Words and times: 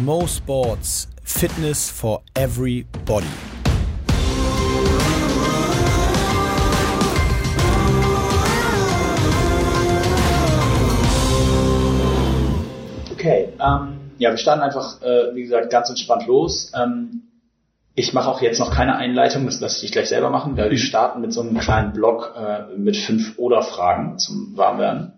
Mo 0.00 0.26
Sports 0.26 1.06
Fitness 1.22 1.90
for 1.90 2.22
Everybody. 2.34 3.26
Okay, 13.12 13.52
ähm, 13.60 14.00
ja, 14.16 14.30
wir 14.30 14.38
starten 14.38 14.62
einfach, 14.62 15.02
äh, 15.02 15.34
wie 15.34 15.42
gesagt, 15.42 15.70
ganz 15.70 15.90
entspannt 15.90 16.26
los. 16.26 16.72
Ähm, 16.74 17.24
ich 17.94 18.14
mache 18.14 18.30
auch 18.30 18.40
jetzt 18.40 18.60
noch 18.60 18.74
keine 18.74 18.96
Einleitung, 18.96 19.44
das 19.44 19.60
lasse 19.60 19.84
ich 19.84 19.92
gleich 19.92 20.08
selber 20.08 20.30
machen, 20.30 20.56
weil 20.56 20.70
wir 20.70 20.78
starten 20.78 21.20
mit 21.20 21.34
so 21.34 21.42
einem 21.42 21.58
kleinen 21.58 21.92
Blog 21.92 22.34
äh, 22.34 22.78
mit 22.78 22.96
fünf 22.96 23.38
Oder-Fragen 23.38 24.18
zum 24.18 24.56
Warmwerden. 24.56 25.12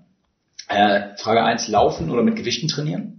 Äh, 0.68 1.16
Frage 1.16 1.44
eins: 1.44 1.68
Laufen 1.68 2.10
oder 2.10 2.24
mit 2.24 2.34
Gewichten 2.34 2.66
trainieren? 2.66 3.13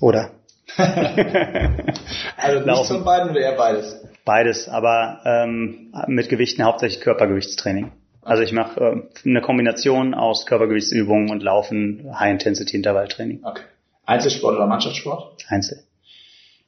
Oder? 0.00 0.30
also 0.76 2.56
nicht 2.56 2.66
Laufen. 2.66 2.96
von 2.96 3.04
beiden 3.04 3.30
oder 3.30 3.40
eher 3.40 3.56
beides? 3.56 4.02
Beides, 4.24 4.68
aber 4.68 5.20
ähm, 5.24 5.92
mit 6.08 6.28
Gewichten 6.28 6.64
hauptsächlich 6.64 7.00
Körpergewichtstraining. 7.00 7.92
Also 8.22 8.42
ich 8.42 8.52
mache 8.52 8.80
äh, 8.80 9.28
eine 9.28 9.40
Kombination 9.40 10.12
aus 10.12 10.46
Körpergewichtsübungen 10.46 11.30
und 11.30 11.42
Laufen, 11.42 12.10
High-Intensity-Intervalltraining. 12.18 13.44
Okay. 13.44 13.62
Einzelsport 14.04 14.56
oder 14.56 14.66
Mannschaftssport? 14.66 15.44
Einzel. 15.48 15.84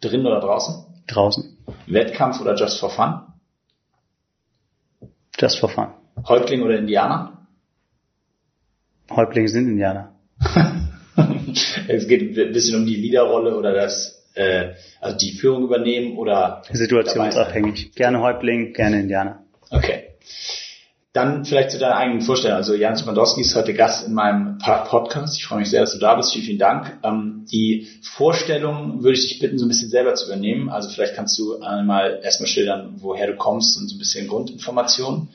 Drinnen 0.01 0.26
oder 0.26 0.40
draußen? 0.40 0.84
Draußen. 1.09 1.59
Wettkampf 1.87 2.40
oder 2.40 2.54
just 2.54 2.79
for 2.79 2.90
fun? 2.90 3.23
Just 5.38 5.59
for 5.59 5.68
fun. 5.68 5.88
Häuptling 6.29 6.62
oder 6.62 6.79
Indianer? 6.79 7.46
Häuptlinge 9.10 9.48
sind 9.48 9.68
Indianer. 9.68 10.12
es 11.88 12.09
geht 12.09 12.37
ein 12.38 12.52
bisschen 12.52 12.77
um 12.77 12.87
die 12.87 12.97
Leaderrolle 12.97 13.57
oder 13.57 13.73
das, 13.73 14.27
äh, 14.34 14.71
also 15.01 15.16
die 15.16 15.32
Führung 15.32 15.65
übernehmen 15.65 16.16
oder 16.16 16.63
Situationsabhängig. 16.71 17.93
Gerne 17.95 18.21
Häuptling, 18.21 18.73
gerne 18.73 19.01
Indianer. 19.01 19.45
Okay. 19.71 20.04
Dann 21.13 21.45
vielleicht 21.45 21.71
zu 21.71 21.79
deiner 21.79 21.96
eigenen 21.96 22.21
Vorstellung. 22.21 22.57
Also 22.57 22.74
Jan 22.74 22.96
Spandowski 22.96 23.41
ist 23.41 23.57
heute 23.57 23.74
Gast 23.74 24.07
in 24.07 24.15
meinem 24.15 24.59
Podcast. 24.59 25.37
Ich 25.37 25.46
freue 25.46 25.60
mich 25.60 25.71
sehr, 25.71 25.80
dass 25.80 25.95
du 25.95 25.99
da 25.99 26.15
bist. 26.15 26.32
Vielen, 26.32 26.45
vielen 26.45 26.59
Dank. 26.59 26.99
Ähm, 27.02 27.46
die 27.51 27.88
Vorstellung 28.02 29.02
würde 29.02 29.19
ich 29.19 29.26
dich 29.26 29.38
bitten, 29.41 29.59
so 29.59 29.65
ein 29.65 29.69
bisschen 29.69 29.88
selber 29.88 30.15
zu 30.15 30.26
übernehmen. 30.26 30.69
Also 30.69 30.91
vielleicht 30.91 31.15
kannst 31.16 31.38
du 31.38 31.60
einmal 31.60 32.21
erstmal 32.23 32.46
schildern, 32.46 32.96
woher 32.99 33.26
du 33.26 33.37
kommst 33.37 33.79
und 33.79 33.88
so 33.88 33.96
ein 33.96 33.99
bisschen 33.99 34.29
Grundinformationen 34.29 35.29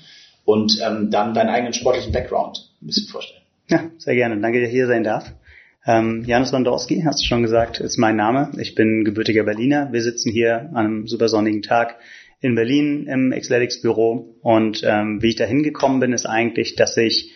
und 0.45 0.79
ähm, 0.81 1.09
dann 1.09 1.33
deinen 1.33 1.49
eigenen 1.49 1.73
sportlichen 1.73 2.13
Background 2.13 2.69
ein 2.81 2.87
bisschen 2.87 3.07
vorstellen. 3.07 3.41
Ja, 3.69 3.83
sehr 3.97 4.15
gerne. 4.15 4.39
Danke, 4.39 4.61
dass 4.61 4.69
ich 4.69 4.75
hier 4.75 4.87
sein 4.87 5.03
darf. 5.03 5.31
Ähm, 5.85 6.23
Janusz 6.25 6.51
Landowski, 6.53 7.03
hast 7.05 7.21
du 7.21 7.27
schon 7.27 7.41
gesagt, 7.41 7.79
ist 7.79 7.97
mein 7.97 8.15
Name. 8.15 8.51
Ich 8.57 8.73
bin 8.73 9.03
gebürtiger 9.03 9.43
Berliner. 9.43 9.91
Wir 9.91 10.01
sitzen 10.01 10.31
hier 10.31 10.69
an 10.73 10.85
einem 10.85 11.07
super 11.07 11.27
sonnigen 11.27 11.61
Tag 11.61 11.97
in 12.39 12.55
Berlin 12.55 13.07
im 13.07 13.31
Xletics 13.31 13.81
Büro. 13.81 14.35
Und 14.41 14.81
ähm, 14.85 15.21
wie 15.21 15.29
ich 15.29 15.35
da 15.35 15.43
hingekommen 15.43 15.99
bin, 15.99 16.13
ist 16.13 16.25
eigentlich, 16.25 16.75
dass 16.75 16.95
ich 16.95 17.33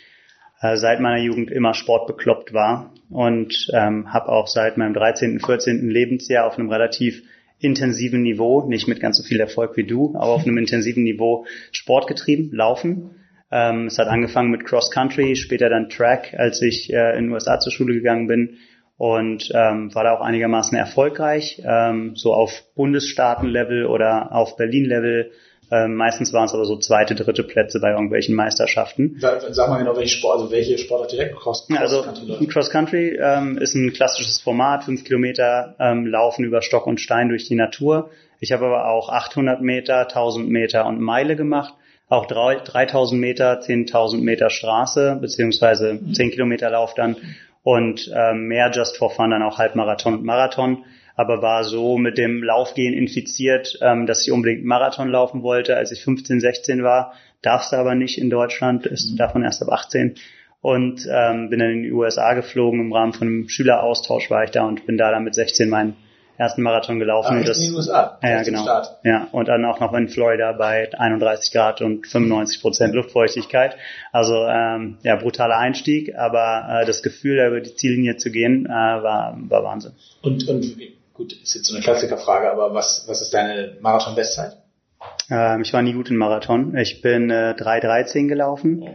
äh, 0.62 0.78
seit 0.78 1.02
meiner 1.02 1.22
Jugend 1.22 1.52
immer 1.52 1.74
sportbekloppt 1.74 2.54
war 2.54 2.94
und 3.10 3.68
ähm, 3.74 4.14
habe 4.14 4.30
auch 4.30 4.48
seit 4.48 4.78
meinem 4.78 4.94
13., 4.94 5.40
14. 5.40 5.90
Lebensjahr 5.90 6.48
auf 6.48 6.58
einem 6.58 6.70
relativ 6.70 7.24
intensiven 7.60 8.22
Niveau, 8.22 8.66
nicht 8.68 8.88
mit 8.88 9.00
ganz 9.00 9.18
so 9.18 9.24
viel 9.24 9.40
Erfolg 9.40 9.76
wie 9.76 9.84
du, 9.84 10.14
aber 10.16 10.32
auf 10.32 10.44
einem 10.44 10.58
intensiven 10.58 11.04
Niveau 11.04 11.46
Sport 11.72 12.08
getrieben, 12.08 12.52
Laufen. 12.54 13.12
Ähm, 13.52 13.88
es 13.88 13.98
hat 13.98 14.08
angefangen 14.08 14.52
mit 14.52 14.66
Cross 14.66 14.92
Country, 14.92 15.36
später 15.36 15.70
dann 15.70 15.90
Track, 15.90 16.36
als 16.38 16.62
ich 16.62 16.92
äh, 16.92 17.18
in 17.18 17.26
den 17.26 17.32
USA 17.32 17.60
zur 17.60 17.72
Schule 17.72 17.94
gegangen 17.94 18.28
bin 18.28 18.58
und 18.98 19.52
ähm, 19.54 19.94
war 19.94 20.04
da 20.04 20.18
auch 20.18 20.22
einigermaßen 20.22 20.78
erfolgreich, 20.78 21.62
ähm, 21.64 22.16
so 22.16 22.34
auf 22.34 22.64
Bundesstaatenlevel 22.76 23.86
oder 23.86 24.34
auf 24.34 24.58
Berlin-Level. 24.58 25.32
Ähm, 25.70 25.96
meistens 25.96 26.32
waren 26.34 26.46
es 26.46 26.54
aber 26.54 26.66
so 26.66 26.78
zweite, 26.78 27.14
dritte 27.14 27.44
Plätze 27.44 27.80
bei 27.80 27.92
irgendwelchen 27.92 28.36
Meisterschaften. 28.36 29.18
Sag 29.20 29.70
mal 29.70 29.78
genau, 29.78 29.96
welche 29.98 30.18
Sport, 30.18 30.40
also 30.40 30.52
welche 30.52 30.78
Sportart 30.78 31.12
direkt 31.12 31.36
Cross, 31.36 31.68
Cross 31.68 31.80
also 31.80 32.04
Country, 32.04 32.48
Cross 32.48 32.70
Country 32.70 33.20
ähm, 33.22 33.58
ist 33.58 33.76
ein 33.76 33.92
klassisches 33.92 34.40
Format, 34.40 34.86
fünf 34.86 35.04
Kilometer 35.04 35.76
ähm, 35.80 36.08
laufen 36.08 36.46
über 36.46 36.62
Stock 36.62 36.88
und 36.88 37.02
Stein 37.02 37.30
durch 37.30 37.46
die 37.48 37.56
Natur. 37.56 38.10
Ich 38.40 38.52
habe 38.52 38.66
aber 38.66 38.88
auch 38.88 39.10
800 39.10 39.62
Meter, 39.62 40.00
1000 40.08 40.50
Meter 40.50 40.86
und 40.86 41.02
Meile 41.02 41.36
gemacht 41.36 41.74
auch 42.10 42.26
3000 42.26 43.20
Meter, 43.20 43.60
10.000 43.60 44.22
Meter 44.22 44.50
Straße, 44.50 45.18
beziehungsweise 45.20 46.00
10 46.14 46.32
Kilometer 46.32 46.70
Lauf 46.70 46.94
dann 46.94 47.18
und 47.64 48.10
ähm, 48.16 48.48
mehr 48.48 48.72
Just 48.72 48.98
for 48.98 49.10
Fun, 49.10 49.32
dann 49.32 49.44
auch 49.44 49.58
Halbmarathon 49.58 50.14
und 50.14 50.24
Marathon, 50.24 50.86
aber 51.18 51.42
war 51.42 51.66
so 51.66 51.98
mit 51.98 52.18
dem 52.18 52.44
Laufgehen 52.44 52.94
infiziert, 52.94 53.78
ähm, 53.82 54.06
dass 54.06 54.26
ich 54.26 54.32
unbedingt 54.32 54.64
Marathon 54.64 55.10
laufen 55.10 55.44
wollte, 55.44 55.76
als 55.76 55.92
ich 55.92 56.02
15, 56.04 56.40
16 56.40 56.84
war. 56.84 57.14
Darfst 57.42 57.74
aber 57.74 57.94
nicht 57.94 58.20
in 58.20 58.30
Deutschland, 58.30 58.86
ist 58.86 59.12
mhm. 59.12 59.18
davon 59.18 59.44
erst 59.44 59.62
ab 59.62 59.70
18. 59.70 60.16
Und 60.62 61.08
ähm, 61.12 61.50
bin 61.50 61.60
dann 61.60 61.72
in 61.72 61.84
die 61.84 61.92
USA 61.92 62.34
geflogen, 62.34 62.80
im 62.80 62.94
Rahmen 62.94 63.14
von 63.14 63.28
einem 63.28 63.50
Schüleraustausch 63.50 64.32
war 64.32 64.44
ich 64.44 64.52
da 64.52 64.66
und 64.66 64.86
bin 64.86 64.98
da 64.98 65.12
dann 65.12 65.24
mit 65.24 65.36
16 65.36 65.70
meinen 65.70 65.96
ersten 66.38 66.62
Marathon 66.62 67.00
gelaufen. 67.00 67.40
Ah, 67.40 67.44
das, 67.44 67.60
in 67.60 67.66
den 67.66 67.76
USA. 67.76 68.20
Ja, 68.22 68.44
genau. 68.44 68.62
Start. 68.62 69.00
Ja, 69.04 69.28
und 69.32 69.48
dann 69.48 69.66
auch 69.66 69.80
noch 69.80 69.94
in 69.94 70.08
Florida 70.08 70.52
bei 70.54 70.90
31 70.98 71.52
Grad 71.52 71.82
und 71.82 72.08
95 72.08 72.62
Prozent 72.62 72.94
Luftfeuchtigkeit. 72.94 73.76
Also 74.12 74.46
ähm, 74.46 74.98
ja, 75.04 75.16
brutaler 75.16 75.58
Einstieg, 75.58 76.16
aber 76.16 76.82
äh, 76.82 76.86
das 76.86 77.02
Gefühl, 77.02 77.38
da 77.38 77.48
über 77.48 77.62
die 77.62 77.76
Ziellinie 77.76 78.18
zu 78.18 78.32
gehen, 78.32 78.66
äh, 78.66 78.70
war, 78.70 79.38
war 79.50 79.64
Wahnsinn. 79.64 79.94
Und, 80.22 80.48
und 80.48 80.78
gut, 81.14 81.34
ist 81.34 81.56
jetzt 81.56 81.66
so 81.68 81.76
eine 81.76 81.84
Klassikerfrage, 81.84 82.52
aber 82.52 82.74
was, 82.74 83.06
was 83.08 83.22
ist 83.22 83.34
deine 83.34 83.78
Marathon-Bestzeit? 83.82 84.58
Ähm, 85.30 85.62
ich 85.62 85.74
war 85.74 85.82
nie 85.82 85.94
gut 85.94 86.10
in 86.10 86.18
Marathon. 86.18 86.76
Ich 86.78 87.02
bin 87.02 87.30
äh, 87.30 87.56
3,13 87.58 88.28
gelaufen. 88.28 88.84
Ja. 88.84 88.92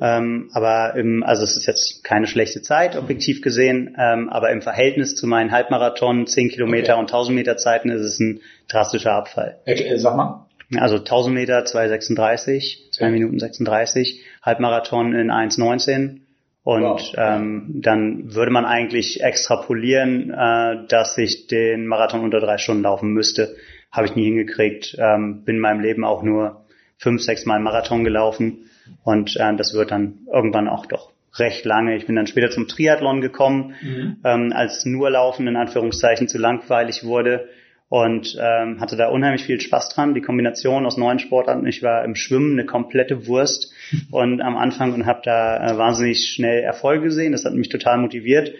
Ähm, 0.00 0.50
aber 0.52 0.94
im, 0.94 1.22
also 1.22 1.42
es 1.42 1.56
ist 1.56 1.66
jetzt 1.66 2.04
keine 2.04 2.26
schlechte 2.26 2.62
Zeit, 2.62 2.96
objektiv 2.96 3.42
gesehen, 3.42 3.96
ähm, 3.98 4.28
aber 4.28 4.50
im 4.50 4.62
Verhältnis 4.62 5.16
zu 5.16 5.26
meinen 5.26 5.50
Halbmarathon, 5.50 6.26
10 6.26 6.50
Kilometer 6.50 6.94
okay. 6.94 7.00
und 7.00 7.10
1000 7.10 7.34
Meter 7.34 7.56
Zeiten 7.56 7.90
ist 7.90 8.02
es 8.02 8.20
ein 8.20 8.40
drastischer 8.68 9.12
Abfall. 9.12 9.58
Okay, 9.66 9.96
sag 9.96 10.16
mal. 10.16 10.46
Also 10.76 10.98
1000 10.98 11.34
Meter 11.34 11.64
2,36, 11.64 12.92
2 12.92 13.10
Minuten 13.10 13.38
36, 13.38 14.22
Halbmarathon 14.42 15.14
in 15.14 15.30
1,19 15.30 16.20
und 16.62 16.82
wow. 16.82 17.14
ähm, 17.16 17.80
dann 17.82 18.34
würde 18.34 18.52
man 18.52 18.66
eigentlich 18.66 19.22
extrapolieren, 19.22 20.30
äh, 20.30 20.86
dass 20.86 21.16
ich 21.16 21.46
den 21.46 21.86
Marathon 21.86 22.20
unter 22.20 22.40
drei 22.40 22.58
Stunden 22.58 22.82
laufen 22.82 23.10
müsste. 23.10 23.56
Habe 23.90 24.06
ich 24.06 24.14
nie 24.14 24.24
hingekriegt. 24.24 24.96
Ähm, 24.98 25.44
bin 25.44 25.56
in 25.56 25.62
meinem 25.62 25.80
Leben 25.80 26.04
auch 26.04 26.22
nur 26.22 26.66
fünf, 26.98 27.22
sechs 27.22 27.46
Mal 27.46 27.58
Marathon 27.58 28.04
gelaufen 28.04 28.68
und 29.04 29.36
äh, 29.36 29.56
das 29.56 29.74
wird 29.74 29.90
dann 29.90 30.18
irgendwann 30.32 30.68
auch 30.68 30.86
doch 30.86 31.12
recht 31.38 31.64
lange. 31.64 31.96
Ich 31.96 32.06
bin 32.06 32.16
dann 32.16 32.26
später 32.26 32.50
zum 32.50 32.68
Triathlon 32.68 33.20
gekommen, 33.20 33.74
mhm. 33.82 34.16
ähm, 34.24 34.52
als 34.54 34.84
nur 34.84 35.10
Laufen 35.10 35.46
in 35.46 35.56
Anführungszeichen 35.56 36.28
zu 36.28 36.38
langweilig 36.38 37.04
wurde 37.04 37.48
und 37.88 38.36
ähm, 38.40 38.80
hatte 38.80 38.96
da 38.96 39.08
unheimlich 39.08 39.44
viel 39.44 39.60
Spaß 39.60 39.90
dran. 39.90 40.14
Die 40.14 40.20
Kombination 40.20 40.84
aus 40.84 40.96
neuen 40.96 41.18
Sportarten. 41.18 41.66
Ich 41.66 41.82
war 41.82 42.04
im 42.04 42.14
Schwimmen 42.14 42.52
eine 42.52 42.66
komplette 42.66 43.26
Wurst 43.26 43.72
und 44.10 44.40
am 44.40 44.56
Anfang 44.56 44.92
und 44.92 45.06
habe 45.06 45.20
da 45.24 45.56
äh, 45.56 45.78
wahnsinnig 45.78 46.28
schnell 46.28 46.62
Erfolge 46.62 47.04
gesehen. 47.04 47.32
Das 47.32 47.44
hat 47.44 47.54
mich 47.54 47.68
total 47.68 47.98
motiviert. 47.98 48.52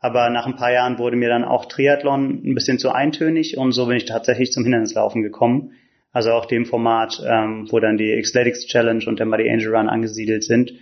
Aber 0.00 0.30
nach 0.30 0.46
ein 0.46 0.56
paar 0.56 0.72
Jahren 0.72 0.98
wurde 0.98 1.16
mir 1.16 1.28
dann 1.28 1.44
auch 1.44 1.66
Triathlon 1.66 2.42
ein 2.44 2.54
bisschen 2.54 2.80
zu 2.80 2.90
eintönig 2.90 3.56
und 3.56 3.70
so 3.70 3.86
bin 3.86 3.96
ich 3.96 4.04
tatsächlich 4.04 4.50
zum 4.50 4.64
Hindernislaufen 4.64 5.22
gekommen. 5.22 5.74
Also 6.12 6.32
auch 6.32 6.44
dem 6.44 6.66
Format, 6.66 7.22
ähm, 7.26 7.66
wo 7.70 7.80
dann 7.80 7.96
die 7.96 8.20
Xletics 8.20 8.66
Challenge 8.66 9.04
und 9.06 9.18
der 9.18 9.26
Muddy 9.26 9.50
Angel 9.50 9.74
Run 9.74 9.88
angesiedelt 9.88 10.44
sind. 10.44 10.72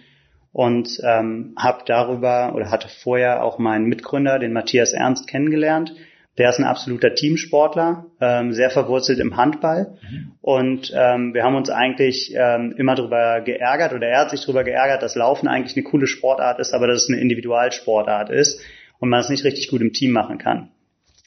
Und 0.52 1.00
ähm, 1.04 1.54
habe 1.56 1.84
darüber 1.86 2.52
oder 2.56 2.70
hatte 2.70 2.88
vorher 2.88 3.44
auch 3.44 3.58
meinen 3.58 3.84
Mitgründer, 3.84 4.40
den 4.40 4.52
Matthias 4.52 4.92
Ernst, 4.92 5.28
kennengelernt. 5.28 5.94
Der 6.38 6.48
ist 6.48 6.58
ein 6.58 6.64
absoluter 6.64 7.14
Teamsportler, 7.14 8.06
ähm, 8.20 8.52
sehr 8.52 8.70
verwurzelt 8.70 9.20
im 9.20 9.36
Handball. 9.36 9.98
Mhm. 10.02 10.32
Und 10.40 10.92
ähm, 10.96 11.34
wir 11.34 11.44
haben 11.44 11.54
uns 11.54 11.70
eigentlich 11.70 12.32
ähm, 12.34 12.74
immer 12.76 12.96
darüber 12.96 13.40
geärgert 13.40 13.92
oder 13.92 14.08
er 14.08 14.20
hat 14.22 14.30
sich 14.30 14.40
darüber 14.40 14.64
geärgert, 14.64 15.02
dass 15.02 15.14
Laufen 15.14 15.46
eigentlich 15.46 15.76
eine 15.76 15.84
coole 15.84 16.06
Sportart 16.06 16.58
ist, 16.58 16.72
aber 16.72 16.88
dass 16.88 17.04
es 17.04 17.08
eine 17.08 17.20
Individualsportart 17.20 18.30
ist 18.30 18.60
und 18.98 19.08
man 19.08 19.20
es 19.20 19.28
nicht 19.28 19.44
richtig 19.44 19.68
gut 19.68 19.80
im 19.80 19.92
Team 19.92 20.10
machen 20.10 20.38
kann. 20.38 20.70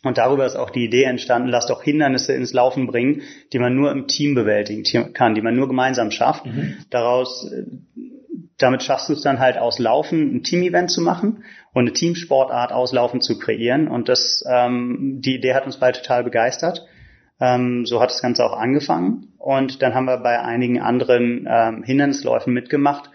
Und 0.03 0.17
darüber 0.17 0.45
ist 0.45 0.57
auch 0.57 0.69
die 0.69 0.83
Idee 0.83 1.03
entstanden, 1.03 1.47
lass 1.47 1.67
doch 1.67 1.81
Hindernisse 1.81 2.33
ins 2.33 2.53
Laufen 2.53 2.88
bringen, 2.88 3.21
die 3.53 3.59
man 3.59 3.73
nur 3.73 3.91
im 3.91 4.07
Team 4.07 4.35
bewältigen 4.35 4.83
kann, 5.13 5.33
die 5.33 5.41
man 5.41 5.55
nur 5.55 5.67
gemeinsam 5.67 6.11
schafft. 6.11 6.45
Mhm. 6.45 6.77
Daraus, 6.89 7.50
äh, 7.50 7.63
damit 8.57 8.83
schaffst 8.83 9.09
du 9.09 9.13
es 9.13 9.21
dann 9.21 9.39
halt 9.39 9.57
aus 9.57 9.79
Laufen 9.79 10.35
ein 10.35 10.44
Team-Event 10.44 10.91
zu 10.91 11.01
machen 11.01 11.44
und 11.73 11.83
eine 11.83 11.94
Teamsportart 11.94 12.73
aus 12.73 12.91
Laufen 12.91 13.21
zu 13.21 13.39
kreieren. 13.39 13.88
Und 13.88 14.09
das, 14.09 14.44
ähm, 14.47 15.19
die 15.21 15.35
Idee 15.35 15.53
hat 15.53 15.65
uns 15.65 15.77
beide 15.77 16.01
total 16.01 16.25
begeistert. 16.25 16.85
Ähm, 17.39 17.85
so 17.85 18.01
hat 18.01 18.09
das 18.09 18.21
Ganze 18.21 18.44
auch 18.45 18.57
angefangen. 18.57 19.33
Und 19.38 19.81
dann 19.81 19.94
haben 19.94 20.05
wir 20.05 20.17
bei 20.17 20.41
einigen 20.41 20.81
anderen 20.81 21.47
ähm, 21.50 21.83
Hindernisläufen 21.83 22.53
mitgemacht 22.53 23.09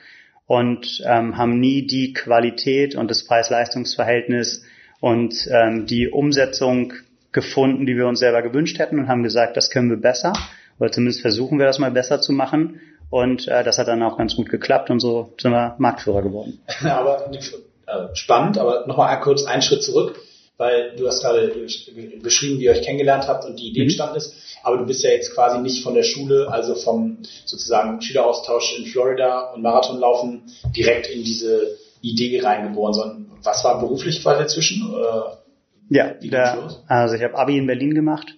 und 0.47 1.03
ähm, 1.07 1.37
haben 1.37 1.61
nie 1.61 1.87
die 1.87 2.15
Qualität 2.15 2.97
und 2.97 3.11
das 3.11 3.27
Preis-Leistungs-Verhältnis 3.27 4.65
und 5.01 5.35
ähm, 5.51 5.87
die 5.87 6.09
Umsetzung 6.09 6.93
gefunden, 7.33 7.87
die 7.87 7.97
wir 7.97 8.07
uns 8.07 8.21
selber 8.21 8.43
gewünscht 8.43 8.79
hätten 8.79 8.99
und 8.99 9.09
haben 9.09 9.23
gesagt, 9.23 9.57
das 9.57 9.71
können 9.71 9.91
wir 9.91 9.99
besser 9.99 10.33
oder 10.79 10.91
zumindest 10.91 11.21
versuchen 11.21 11.59
wir 11.59 11.67
das 11.67 11.79
mal 11.79 11.91
besser 11.91 12.21
zu 12.21 12.33
machen 12.33 12.81
und 13.11 13.49
äh, 13.49 13.65
das 13.65 13.79
hat 13.79 13.89
dann 13.89 14.03
auch 14.03 14.19
ganz 14.19 14.37
gut 14.37 14.49
geklappt 14.49 14.91
und 14.91 15.01
so 15.01 15.33
sind 15.41 15.53
wir 15.53 15.77
Marktführer 15.79 16.23
geworden. 16.23 16.61
aber 16.83 17.31
äh, 17.33 18.15
spannend, 18.15 18.59
aber 18.59 18.87
nochmal 18.87 19.19
kurz 19.21 19.45
einen 19.45 19.63
Schritt 19.63 19.83
zurück, 19.83 20.21
weil 20.57 20.95
du 20.97 21.07
hast 21.07 21.23
gerade 21.23 21.49
beschrieben, 22.23 22.59
wie 22.59 22.65
ihr 22.65 22.73
euch 22.73 22.83
kennengelernt 22.83 23.29
habt 23.29 23.45
und 23.45 23.59
die 23.59 23.69
Idee 23.69 23.81
mhm. 23.81 23.85
entstanden 23.85 24.17
ist. 24.17 24.35
Aber 24.63 24.77
du 24.77 24.87
bist 24.87 25.05
ja 25.05 25.11
jetzt 25.11 25.33
quasi 25.35 25.59
nicht 25.61 25.83
von 25.83 25.95
der 25.95 26.03
Schule, 26.03 26.49
also 26.51 26.75
vom 26.75 27.19
sozusagen 27.45 28.03
Schüleraustausch 28.03 28.79
in 28.79 28.87
Florida 28.87 29.53
und 29.53 29.63
Marathonlaufen 29.63 30.43
direkt 30.77 31.09
in 31.09 31.23
diese 31.23 31.79
Idee 32.03 32.41
reingeboren, 32.41 32.95
sondern 32.95 33.31
was 33.43 33.65
war 33.65 33.79
beruflich 33.81 34.23
quasi 34.23 34.43
dazwischen? 34.43 34.93
ja, 35.91 36.13
da, 36.31 36.69
also 36.87 37.15
ich 37.15 37.23
habe 37.23 37.39
Abi 37.39 37.57
in 37.57 37.67
Berlin 37.67 37.95
gemacht 37.95 38.35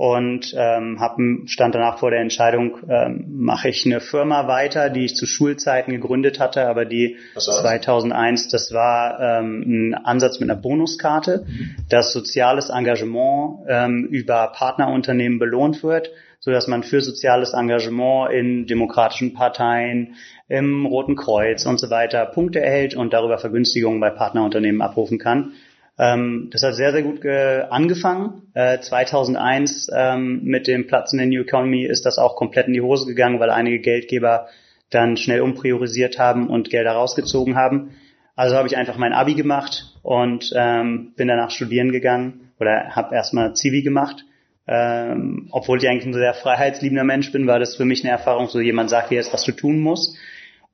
und 0.00 0.54
ähm, 0.56 0.98
hab, 0.98 1.18
stand 1.44 1.74
danach 1.74 1.98
vor 1.98 2.10
der 2.10 2.20
Entscheidung, 2.20 2.78
ähm, 2.88 3.26
mache 3.36 3.68
ich 3.68 3.84
eine 3.84 4.00
Firma 4.00 4.48
weiter, 4.48 4.88
die 4.88 5.04
ich 5.04 5.14
zu 5.14 5.26
Schulzeiten 5.26 5.92
gegründet 5.92 6.40
hatte, 6.40 6.66
aber 6.66 6.86
die 6.86 7.18
2001, 7.36 8.48
das 8.48 8.72
war 8.72 9.20
ähm, 9.20 9.62
ein 9.66 9.94
Ansatz 9.94 10.40
mit 10.40 10.50
einer 10.50 10.58
Bonuskarte, 10.58 11.44
mhm. 11.46 11.76
dass 11.90 12.14
soziales 12.14 12.70
Engagement 12.70 13.66
ähm, 13.68 14.06
über 14.06 14.52
Partnerunternehmen 14.54 15.38
belohnt 15.38 15.82
wird, 15.82 16.10
so 16.40 16.50
dass 16.50 16.66
man 16.66 16.82
für 16.82 17.02
soziales 17.02 17.52
Engagement 17.52 18.32
in 18.32 18.66
demokratischen 18.66 19.34
Parteien, 19.34 20.16
im 20.48 20.86
Roten 20.86 21.14
Kreuz 21.14 21.64
und 21.66 21.78
so 21.78 21.90
weiter 21.90 22.26
Punkte 22.26 22.60
erhält 22.60 22.96
und 22.96 23.12
darüber 23.12 23.38
Vergünstigungen 23.38 24.00
bei 24.00 24.10
Partnerunternehmen 24.10 24.82
abrufen 24.82 25.18
kann. 25.18 25.52
Ähm, 25.98 26.48
das 26.50 26.62
hat 26.62 26.74
sehr, 26.74 26.92
sehr 26.92 27.02
gut 27.02 27.24
angefangen. 27.24 28.42
Äh, 28.54 28.80
2001 28.80 29.90
ähm, 29.94 30.40
mit 30.42 30.66
dem 30.66 30.86
Platz 30.86 31.12
in 31.12 31.18
der 31.18 31.26
New 31.26 31.42
Economy 31.42 31.84
ist 31.84 32.06
das 32.06 32.18
auch 32.18 32.36
komplett 32.36 32.66
in 32.66 32.72
die 32.72 32.80
Hose 32.80 33.06
gegangen, 33.06 33.38
weil 33.38 33.50
einige 33.50 33.78
Geldgeber 33.80 34.48
dann 34.88 35.16
schnell 35.16 35.42
umpriorisiert 35.42 36.18
haben 36.18 36.48
und 36.48 36.70
Gelder 36.70 36.92
rausgezogen 36.92 37.54
haben. 37.54 37.90
Also 38.34 38.56
habe 38.56 38.66
ich 38.66 38.78
einfach 38.78 38.96
mein 38.96 39.12
Abi 39.12 39.34
gemacht 39.34 39.94
und 40.02 40.52
ähm, 40.56 41.12
bin 41.16 41.28
danach 41.28 41.50
studieren 41.50 41.92
gegangen 41.92 42.50
oder 42.58 42.96
habe 42.96 43.14
erstmal 43.14 43.54
Zivi 43.54 43.82
gemacht. 43.82 44.24
Ähm, 44.72 45.48
obwohl 45.50 45.78
ich 45.78 45.88
eigentlich 45.88 46.06
ein 46.06 46.12
sehr 46.12 46.32
freiheitsliebender 46.32 47.02
Mensch 47.02 47.32
bin, 47.32 47.48
war 47.48 47.58
das 47.58 47.74
für 47.74 47.84
mich 47.84 48.04
eine 48.04 48.12
Erfahrung, 48.12 48.46
so 48.46 48.60
jemand 48.60 48.88
sagt 48.88 49.10
dir 49.10 49.16
jetzt, 49.16 49.32
was 49.32 49.42
du 49.42 49.50
tun 49.50 49.80
musst. 49.80 50.16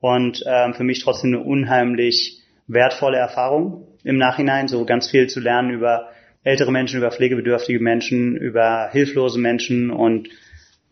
Und 0.00 0.44
ähm, 0.46 0.74
für 0.74 0.84
mich 0.84 1.02
trotzdem 1.02 1.32
eine 1.32 1.42
unheimlich 1.42 2.42
wertvolle 2.66 3.16
Erfahrung 3.16 3.86
im 4.04 4.18
Nachhinein, 4.18 4.68
so 4.68 4.84
ganz 4.84 5.08
viel 5.08 5.28
zu 5.28 5.40
lernen 5.40 5.70
über 5.70 6.10
ältere 6.44 6.70
Menschen, 6.70 6.98
über 6.98 7.10
pflegebedürftige 7.10 7.80
Menschen, 7.80 8.36
über 8.36 8.90
hilflose 8.92 9.40
Menschen 9.40 9.90
und 9.90 10.28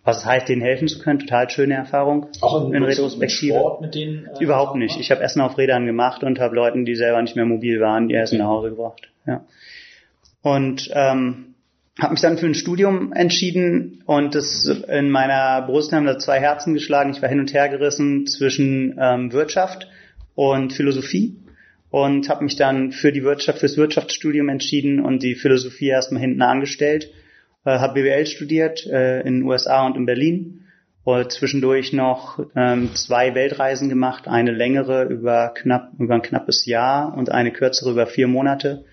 was 0.03 0.19
es 0.19 0.25
heißt, 0.25 0.49
denen 0.49 0.62
helfen 0.62 0.89
zu 0.89 0.99
können. 0.99 1.19
Total 1.19 1.51
schöne 1.51 1.75
Erfahrung. 1.75 2.29
Auch 2.41 2.67
in, 2.67 2.75
in 2.75 2.83
Retrospektive. 2.85 3.59
Sport 3.59 3.83
mit 3.83 3.95
denen? 3.95 4.29
Äh, 4.29 4.43
Überhaupt 4.43 4.77
nicht. 4.77 4.99
Ich 4.99 5.11
habe 5.11 5.23
Essen 5.23 5.43
auf 5.43 5.59
Rädern 5.59 5.85
gemacht 5.85 6.25
und 6.25 6.41
habe 6.41 6.55
Leuten, 6.55 6.87
die 6.87 6.95
selber 6.95 7.21
nicht 7.21 7.37
mehr 7.37 7.45
mobil 7.45 7.81
waren, 7.81 8.09
ihr 8.09 8.21
Essen 8.21 8.39
nach 8.39 8.49
Hause 8.49 8.71
gebracht. 8.71 9.11
Ja. 9.27 9.45
Und 10.43 10.91
ähm, 10.95 11.54
habe 12.00 12.12
mich 12.12 12.20
dann 12.20 12.38
für 12.38 12.46
ein 12.46 12.55
Studium 12.55 13.12
entschieden 13.12 14.02
und 14.06 14.35
das 14.35 14.67
in 14.67 15.11
meiner 15.11 15.62
Brust 15.62 15.93
haben 15.93 16.06
da 16.06 16.19
zwei 16.19 16.41
Herzen 16.41 16.75
geschlagen. 16.75 17.11
Ich 17.11 17.23
war 17.23 17.29
hin 17.29 17.41
und 17.41 17.55
her 17.55 17.69
gerissen 17.69 18.26
zwischen 18.26 18.99
ähm, 19.00 19.32
Wirtschaft 19.32 19.88
und 20.35 20.73
Philosophie 20.73 21.37
und 21.91 22.29
habe 22.29 22.43
mich 22.43 22.56
dann 22.56 22.91
für 22.91 23.12
die 23.12 23.23
Wirtschaft, 23.23 23.61
fürs 23.61 23.76
Wirtschaftsstudium 23.76 24.49
entschieden 24.49 24.99
und 24.99 25.23
die 25.23 25.37
Philosophie 25.37 25.87
erstmal 25.87 26.20
hinten 26.20 26.43
angestellt. 26.43 27.12
Äh, 27.64 27.79
habe 27.79 28.02
BWL 28.02 28.26
studiert 28.26 28.85
äh, 28.87 29.20
in 29.20 29.41
den 29.41 29.43
USA 29.44 29.87
und 29.87 29.96
in 29.96 30.05
Berlin 30.05 30.64
und 31.05 31.31
zwischendurch 31.31 31.93
noch 31.93 32.44
ähm, 32.56 32.93
zwei 32.94 33.37
Weltreisen 33.37 33.88
gemacht, 33.88 34.26
eine 34.26 34.50
längere 34.50 35.05
über 35.05 35.55
knapp 35.55 35.93
über 35.99 36.14
ein 36.14 36.23
knappes 36.23 36.67
Jahr 36.67 37.17
und 37.17 37.31
eine 37.31 37.52
kürzere 37.52 37.93
über 37.93 38.08
vier 38.08 38.26
Monate 38.26 38.85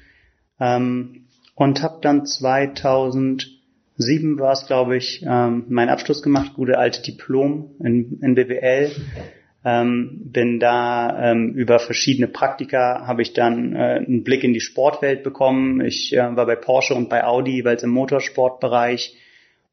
ähm, 0.59 1.20
und 1.61 1.83
habe 1.83 1.99
dann 2.01 2.25
2007 2.25 4.39
war 4.39 4.53
es, 4.53 4.65
glaube 4.65 4.97
ich, 4.97 5.23
ähm, 5.23 5.65
meinen 5.69 5.89
Abschluss 5.89 6.23
gemacht, 6.23 6.55
gute 6.55 6.79
alte 6.79 7.03
Diplom 7.03 7.75
in, 7.83 8.19
in 8.21 8.33
BWL 8.33 8.89
ähm, 9.63 10.21
bin 10.23 10.59
da 10.59 11.31
ähm, 11.31 11.53
über 11.53 11.77
verschiedene 11.77 12.27
Praktika 12.27 13.05
habe 13.05 13.21
ich 13.21 13.33
dann 13.33 13.75
äh, 13.75 14.03
einen 14.05 14.23
Blick 14.23 14.43
in 14.43 14.53
die 14.53 14.59
Sportwelt 14.59 15.21
bekommen. 15.21 15.81
Ich 15.81 16.17
äh, 16.17 16.35
war 16.35 16.47
bei 16.47 16.55
Porsche 16.55 16.95
und 16.95 17.09
bei 17.09 17.23
Audi 17.23 17.51
jeweils 17.51 17.83
im 17.83 17.91
Motorsportbereich 17.91 19.15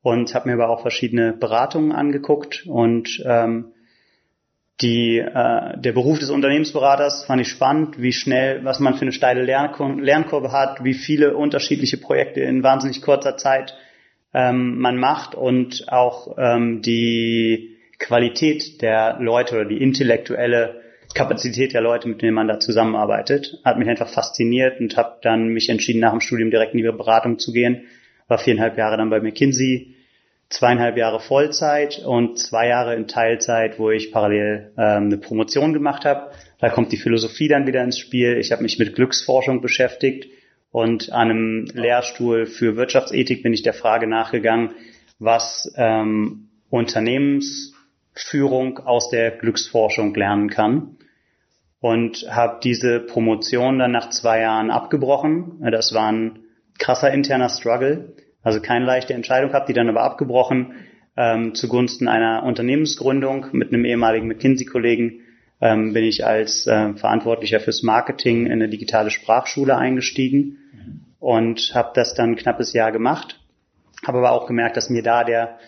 und 0.03 0.35
habe 0.35 0.51
mir 0.51 0.57
aber 0.57 0.69
auch 0.69 0.83
verschiedene 0.83 1.33
Beratungen 1.33 1.93
angeguckt 1.93 2.67
und 2.67 3.25
ähm, 3.25 3.73
die, 4.81 5.19
äh, 5.19 5.79
der 5.79 5.93
Beruf 5.93 6.19
des 6.19 6.31
Unternehmensberaters 6.31 7.25
fand 7.25 7.41
ich 7.41 7.49
spannend, 7.49 8.01
wie 8.01 8.13
schnell, 8.13 8.65
was 8.65 8.79
man 8.79 8.95
für 8.95 9.03
eine 9.03 9.13
steile 9.13 9.43
Lernkur 9.43 10.01
Lernkurve 10.01 10.53
hat, 10.53 10.85
wie 10.85 10.95
viele 10.95 11.37
unterschiedliche 11.37 11.97
Projekte 11.97 12.41
in 12.41 12.63
wahnsinnig 12.63 13.03
kurzer 13.03 13.37
Zeit 13.37 13.75
ähm, 14.33 14.79
man 14.79 14.97
macht 14.97 15.35
und 15.35 15.87
auch 15.89 16.37
ähm, 16.39 16.81
die 16.83 17.77
Qualität 17.99 18.81
der 18.81 19.19
Leute 19.21 19.57
oder 19.57 19.65
die 19.65 19.83
intellektuelle 19.83 20.81
Kapazität 21.15 21.73
der 21.73 21.81
Leute, 21.81 22.09
mit 22.09 22.23
denen 22.23 22.35
man 22.35 22.47
da 22.47 22.61
zusammenarbeitet, 22.61 23.59
hat 23.65 23.79
mich 23.79 23.89
einfach 23.89 24.09
fasziniert 24.09 24.79
und 24.79 24.97
habe 24.97 25.17
dann 25.23 25.49
mich 25.49 25.69
entschieden, 25.71 26.01
nach 26.01 26.13
dem 26.13 26.21
Studium 26.21 26.51
direkt 26.51 26.75
in 26.75 26.79
die 26.79 26.85
Beratung 26.85 27.39
zu 27.39 27.53
gehen. 27.53 27.85
War 28.29 28.39
viereinhalb 28.39 28.77
Jahre 28.77 28.99
dann 28.99 29.11
bei 29.11 29.21
McKinsey, 29.21 29.95
zweieinhalb 30.51 30.97
Jahre 30.97 31.21
Vollzeit 31.21 31.99
und 32.05 32.39
zwei 32.39 32.69
Jahre 32.69 32.95
in 32.95 33.07
Teilzeit, 33.07 33.79
wo 33.79 33.91
ich 33.91 34.13
parallel 34.13 34.73
ähm, 34.79 35.05
eine 35.05 35.19
Promotion 35.19 35.73
gemacht 35.73 36.05
habe. 36.05 36.31
Da 36.59 36.71
kommt 36.71 36.93
die 36.93 36.97
Philosophie 36.97 37.49
dann 37.49 37.67
wieder 37.67 37.85
ins 37.85 37.99
Spiel. 37.99 38.39
Ich 38.39 38.51
habe 38.51 38.63
mich 38.63 38.79
mit 38.79 38.95
Glücksforschung 38.95 39.61
beschäftigt 39.61 40.31
und 40.71 41.13
an 41.13 41.31
einem 41.31 41.65
Lehrstuhl 41.75 42.47
für 42.47 42.77
Wirtschaftsethik 42.77 43.43
bin 43.43 43.53
ich 43.53 43.63
der 43.63 43.75
Frage 43.75 44.07
nachgegangen, 44.07 44.75
was 45.19 45.73
ähm, 45.77 46.49
Unternehmens 46.71 47.75
Führung 48.15 48.79
aus 48.79 49.11
der 49.11 49.31
Glücksforschung 49.33 50.15
lernen 50.15 50.51
kann. 50.51 50.97
Und 51.81 52.27
habe 52.29 52.59
diese 52.63 52.99
Promotion 52.99 53.79
dann 53.79 53.93
nach 53.93 54.11
zwei 54.11 54.41
Jahren 54.41 54.73
abgebrochen. 54.73 55.61
Das 55.71 55.95
war 55.95 56.11
ein 56.11 56.41
krasser 56.79 57.13
interner 57.13 57.49
Struggle. 57.49 58.15
Also 58.43 58.61
keine 58.61 58.85
leichte 58.85 59.15
Entscheidung, 59.15 59.53
habe 59.53 59.67
die 59.67 59.73
dann 59.73 59.89
aber 59.89 60.03
abgebrochen 60.03 60.75
ähm, 61.17 61.55
zugunsten 61.55 62.07
einer 62.07 62.45
Unternehmensgründung 62.45 63.47
mit 63.53 63.73
einem 63.73 63.85
ehemaligen 63.85 64.29
McKinsey-Kollegen 64.29 65.21
ähm, 65.61 65.93
bin 65.93 66.05
ich 66.05 66.25
als 66.25 66.67
äh, 66.69 66.95
Verantwortlicher 66.95 67.59
fürs 67.59 67.83
Marketing 67.83 68.47
in 68.47 68.53
eine 68.53 68.69
digitale 68.69 69.11
Sprachschule 69.11 69.77
eingestiegen 69.77 70.59
und 71.19 71.73
habe 71.75 71.91
das 71.95 72.15
dann 72.15 72.31
ein 72.31 72.37
knappes 72.37 72.73
Jahr 72.73 72.93
gemacht. 72.93 73.41
Habe 74.07 74.19
aber 74.19 74.31
auch 74.31 74.47
gemerkt, 74.47 74.77
dass 74.77 74.91
mir 74.91 75.03
da 75.03 75.25
der 75.25 75.59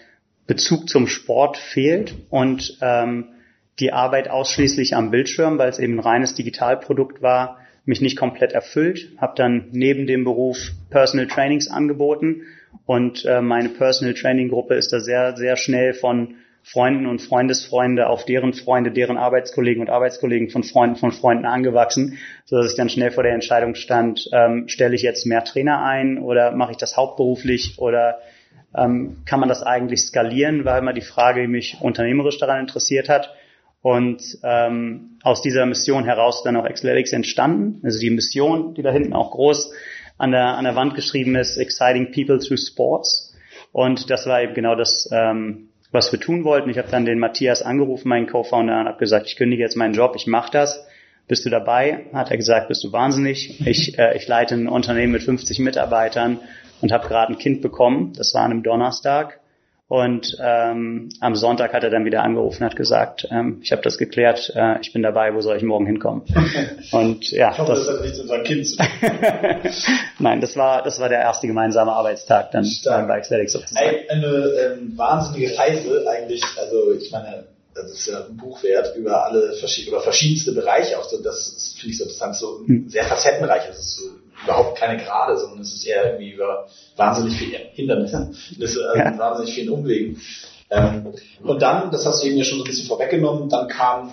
Bezug 0.46 0.88
zum 0.88 1.08
Sport 1.08 1.56
fehlt 1.56 2.14
und 2.30 2.78
ähm, 2.80 3.30
die 3.80 3.92
Arbeit 3.92 4.30
ausschließlich 4.30 4.94
am 4.94 5.10
Bildschirm, 5.10 5.58
weil 5.58 5.70
es 5.70 5.80
eben 5.80 5.94
ein 5.94 6.00
reines 6.00 6.34
Digitalprodukt 6.34 7.22
war, 7.22 7.58
mich 7.84 8.00
nicht 8.00 8.16
komplett 8.16 8.52
erfüllt. 8.52 9.10
Habe 9.18 9.32
dann 9.36 9.68
neben 9.72 10.06
dem 10.06 10.22
Beruf 10.22 10.70
Personal 10.90 11.26
Trainings 11.26 11.68
angeboten 11.68 12.42
und 12.86 13.24
äh, 13.24 13.40
meine 13.40 13.68
Personal 13.68 14.14
Training 14.14 14.48
Gruppe 14.48 14.74
ist 14.74 14.92
da 14.92 15.00
sehr, 15.00 15.36
sehr 15.36 15.56
schnell 15.56 15.94
von 15.94 16.36
Freunden 16.62 17.06
und 17.06 17.22
Freundesfreunde 17.22 18.08
auf 18.08 18.24
deren 18.24 18.52
Freunde, 18.52 18.90
deren 18.90 19.16
Arbeitskollegen 19.16 19.80
und 19.80 19.90
Arbeitskollegen 19.90 20.50
von 20.50 20.62
Freunden 20.62 20.96
von 20.96 21.12
Freunden 21.12 21.46
angewachsen, 21.46 22.18
so 22.44 22.56
dass 22.56 22.70
ich 22.70 22.76
dann 22.76 22.90
schnell 22.90 23.10
vor 23.10 23.22
der 23.22 23.32
Entscheidung 23.32 23.74
stand, 23.74 24.28
ähm, 24.32 24.68
stelle 24.68 24.94
ich 24.94 25.02
jetzt 25.02 25.26
mehr 25.26 25.42
Trainer 25.44 25.82
ein 25.82 26.18
oder 26.18 26.52
mache 26.52 26.72
ich 26.72 26.76
das 26.76 26.96
hauptberuflich 26.96 27.78
oder 27.78 28.18
ähm, 28.76 29.18
kann 29.24 29.40
man 29.40 29.48
das 29.48 29.62
eigentlich 29.62 30.02
skalieren, 30.02 30.64
war 30.64 30.78
immer 30.78 30.92
die 30.92 31.00
Frage, 31.00 31.42
die 31.42 31.48
mich 31.48 31.78
unternehmerisch 31.80 32.38
daran 32.38 32.60
interessiert 32.60 33.08
hat. 33.08 33.34
Und 33.82 34.38
ähm, 34.42 35.18
aus 35.22 35.40
dieser 35.40 35.64
Mission 35.64 36.04
heraus 36.04 36.42
dann 36.42 36.56
auch 36.56 36.66
Exceletics 36.66 37.14
entstanden. 37.14 37.80
Also 37.82 37.98
die 37.98 38.10
Mission, 38.10 38.74
die 38.74 38.82
da 38.82 38.90
hinten 38.90 39.14
auch 39.14 39.30
groß 39.30 39.72
an 40.20 40.32
der, 40.32 40.56
an 40.58 40.64
der 40.64 40.76
Wand 40.76 40.94
geschrieben 40.94 41.34
ist, 41.34 41.56
Exciting 41.56 42.12
People 42.12 42.38
Through 42.38 42.60
Sports. 42.60 43.34
Und 43.72 44.10
das 44.10 44.26
war 44.26 44.42
eben 44.42 44.54
genau 44.54 44.74
das, 44.74 45.08
ähm, 45.12 45.70
was 45.90 46.12
wir 46.12 46.20
tun 46.20 46.44
wollten. 46.44 46.68
Ich 46.68 46.78
habe 46.78 46.90
dann 46.90 47.06
den 47.06 47.18
Matthias 47.18 47.62
angerufen, 47.62 48.08
meinen 48.08 48.26
Co-Founder, 48.26 48.80
und 48.80 48.86
habe 48.86 48.98
gesagt, 48.98 49.26
ich 49.28 49.36
kündige 49.36 49.62
jetzt 49.62 49.76
meinen 49.76 49.94
Job, 49.94 50.14
ich 50.16 50.26
mache 50.26 50.52
das. 50.52 50.86
Bist 51.26 51.46
du 51.46 51.50
dabei? 51.50 52.06
Hat 52.12 52.30
er 52.30 52.36
gesagt, 52.36 52.68
bist 52.68 52.84
du 52.84 52.92
wahnsinnig. 52.92 53.66
Ich, 53.66 53.98
äh, 53.98 54.16
ich 54.16 54.28
leite 54.28 54.54
ein 54.54 54.68
Unternehmen 54.68 55.12
mit 55.12 55.22
50 55.22 55.58
Mitarbeitern 55.60 56.40
und 56.82 56.92
habe 56.92 57.08
gerade 57.08 57.32
ein 57.32 57.38
Kind 57.38 57.62
bekommen. 57.62 58.12
Das 58.14 58.34
war 58.34 58.42
an 58.42 58.50
einem 58.50 58.62
Donnerstag. 58.62 59.39
Und 59.90 60.36
ähm, 60.38 61.08
am 61.18 61.34
Sonntag 61.34 61.72
hat 61.72 61.82
er 61.82 61.90
dann 61.90 62.04
wieder 62.04 62.22
angerufen, 62.22 62.64
hat 62.64 62.76
gesagt, 62.76 63.26
ähm, 63.32 63.58
ich 63.60 63.72
habe 63.72 63.82
das 63.82 63.98
geklärt, 63.98 64.52
äh, 64.54 64.80
ich 64.80 64.92
bin 64.92 65.02
dabei, 65.02 65.34
wo 65.34 65.40
soll 65.40 65.56
ich 65.56 65.64
morgen 65.64 65.84
hinkommen? 65.84 66.22
Und 66.92 67.28
ja, 67.32 67.50
ich 67.50 67.58
hoffe, 67.58 67.72
das, 67.72 67.86
das 67.86 67.96
hat 67.96 68.02
nichts 68.02 68.18
mit 68.18 68.22
unserem 68.22 68.44
Kind 68.44 68.68
zu 68.68 68.76
tun. 68.76 68.86
Nein, 70.20 70.40
das 70.40 70.56
war 70.56 70.84
das 70.84 71.00
war 71.00 71.08
der 71.08 71.18
erste 71.18 71.48
gemeinsame 71.48 71.90
Arbeitstag 71.90 72.52
dann 72.52 72.64
Stark. 72.66 73.08
bei 73.08 73.18
Xletics 73.18 73.54
sozusagen. 73.54 73.96
Eine 74.08 74.26
ähm, 74.28 74.92
wahnsinnige 74.96 75.58
Reise 75.58 76.08
eigentlich. 76.08 76.44
Also 76.56 76.92
ich 76.92 77.10
meine, 77.10 77.46
das 77.74 77.90
ist 77.90 78.06
ja 78.06 78.26
ein 78.26 78.36
Buch 78.36 78.62
wert 78.62 78.94
über 78.96 79.24
alle 79.24 79.54
verschiedene 79.54 79.96
oder 79.96 80.04
verschiedenste 80.04 80.52
Bereiche 80.52 81.00
auch 81.00 81.08
so. 81.08 81.20
Das 81.20 81.74
finde 81.76 81.90
ich 81.90 81.98
so 81.98 82.04
interessant, 82.04 82.36
so 82.36 82.60
hm. 82.64 82.88
sehr 82.88 83.06
facettenreich. 83.06 83.68
Ist 83.68 83.96
so 83.96 84.08
überhaupt 84.44 84.78
keine 84.78 85.02
Gerade, 85.02 85.38
sondern 85.38 85.60
es 85.60 85.72
ist 85.74 85.86
eher 85.86 86.12
irgendwie 86.12 86.32
über 86.32 86.66
wahnsinnig 86.96 87.36
viele 87.36 87.58
Hindernisse, 87.72 88.32
also 88.60 88.80
ja. 88.80 89.18
wahnsinnig 89.18 89.54
vielen 89.54 89.70
Umwegen. 89.70 90.20
Ähm, 90.70 91.12
und 91.42 91.62
dann, 91.62 91.90
das 91.90 92.06
hast 92.06 92.22
du 92.22 92.28
eben 92.28 92.36
ja 92.36 92.44
schon 92.44 92.58
so 92.58 92.64
ein 92.64 92.68
bisschen 92.68 92.86
vorweggenommen, 92.86 93.48
dann 93.48 93.68
kam, 93.68 94.12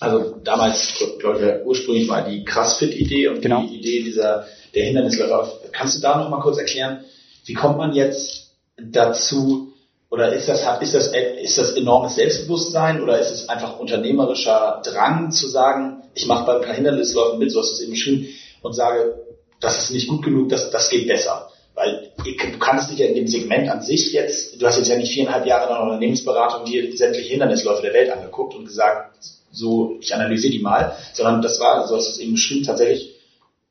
also 0.00 0.36
damals, 0.44 0.94
glaube 1.18 1.60
ich, 1.60 1.66
ursprünglich 1.66 2.08
war 2.08 2.22
die 2.22 2.44
CrossFit-Idee 2.44 3.28
und 3.28 3.40
genau. 3.40 3.62
die 3.62 3.78
Idee 3.78 4.02
dieser, 4.04 4.46
der 4.74 4.84
Hindernisläufer. 4.84 5.50
Kannst 5.72 5.96
du 5.96 6.02
da 6.02 6.18
noch 6.18 6.28
mal 6.28 6.40
kurz 6.40 6.58
erklären, 6.58 7.04
wie 7.46 7.54
kommt 7.54 7.78
man 7.78 7.94
jetzt 7.94 8.52
dazu, 8.76 9.72
oder 10.10 10.32
ist 10.32 10.48
das, 10.48 10.62
ist 10.80 10.94
das, 10.94 11.08
ist 11.08 11.58
das 11.58 11.72
enormes 11.72 12.14
Selbstbewusstsein 12.14 13.02
oder 13.02 13.18
ist 13.18 13.30
es 13.30 13.48
einfach 13.48 13.78
unternehmerischer 13.78 14.82
Drang 14.84 15.32
zu 15.32 15.48
sagen, 15.48 16.02
ich 16.14 16.26
mache 16.26 16.46
bei 16.46 16.56
ein 16.56 16.62
paar 16.62 16.74
Hindernisläufen 16.74 17.38
mit, 17.38 17.50
so 17.50 17.60
hast 17.60 17.70
du 17.70 17.74
es 17.74 17.80
eben 17.80 17.92
beschrieben, 17.92 18.28
und 18.62 18.74
sage, 18.74 19.14
das 19.60 19.84
ist 19.84 19.90
nicht 19.92 20.08
gut 20.08 20.24
genug, 20.24 20.48
das, 20.48 20.70
das 20.70 20.90
geht 20.90 21.06
besser. 21.06 21.50
Weil 21.74 22.10
du 22.16 22.58
kannst 22.58 22.90
dich 22.90 22.98
ja 22.98 23.06
in 23.06 23.14
dem 23.14 23.28
Segment 23.28 23.68
an 23.68 23.82
sich 23.82 24.12
jetzt, 24.12 24.60
du 24.60 24.66
hast 24.66 24.78
jetzt 24.78 24.88
ja 24.88 24.96
nicht 24.96 25.12
viereinhalb 25.12 25.46
Jahre 25.46 25.68
in 25.68 25.74
einer 25.74 25.84
Unternehmensberatung 25.84 26.64
dir 26.64 26.96
sämtliche 26.96 27.28
Hindernisläufe 27.28 27.82
der 27.82 27.92
Welt 27.94 28.10
angeguckt 28.10 28.54
und 28.54 28.64
gesagt, 28.64 29.16
so, 29.52 29.96
ich 30.00 30.14
analysiere 30.14 30.52
die 30.52 30.58
mal, 30.58 30.96
sondern 31.12 31.40
das 31.40 31.60
war, 31.60 31.86
so 31.86 31.96
hast 31.96 32.08
du 32.08 32.12
es 32.12 32.18
eben 32.18 32.32
beschrieben, 32.32 32.64
tatsächlich 32.64 33.14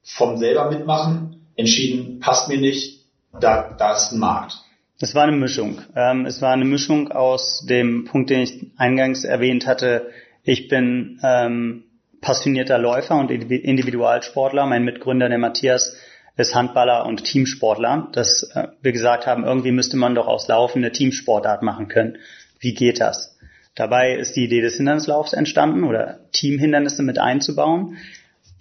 vom 0.03 0.37
selber 0.37 0.71
mitmachen, 0.71 1.47
entschieden, 1.57 2.19
passt 2.19 2.47
mir 2.47 2.57
nicht, 2.57 3.01
da, 3.39 3.75
da 3.77 3.95
ist 3.95 4.13
ein 4.13 4.19
Markt. 4.19 4.53
Es 4.99 5.13
war 5.13 5.23
eine 5.23 5.35
Mischung. 5.35 5.81
Ähm, 5.95 6.25
es 6.25 6.41
war 6.41 6.53
eine 6.53 6.65
Mischung 6.65 7.11
aus 7.11 7.65
dem 7.67 8.05
Punkt, 8.05 8.29
den 8.29 8.41
ich 8.41 8.71
eingangs 8.77 9.25
erwähnt 9.25 9.67
hatte. 9.67 10.09
Ich 10.43 10.69
bin 10.69 11.19
ähm, 11.23 11.83
passionierter 12.21 12.77
Läufer 12.77 13.15
und 13.15 13.31
Individualsportler. 13.31 14.65
Mein 14.65 14.83
Mitgründer, 14.83 15.29
der 15.29 15.37
Matthias, 15.37 15.95
ist 16.37 16.55
Handballer 16.55 17.05
und 17.05 17.23
Teamsportler. 17.23 18.09
Dass 18.13 18.43
äh, 18.53 18.67
wir 18.81 18.91
gesagt 18.91 19.27
haben, 19.27 19.43
irgendwie 19.43 19.71
müsste 19.71 19.97
man 19.97 20.15
doch 20.15 20.27
aus 20.27 20.47
Laufen 20.47 20.79
eine 20.79 20.91
Teamsportart 20.91 21.63
machen 21.63 21.87
können. 21.87 22.17
Wie 22.59 22.73
geht 22.73 23.01
das? 23.01 23.37
Dabei 23.75 24.15
ist 24.15 24.35
die 24.35 24.45
Idee 24.45 24.61
des 24.61 24.77
Hindernislaufs 24.77 25.33
entstanden 25.33 25.83
oder 25.83 26.19
Teamhindernisse 26.31 27.03
mit 27.03 27.19
einzubauen. 27.19 27.97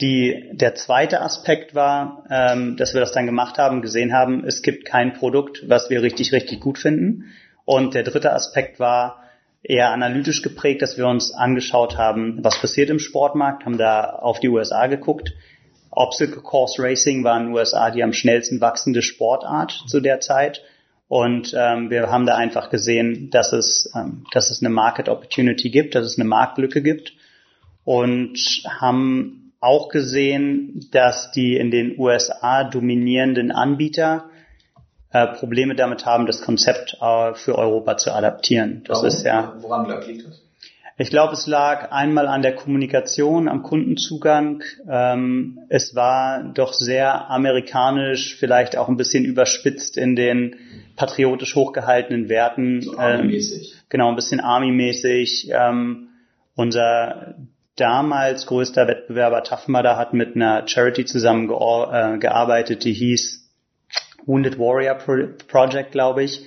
Die, 0.00 0.50
der 0.52 0.74
zweite 0.74 1.22
Aspekt 1.22 1.74
war, 1.74 2.24
ähm, 2.28 2.76
dass 2.76 2.92
wir 2.92 3.00
das 3.00 3.12
dann 3.12 3.24
gemacht 3.24 3.56
haben, 3.56 3.80
gesehen 3.80 4.12
haben, 4.12 4.44
es 4.44 4.60
gibt 4.60 4.84
kein 4.84 5.14
Produkt, 5.14 5.62
was 5.68 5.88
wir 5.88 6.02
richtig, 6.02 6.32
richtig 6.32 6.60
gut 6.60 6.78
finden. 6.78 7.32
Und 7.64 7.94
der 7.94 8.02
dritte 8.02 8.32
Aspekt 8.32 8.78
war 8.78 9.22
eher 9.68 9.90
analytisch 9.90 10.42
geprägt, 10.42 10.82
dass 10.82 10.96
wir 10.96 11.06
uns 11.06 11.32
angeschaut 11.32 11.98
haben, 11.98 12.38
was 12.44 12.60
passiert 12.60 12.88
im 12.88 13.00
Sportmarkt, 13.00 13.64
haben 13.64 13.78
da 13.78 14.04
auf 14.04 14.38
die 14.38 14.48
USA 14.48 14.86
geguckt. 14.86 15.32
Obstacle 15.90 16.42
Course 16.42 16.80
Racing 16.80 17.24
war 17.24 17.36
in 17.38 17.46
den 17.46 17.54
USA 17.54 17.90
die 17.90 18.02
am 18.02 18.12
schnellsten 18.12 18.60
wachsende 18.60 19.02
Sportart 19.02 19.84
zu 19.86 20.00
der 20.00 20.20
Zeit. 20.20 20.62
Und 21.08 21.54
ähm, 21.56 21.90
wir 21.90 22.10
haben 22.10 22.26
da 22.26 22.36
einfach 22.36 22.70
gesehen, 22.70 23.30
dass 23.30 23.52
es, 23.52 23.90
ähm, 23.96 24.24
dass 24.32 24.50
es 24.50 24.60
eine 24.60 24.70
Market 24.70 25.08
Opportunity 25.08 25.70
gibt, 25.70 25.94
dass 25.94 26.04
es 26.04 26.18
eine 26.18 26.28
Marktlücke 26.28 26.82
gibt 26.82 27.12
und 27.84 28.38
haben 28.68 29.52
auch 29.60 29.88
gesehen, 29.88 30.86
dass 30.92 31.32
die 31.32 31.56
in 31.56 31.70
den 31.70 31.98
USA 31.98 32.64
dominierenden 32.64 33.50
Anbieter 33.50 34.28
äh, 35.16 35.26
Probleme 35.28 35.74
damit 35.74 36.04
haben, 36.04 36.26
das 36.26 36.42
Konzept 36.42 36.98
äh, 37.00 37.34
für 37.34 37.56
Europa 37.56 37.96
zu 37.96 38.12
adaptieren. 38.12 38.82
Das 38.86 38.98
Warum? 38.98 39.08
ist 39.08 39.24
ja. 39.24 39.54
Woran 39.60 39.88
liegt 40.06 40.26
das? 40.26 40.42
Ich 40.98 41.10
glaube, 41.10 41.34
es 41.34 41.46
lag 41.46 41.92
einmal 41.92 42.26
an 42.26 42.40
der 42.40 42.54
Kommunikation, 42.54 43.48
am 43.48 43.62
Kundenzugang. 43.62 44.62
Ähm, 44.90 45.58
es 45.68 45.94
war 45.94 46.42
doch 46.54 46.72
sehr 46.72 47.28
amerikanisch, 47.30 48.36
vielleicht 48.36 48.78
auch 48.78 48.88
ein 48.88 48.96
bisschen 48.96 49.24
überspitzt 49.24 49.98
in 49.98 50.16
den 50.16 50.56
patriotisch 50.96 51.54
hochgehaltenen 51.54 52.30
Werten. 52.30 52.80
So 52.80 52.96
Army-mäßig. 52.96 53.72
Ähm, 53.72 53.80
genau, 53.90 54.08
ein 54.08 54.16
bisschen 54.16 54.40
Army-mäßig. 54.40 55.50
Ähm, 55.52 56.08
unser 56.54 57.34
damals 57.76 58.46
größter 58.46 58.88
Wettbewerber 58.88 59.42
Mudder 59.68 59.98
hat 59.98 60.14
mit 60.14 60.34
einer 60.34 60.66
Charity 60.66 61.04
zusammen 61.04 61.46
äh, 61.92 62.18
die 62.84 62.94
hieß 62.94 63.45
Wounded 64.26 64.58
Warrior 64.58 64.94
Pro 64.94 65.28
Project, 65.48 65.92
glaube 65.92 66.24
ich, 66.24 66.46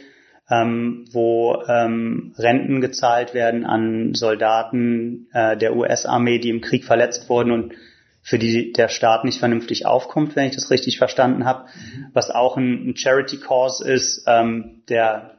ähm, 0.50 1.06
wo 1.12 1.64
ähm, 1.68 2.34
Renten 2.38 2.82
gezahlt 2.82 3.34
werden 3.34 3.66
an 3.66 4.14
Soldaten 4.14 5.28
äh, 5.34 5.58
der 5.58 5.76
US-Armee, 5.76 6.40
die 6.40 6.50
im 6.50 6.62
Krieg 6.62 6.86
verletzt 6.86 7.30
wurden 7.30 7.52
und 7.52 7.74
für 8.22 8.38
die 8.38 8.74
der 8.74 8.90
Staat 8.90 9.24
nicht 9.26 9.40
vernünftig 9.40 9.86
aufkommt, 9.86 10.36
wenn 10.36 10.46
ich 10.46 10.56
das 10.56 10.72
richtig 10.72 10.98
verstanden 10.98 11.46
habe. 11.46 11.66
Mhm. 11.66 12.06
Was 12.14 12.32
auch 12.32 12.58
ein, 12.58 12.90
ein 12.90 12.96
Charity 12.96 13.38
Cause 13.38 13.90
ist, 13.90 14.26
ähm, 14.28 14.84
der 14.90 15.38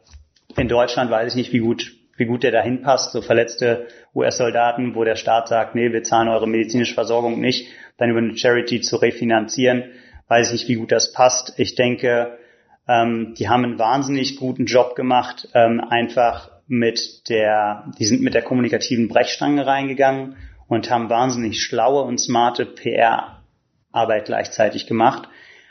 in 0.56 0.68
Deutschland 0.68 1.10
weiß 1.10 1.32
ich 1.32 1.36
nicht, 1.36 1.52
wie 1.52 1.60
gut 1.60 1.92
wie 2.20 2.26
gut 2.26 2.42
der 2.42 2.52
dahin 2.52 2.82
passt. 2.82 3.12
So 3.12 3.22
verletzte 3.22 3.88
US-Soldaten, 4.14 4.94
wo 4.94 5.04
der 5.04 5.16
Staat 5.16 5.48
sagt, 5.48 5.74
nee, 5.74 5.90
wir 5.90 6.02
zahlen 6.02 6.28
eure 6.28 6.46
medizinische 6.46 6.94
Versorgung 6.94 7.40
nicht, 7.40 7.68
dann 7.96 8.10
über 8.10 8.18
eine 8.18 8.36
Charity 8.36 8.82
zu 8.82 8.96
refinanzieren, 8.96 9.84
weiß 10.30 10.46
ich 10.46 10.52
nicht, 10.52 10.68
wie 10.68 10.76
gut 10.76 10.92
das 10.92 11.12
passt. 11.12 11.54
Ich 11.58 11.74
denke, 11.74 12.38
ähm, 12.86 13.34
die 13.36 13.48
haben 13.48 13.64
einen 13.64 13.78
wahnsinnig 13.80 14.36
guten 14.36 14.64
Job 14.64 14.94
gemacht, 14.94 15.48
ähm, 15.54 15.80
einfach 15.80 16.50
mit 16.68 17.28
der, 17.28 17.90
die 17.98 18.04
sind 18.04 18.22
mit 18.22 18.34
der 18.34 18.42
kommunikativen 18.42 19.08
Brechstange 19.08 19.66
reingegangen 19.66 20.36
und 20.68 20.88
haben 20.88 21.10
wahnsinnig 21.10 21.60
schlaue 21.60 22.02
und 22.02 22.18
smarte 22.18 22.64
PR-Arbeit 22.64 24.26
gleichzeitig 24.26 24.86
gemacht, 24.86 25.28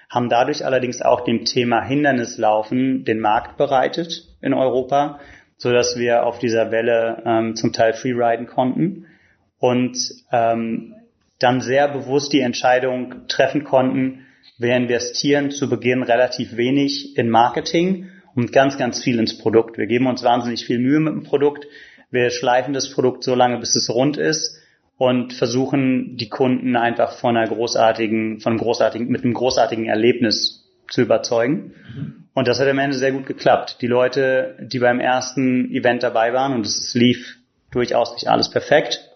haben 0.09 0.27
dadurch 0.27 0.65
allerdings 0.65 1.01
auch 1.01 1.21
dem 1.23 1.45
Thema 1.45 1.81
Hindernislaufen 1.81 3.05
den 3.05 3.21
Markt 3.21 3.55
bereitet 3.55 4.27
in 4.41 4.53
Europa, 4.53 5.21
so 5.55 5.71
dass 5.71 5.97
wir 5.97 6.25
auf 6.25 6.37
dieser 6.39 6.69
Welle 6.69 7.23
ähm, 7.25 7.55
zum 7.55 7.71
Teil 7.71 7.93
freeriden 7.93 8.47
konnten 8.47 9.05
und 9.57 9.97
ähm, 10.33 10.95
dann 11.39 11.61
sehr 11.61 11.87
bewusst 11.87 12.33
die 12.33 12.41
Entscheidung 12.41 13.25
treffen 13.29 13.63
konnten, 13.63 14.25
wir 14.59 14.75
investieren 14.75 15.51
zu 15.51 15.69
Beginn 15.69 16.03
relativ 16.03 16.57
wenig 16.57 17.17
in 17.17 17.29
Marketing 17.29 18.09
und 18.35 18.51
ganz, 18.51 18.77
ganz 18.77 19.01
viel 19.01 19.17
ins 19.17 19.37
Produkt. 19.37 19.77
Wir 19.77 19.87
geben 19.87 20.05
uns 20.05 20.23
wahnsinnig 20.23 20.65
viel 20.65 20.79
Mühe 20.79 20.99
mit 20.99 21.13
dem 21.13 21.23
Produkt. 21.23 21.65
Wir 22.11 22.29
schleifen 22.29 22.73
das 22.73 22.91
Produkt 22.91 23.23
so 23.23 23.35
lange, 23.35 23.57
bis 23.57 23.75
es 23.75 23.89
rund 23.89 24.17
ist 24.17 24.59
und 24.97 25.31
versuchen 25.31 26.17
die 26.17 26.27
Kunden 26.27 26.75
einfach 26.75 27.13
von 27.13 27.37
einer 27.37 27.47
großartigen, 27.47 28.41
von 28.41 28.53
einem 28.53 28.59
großartigen, 28.59 29.07
mit 29.07 29.23
einem 29.23 29.33
großartigen 29.33 29.85
Erlebnis 29.85 30.69
zu 30.89 31.01
überzeugen. 31.01 31.73
Mhm. 31.95 32.13
Und 32.33 32.47
das 32.47 32.59
hat 32.59 32.67
am 32.67 32.79
Ende 32.79 32.97
sehr 32.97 33.13
gut 33.13 33.25
geklappt. 33.25 33.77
Die 33.81 33.87
Leute, 33.87 34.57
die 34.61 34.79
beim 34.79 34.99
ersten 34.99 35.71
Event 35.71 36.03
dabei 36.03 36.33
waren, 36.33 36.53
und 36.53 36.65
es 36.65 36.93
lief 36.93 37.37
durchaus 37.71 38.13
nicht 38.13 38.27
alles 38.27 38.49
perfekt, 38.49 39.08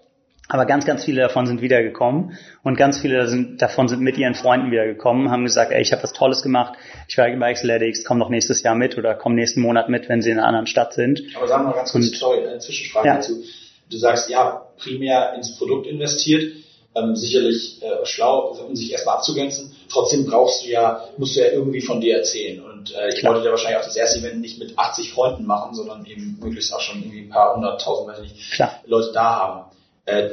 aber 0.50 0.66
ganz, 0.66 0.86
ganz 0.86 1.06
viele 1.06 1.22
davon 1.22 1.46
sind 1.46 1.62
wiedergekommen 1.62 2.38
und 2.64 2.78
ganz 2.78 3.00
viele 3.00 3.28
sind, 3.28 3.62
davon 3.62 3.88
sind 3.88 4.02
mit 4.02 4.18
ihren 4.18 4.36
Freunden 4.36 4.72
wiedergekommen, 4.72 5.32
haben 5.32 5.46
gesagt, 5.46 5.72
ey, 5.72 5.82
ich 5.82 5.92
habe 5.92 6.04
was 6.04 6.14
Tolles 6.14 6.42
gemacht, 6.42 6.74
ich 7.08 7.18
war 7.18 7.30
bei 7.38 7.54
Xletics, 7.54 8.04
komm 8.04 8.18
noch 8.18 8.30
nächstes 8.30 8.62
Jahr 8.62 8.76
mit 8.76 8.98
oder 8.98 9.16
komm 9.16 9.36
nächsten 9.36 9.62
Monat 9.62 9.90
mit, 9.90 10.10
wenn 10.10 10.22
sie 10.22 10.32
in 10.32 10.40
einer 10.40 10.48
anderen 10.48 10.68
Stadt 10.68 10.94
sind. 10.94 11.22
Aber 11.36 11.48
sagen 11.48 11.64
wir 11.64 11.70
mal 11.70 11.76
ganz 11.76 11.92
kurz, 11.92 12.08
und, 12.08 12.16
sorry, 12.16 12.48
eine 12.48 12.60
Zwischenfrage 12.60 13.08
ja. 13.08 13.16
dazu. 13.16 13.42
Du 13.90 13.98
sagst, 13.98 14.30
ja, 14.30 14.68
primär 14.78 15.34
ins 15.36 15.58
Produkt 15.58 15.88
investiert 15.88 16.54
ähm, 16.96 17.16
sicherlich 17.16 17.82
äh, 17.82 18.06
schlau, 18.06 18.56
um 18.68 18.76
sich 18.76 18.92
erstmal 18.92 19.16
abzugrenzen. 19.16 19.76
Trotzdem 19.90 20.26
brauchst 20.26 20.64
du 20.64 20.70
ja, 20.70 21.04
musst 21.18 21.36
du 21.36 21.42
ja 21.42 21.52
irgendwie 21.52 21.82
von 21.82 22.02
dir 22.02 22.18
erzählen. 22.18 22.64
Und 22.64 22.94
äh, 22.94 23.10
ich 23.10 23.20
Klar. 23.20 23.34
wollte 23.34 23.46
ja 23.46 23.52
wahrscheinlich 23.52 23.80
auch 23.80 23.86
das 23.86 23.96
erste 23.96 24.20
Event 24.20 24.42
nicht 24.42 24.60
mit 24.60 24.78
80 24.78 25.12
Freunden 25.12 25.46
machen, 25.46 25.74
sondern 25.74 26.06
eben 26.06 26.38
möglichst 26.40 26.74
auch 26.74 26.82
schon 26.82 27.02
irgendwie 27.02 27.22
ein 27.22 27.30
paar 27.30 27.56
hunderttausend, 27.56 28.08
weiß 28.10 28.20
ich 28.24 28.34
nicht, 28.34 28.52
Klar. 28.52 28.80
Leute 28.86 29.12
da 29.14 29.24
haben. 29.24 29.72
Äh, 30.05 30.29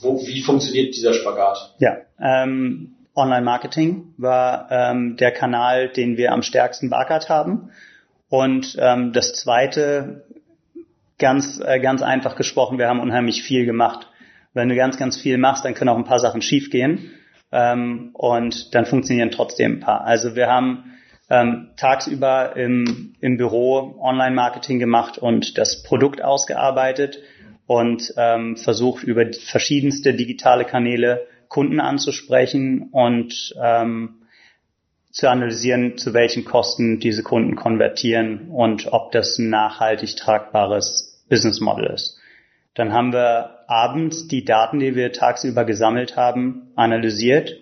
wo, 0.00 0.20
wie 0.26 0.42
funktioniert 0.42 0.94
dieser 0.94 1.14
Spagat? 1.14 1.74
Ja, 1.78 1.98
ähm, 2.20 2.96
Online-Marketing 3.14 4.14
war 4.18 4.68
ähm, 4.70 5.16
der 5.16 5.32
Kanal, 5.32 5.88
den 5.88 6.16
wir 6.16 6.32
am 6.32 6.42
stärksten 6.42 6.90
beackert 6.90 7.28
haben. 7.28 7.70
Und 8.28 8.76
ähm, 8.78 9.12
das 9.12 9.32
zweite, 9.34 10.26
ganz, 11.18 11.60
äh, 11.64 11.80
ganz 11.80 12.02
einfach 12.02 12.36
gesprochen, 12.36 12.78
wir 12.78 12.88
haben 12.88 13.00
unheimlich 13.00 13.42
viel 13.42 13.64
gemacht. 13.64 14.08
Wenn 14.52 14.68
du 14.68 14.76
ganz, 14.76 14.98
ganz 14.98 15.16
viel 15.16 15.38
machst, 15.38 15.64
dann 15.64 15.74
können 15.74 15.88
auch 15.88 15.96
ein 15.96 16.04
paar 16.04 16.18
Sachen 16.18 16.42
schiefgehen 16.42 17.10
ähm, 17.52 18.10
und 18.12 18.74
dann 18.74 18.86
funktionieren 18.86 19.30
trotzdem 19.30 19.74
ein 19.74 19.80
paar. 19.80 20.02
Also 20.04 20.34
wir 20.34 20.48
haben 20.48 20.96
ähm, 21.28 21.70
tagsüber 21.76 22.56
im, 22.56 23.14
im 23.20 23.36
Büro 23.36 23.96
Online-Marketing 24.00 24.78
gemacht 24.78 25.18
und 25.18 25.58
das 25.58 25.82
Produkt 25.82 26.22
ausgearbeitet 26.22 27.18
und 27.66 28.14
ähm, 28.16 28.56
versucht 28.56 29.04
über 29.04 29.26
verschiedenste 29.32 30.14
digitale 30.14 30.64
Kanäle 30.64 31.26
Kunden 31.48 31.80
anzusprechen 31.80 32.88
und 32.92 33.54
ähm, 33.62 34.22
zu 35.10 35.30
analysieren, 35.30 35.96
zu 35.96 36.12
welchen 36.12 36.44
Kosten 36.44 37.00
diese 37.00 37.22
Kunden 37.22 37.56
konvertieren 37.56 38.50
und 38.50 38.92
ob 38.92 39.12
das 39.12 39.38
ein 39.38 39.48
nachhaltig 39.48 40.16
tragbares 40.16 41.24
Business 41.28 41.60
Model 41.60 41.86
ist. 41.86 42.18
Dann 42.74 42.92
haben 42.92 43.12
wir 43.12 43.60
abends 43.68 44.28
die 44.28 44.44
Daten, 44.44 44.78
die 44.78 44.94
wir 44.94 45.12
tagsüber 45.12 45.64
gesammelt 45.64 46.16
haben, 46.16 46.72
analysiert 46.76 47.56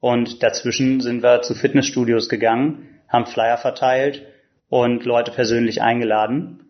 und 0.00 0.42
dazwischen 0.42 1.00
sind 1.00 1.22
wir 1.22 1.40
zu 1.40 1.54
Fitnessstudios 1.54 2.28
gegangen, 2.28 3.00
haben 3.08 3.24
Flyer 3.24 3.56
verteilt 3.56 4.26
und 4.68 5.06
Leute 5.06 5.30
persönlich 5.30 5.80
eingeladen. 5.80 6.63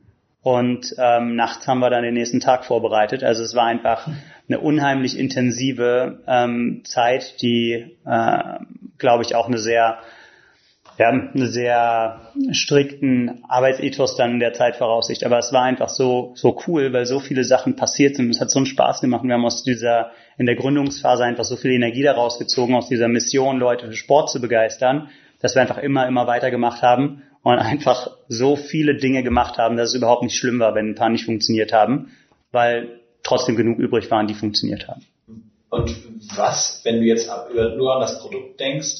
Und 0.44 0.94
ähm, 0.98 1.36
nachts 1.36 1.66
haben 1.66 1.78
wir 1.78 1.88
dann 1.88 2.02
den 2.02 2.12
nächsten 2.12 2.38
Tag 2.38 2.66
vorbereitet. 2.66 3.24
Also 3.24 3.42
es 3.42 3.54
war 3.54 3.64
einfach 3.64 4.06
eine 4.46 4.60
unheimlich 4.60 5.18
intensive 5.18 6.20
ähm, 6.26 6.82
Zeit, 6.84 7.40
die, 7.40 7.96
äh, 8.04 8.58
glaube 8.98 9.22
ich, 9.22 9.34
auch 9.34 9.48
eine 9.48 9.56
sehr 9.56 10.00
ja, 10.98 11.08
einen 11.08 11.50
sehr 11.50 12.20
strikten 12.52 13.42
Arbeitsethos 13.48 14.16
dann 14.16 14.32
in 14.32 14.38
der 14.38 14.52
Zeit 14.52 14.76
voraussicht. 14.76 15.24
Aber 15.24 15.38
es 15.38 15.52
war 15.52 15.62
einfach 15.62 15.88
so, 15.88 16.32
so 16.36 16.60
cool, 16.68 16.92
weil 16.92 17.06
so 17.06 17.18
viele 17.18 17.42
Sachen 17.42 17.74
passiert 17.74 18.14
sind. 18.14 18.30
Es 18.30 18.40
hat 18.40 18.50
so 18.50 18.60
einen 18.60 18.66
Spaß 18.66 19.00
gemacht. 19.00 19.24
Wir 19.24 19.34
haben 19.34 19.44
aus 19.44 19.64
dieser, 19.64 20.12
in 20.38 20.46
der 20.46 20.54
Gründungsphase 20.54 21.24
einfach 21.24 21.44
so 21.44 21.56
viel 21.56 21.72
Energie 21.72 22.02
daraus 22.02 22.38
gezogen, 22.38 22.76
aus 22.76 22.88
dieser 22.88 23.08
Mission, 23.08 23.58
Leute 23.58 23.86
für 23.86 23.94
Sport 23.94 24.30
zu 24.30 24.40
begeistern, 24.40 25.08
dass 25.40 25.56
wir 25.56 25.62
einfach 25.62 25.78
immer, 25.78 26.06
immer 26.06 26.26
weitergemacht 26.26 26.82
haben 26.82 27.22
und 27.44 27.58
einfach 27.58 28.10
so 28.28 28.56
viele 28.56 28.96
Dinge 28.96 29.22
gemacht 29.22 29.58
haben, 29.58 29.76
dass 29.76 29.90
es 29.90 29.94
überhaupt 29.94 30.22
nicht 30.22 30.36
schlimm 30.36 30.58
war, 30.58 30.74
wenn 30.74 30.90
ein 30.90 30.94
paar 30.94 31.10
nicht 31.10 31.26
funktioniert 31.26 31.72
haben, 31.72 32.10
weil 32.50 33.00
trotzdem 33.22 33.54
genug 33.54 33.78
übrig 33.78 34.10
waren, 34.10 34.26
die 34.26 34.34
funktioniert 34.34 34.88
haben. 34.88 35.06
Und 35.68 35.94
was, 36.36 36.80
wenn 36.84 37.00
du 37.00 37.06
jetzt 37.06 37.30
nur 37.76 37.94
an 37.94 38.00
das 38.00 38.18
Produkt 38.20 38.58
denkst, 38.58 38.94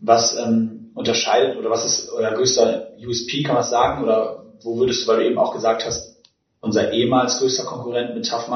was 0.00 0.36
ähm, 0.36 0.90
unterscheidet 0.94 1.56
oder 1.56 1.70
was 1.70 1.84
ist 1.84 2.10
euer 2.10 2.32
größter 2.32 2.94
USP, 2.98 3.42
kann 3.42 3.54
man 3.54 3.64
sagen? 3.64 4.02
Oder 4.02 4.44
wo 4.62 4.78
würdest 4.78 5.04
du, 5.04 5.08
weil 5.08 5.20
du 5.20 5.26
eben 5.26 5.38
auch 5.38 5.52
gesagt 5.52 5.86
hast, 5.86 6.20
unser 6.60 6.92
ehemals 6.92 7.38
größter 7.38 7.64
Konkurrent 7.64 8.14
mit 8.14 8.28
Tough 8.28 8.48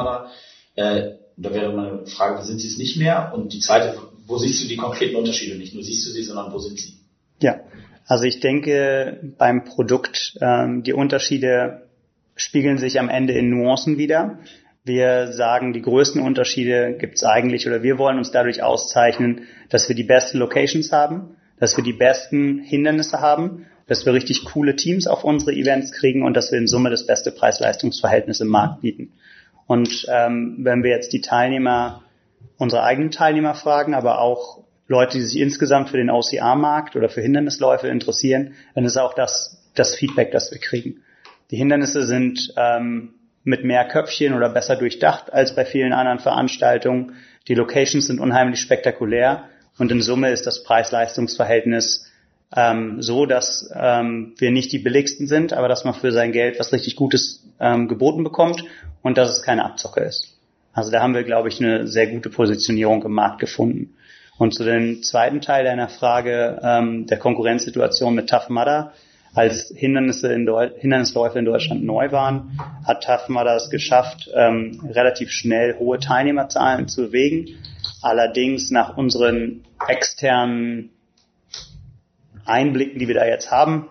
äh, 0.74 1.12
da 1.36 1.54
wäre 1.54 1.72
meine 1.72 2.06
Frage, 2.06 2.42
sind 2.44 2.60
sie 2.60 2.68
es 2.68 2.78
nicht 2.78 2.96
mehr? 2.96 3.32
Und 3.34 3.52
die 3.52 3.60
zweite, 3.60 3.98
wo 4.26 4.38
siehst 4.38 4.64
du 4.64 4.68
die 4.68 4.76
konkreten 4.76 5.16
Unterschiede? 5.16 5.56
Nicht 5.56 5.74
nur 5.74 5.82
siehst 5.84 6.06
du 6.06 6.10
sie, 6.10 6.22
sondern 6.22 6.52
wo 6.52 6.58
sind 6.58 6.78
sie? 6.78 7.01
Also 8.06 8.24
ich 8.24 8.40
denke 8.40 9.20
beim 9.38 9.64
Produkt, 9.64 10.36
ähm, 10.40 10.82
die 10.82 10.92
Unterschiede 10.92 11.82
spiegeln 12.34 12.78
sich 12.78 12.98
am 12.98 13.08
Ende 13.08 13.32
in 13.34 13.50
Nuancen 13.50 13.98
wieder. 13.98 14.38
Wir 14.84 15.32
sagen, 15.32 15.72
die 15.72 15.82
größten 15.82 16.20
Unterschiede 16.20 16.96
gibt 16.98 17.14
es 17.14 17.24
eigentlich 17.24 17.66
oder 17.68 17.82
wir 17.82 17.98
wollen 17.98 18.18
uns 18.18 18.32
dadurch 18.32 18.62
auszeichnen, 18.62 19.42
dass 19.68 19.88
wir 19.88 19.94
die 19.94 20.02
besten 20.02 20.38
Locations 20.38 20.90
haben, 20.90 21.36
dass 21.58 21.76
wir 21.76 21.84
die 21.84 21.92
besten 21.92 22.58
Hindernisse 22.58 23.20
haben, 23.20 23.66
dass 23.86 24.04
wir 24.04 24.12
richtig 24.12 24.44
coole 24.44 24.74
Teams 24.74 25.06
auf 25.06 25.22
unsere 25.22 25.52
Events 25.52 25.92
kriegen 25.92 26.24
und 26.24 26.34
dass 26.34 26.50
wir 26.50 26.58
in 26.58 26.66
Summe 26.66 26.90
das 26.90 27.06
beste 27.06 27.30
Preis-Leistungs-Verhältnis 27.30 28.40
im 28.40 28.48
Markt 28.48 28.80
bieten. 28.80 29.12
Und 29.66 30.06
ähm, 30.08 30.56
wenn 30.60 30.82
wir 30.82 30.90
jetzt 30.90 31.12
die 31.12 31.20
Teilnehmer, 31.20 32.02
unsere 32.58 32.82
eigenen 32.82 33.10
Teilnehmer 33.10 33.54
fragen, 33.54 33.94
aber 33.94 34.20
auch 34.20 34.64
Leute, 34.92 35.18
die 35.18 35.24
sich 35.24 35.40
insgesamt 35.40 35.88
für 35.90 35.96
den 35.96 36.10
OCR-Markt 36.10 36.94
oder 36.94 37.08
für 37.08 37.20
Hindernisläufe 37.20 37.88
interessieren, 37.88 38.54
dann 38.74 38.84
ist 38.84 38.96
auch 38.96 39.14
das 39.14 39.62
das 39.74 39.94
Feedback, 39.94 40.30
das 40.32 40.50
wir 40.50 40.58
kriegen. 40.58 41.02
Die 41.50 41.56
Hindernisse 41.56 42.06
sind 42.06 42.52
ähm, 42.56 43.14
mit 43.44 43.64
mehr 43.64 43.86
Köpfchen 43.88 44.34
oder 44.34 44.48
besser 44.48 44.76
durchdacht 44.76 45.32
als 45.32 45.54
bei 45.54 45.64
vielen 45.64 45.92
anderen 45.92 46.18
Veranstaltungen. 46.18 47.14
Die 47.48 47.54
Locations 47.54 48.06
sind 48.06 48.20
unheimlich 48.20 48.60
spektakulär 48.60 49.44
und 49.78 49.90
in 49.90 50.02
Summe 50.02 50.30
ist 50.30 50.46
das 50.46 50.62
Preis-Leistungs-Verhältnis 50.64 52.08
ähm, 52.54 53.00
so, 53.00 53.26
dass 53.26 53.70
ähm, 53.74 54.34
wir 54.38 54.50
nicht 54.50 54.72
die 54.72 54.78
billigsten 54.78 55.26
sind, 55.26 55.52
aber 55.52 55.68
dass 55.68 55.84
man 55.84 55.94
für 55.94 56.12
sein 56.12 56.32
Geld 56.32 56.58
was 56.58 56.72
richtig 56.72 56.96
Gutes 56.96 57.42
ähm, 57.58 57.88
geboten 57.88 58.24
bekommt 58.24 58.64
und 59.02 59.16
dass 59.16 59.30
es 59.30 59.42
keine 59.42 59.64
Abzocke 59.64 60.00
ist. 60.00 60.36
Also 60.74 60.90
da 60.90 61.02
haben 61.02 61.14
wir, 61.14 61.24
glaube 61.24 61.48
ich, 61.48 61.60
eine 61.60 61.86
sehr 61.86 62.06
gute 62.06 62.30
Positionierung 62.30 63.02
im 63.04 63.12
Markt 63.12 63.40
gefunden. 63.40 63.94
Und 64.38 64.54
zu 64.54 64.64
dem 64.64 65.02
zweiten 65.02 65.40
Teil 65.40 65.64
deiner 65.64 65.88
Frage 65.88 66.60
ähm, 66.62 67.06
der 67.06 67.18
Konkurrenzsituation 67.18 68.14
mit 68.14 68.30
Tough 68.30 68.48
Mudder, 68.48 68.92
als 69.34 69.72
Hindernisse 69.74 70.32
in 70.32 70.48
Hindernisläufe 70.78 71.38
in 71.38 71.46
Deutschland 71.46 71.84
neu 71.84 72.12
waren, 72.12 72.58
hat 72.84 73.04
Tough 73.04 73.28
Mudder 73.28 73.56
es 73.56 73.70
geschafft, 73.70 74.30
ähm, 74.34 74.80
relativ 74.90 75.30
schnell 75.30 75.78
hohe 75.78 75.98
Teilnehmerzahlen 75.98 76.88
zu 76.88 77.06
bewegen. 77.06 77.56
Allerdings 78.02 78.70
nach 78.70 78.96
unseren 78.96 79.64
externen 79.88 80.90
Einblicken, 82.44 82.98
die 82.98 83.08
wir 83.08 83.14
da 83.14 83.24
jetzt 83.24 83.50
haben, 83.50 83.88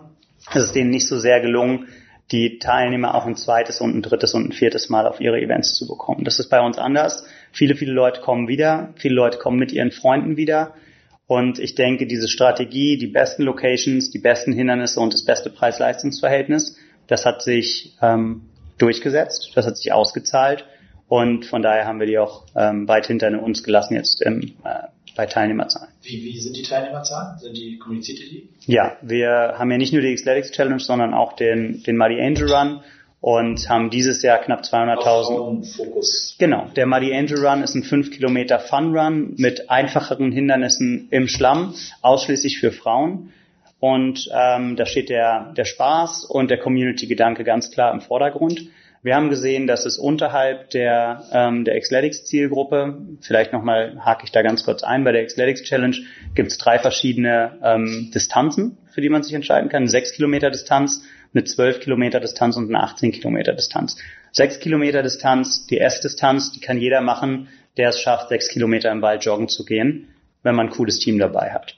ist 0.53 0.63
es 0.63 0.71
denen 0.73 0.89
nicht 0.89 1.07
so 1.07 1.17
sehr 1.17 1.39
gelungen, 1.39 1.87
die 2.31 2.59
Teilnehmer 2.59 3.15
auch 3.15 3.25
ein 3.25 3.35
zweites 3.35 3.81
und 3.81 3.95
ein 3.95 4.01
drittes 4.01 4.33
und 4.33 4.49
ein 4.49 4.51
viertes 4.51 4.89
Mal 4.89 5.07
auf 5.07 5.19
ihre 5.19 5.41
Events 5.41 5.73
zu 5.75 5.87
bekommen. 5.87 6.23
Das 6.23 6.39
ist 6.39 6.49
bei 6.49 6.61
uns 6.61 6.77
anders. 6.77 7.25
Viele, 7.51 7.75
viele 7.75 7.91
Leute 7.91 8.21
kommen 8.21 8.47
wieder, 8.47 8.93
viele 8.95 9.15
Leute 9.15 9.37
kommen 9.37 9.59
mit 9.59 9.71
ihren 9.71 9.91
Freunden 9.91 10.37
wieder. 10.37 10.73
Und 11.27 11.59
ich 11.59 11.75
denke, 11.75 12.07
diese 12.07 12.27
Strategie, 12.27 12.97
die 12.97 13.07
besten 13.07 13.43
Locations, 13.43 14.11
die 14.11 14.19
besten 14.19 14.51
Hindernisse 14.53 14.99
und 14.99 15.13
das 15.13 15.23
beste 15.23 15.49
Preis-Leistungs-Verhältnis, 15.49 16.77
das 17.07 17.25
hat 17.25 17.41
sich 17.41 17.95
ähm, 18.01 18.43
durchgesetzt, 18.77 19.51
das 19.55 19.65
hat 19.65 19.77
sich 19.77 19.93
ausgezahlt. 19.93 20.65
Und 21.07 21.45
von 21.45 21.61
daher 21.61 21.85
haben 21.85 21.99
wir 21.99 22.07
die 22.07 22.17
auch 22.17 22.45
ähm, 22.55 22.87
weit 22.87 23.07
hinter 23.07 23.41
uns 23.41 23.63
gelassen 23.63 23.95
jetzt 23.95 24.21
im, 24.21 24.41
äh, 24.63 24.87
bei 25.15 25.25
Teilnehmerzahlen. 25.25 25.89
Wie, 26.03 26.23
wie 26.23 26.39
sind 26.39 26.55
die 26.55 26.63
Teilnehmerzahlen? 26.63 27.37
Sind 27.37 27.57
die, 27.57 27.77
kommuniziert 27.77 28.19
ihr 28.19 28.29
die? 28.29 28.49
Ja, 28.65 28.97
wir 29.01 29.55
haben 29.57 29.69
ja 29.71 29.77
nicht 29.77 29.93
nur 29.93 30.01
die 30.01 30.15
Xletics 30.15 30.51
Challenge, 30.51 30.79
sondern 30.79 31.13
auch 31.13 31.33
den, 31.33 31.83
den 31.83 31.97
Muddy 31.97 32.21
Angel 32.21 32.51
Run 32.51 32.81
und 33.21 33.69
haben 33.69 33.91
dieses 33.91 34.23
Jahr 34.23 34.39
knapp 34.39 34.63
200.000. 34.63 35.77
Fokus. 35.77 36.35
Genau. 36.39 36.67
Der 36.75 36.87
Muddy 36.87 37.13
Angel 37.13 37.45
Run 37.45 37.61
ist 37.61 37.75
ein 37.75 37.83
5 37.83 38.09
Kilometer 38.09 38.59
Fun 38.59 38.97
Run 38.97 39.35
mit 39.37 39.69
einfacheren 39.69 40.31
Hindernissen 40.31 41.07
im 41.11 41.27
Schlamm, 41.27 41.75
ausschließlich 42.01 42.59
für 42.59 42.71
Frauen. 42.71 43.31
Und 43.79 44.29
ähm, 44.33 44.75
da 44.75 44.85
steht 44.85 45.09
der, 45.09 45.53
der 45.55 45.65
Spaß 45.65 46.25
und 46.25 46.51
der 46.51 46.57
Community-Gedanke 46.57 47.43
ganz 47.43 47.71
klar 47.71 47.93
im 47.93 48.01
Vordergrund. 48.01 48.69
Wir 49.03 49.15
haben 49.15 49.29
gesehen, 49.29 49.65
dass 49.65 49.87
es 49.87 49.97
unterhalb 49.97 50.69
der, 50.69 51.23
ähm, 51.31 51.65
der 51.65 51.79
Xletics-Zielgruppe, 51.79 52.99
vielleicht 53.21 53.51
nochmal 53.53 53.99
hake 54.05 54.25
ich 54.25 54.31
da 54.31 54.43
ganz 54.43 54.63
kurz 54.63 54.83
ein, 54.83 55.03
bei 55.03 55.11
der 55.11 55.25
Xletics 55.25 55.63
Challenge 55.63 55.95
gibt 56.35 56.51
es 56.51 56.59
drei 56.59 56.77
verschiedene 56.77 57.57
ähm, 57.63 58.11
Distanzen, 58.13 58.77
für 58.93 59.01
die 59.01 59.09
man 59.09 59.23
sich 59.23 59.33
entscheiden 59.33 59.69
kann. 59.69 59.87
Sechs 59.87 60.11
Kilometer 60.13 60.51
Distanz, 60.51 61.03
eine 61.33 61.43
12 61.43 61.79
Kilometer 61.79 62.19
Distanz 62.19 62.57
und 62.57 62.67
eine 62.73 62.83
18 62.83 63.11
Kilometer 63.11 63.53
Distanz. 63.53 63.97
Sechs 64.31 64.59
Kilometer 64.59 65.03
Distanz, 65.03 65.65
die 65.67 65.79
S-Distanz, 65.79 66.51
die 66.51 66.59
kann 66.59 66.77
jeder 66.77 67.01
machen, 67.01 67.49
der 67.77 67.89
es 67.89 67.99
schafft, 67.99 68.29
sechs 68.29 68.49
Kilometer 68.49 68.91
im 68.91 69.01
Wald 69.01 69.23
joggen 69.23 69.47
zu 69.47 69.65
gehen, 69.65 70.09
wenn 70.43 70.55
man 70.55 70.67
ein 70.67 70.73
cooles 70.73 70.99
Team 70.99 71.19
dabei 71.19 71.51
hat. 71.51 71.75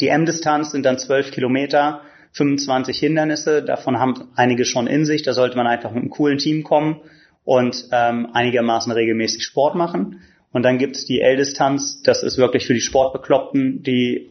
Die 0.00 0.08
M-Distanz 0.08 0.70
sind 0.70 0.84
dann 0.84 0.98
12 0.98 1.30
Kilometer, 1.30 2.02
25 2.32 2.98
Hindernisse, 2.98 3.62
davon 3.62 3.98
haben 3.98 4.28
einige 4.36 4.64
schon 4.64 4.86
in 4.86 5.04
sich, 5.04 5.22
da 5.22 5.32
sollte 5.32 5.56
man 5.56 5.66
einfach 5.66 5.90
mit 5.90 6.02
einem 6.02 6.10
coolen 6.10 6.38
Team 6.38 6.62
kommen 6.62 7.00
und 7.44 7.88
ähm, 7.92 8.28
einigermaßen 8.32 8.92
regelmäßig 8.92 9.44
Sport 9.44 9.74
machen. 9.74 10.20
Und 10.52 10.62
dann 10.62 10.78
gibt's 10.78 11.04
die 11.04 11.20
L-Distanz, 11.20 12.02
das 12.02 12.22
ist 12.22 12.38
wirklich 12.38 12.66
für 12.66 12.74
die 12.74 12.80
Sportbekloppten, 12.80 13.82
die 13.82 14.30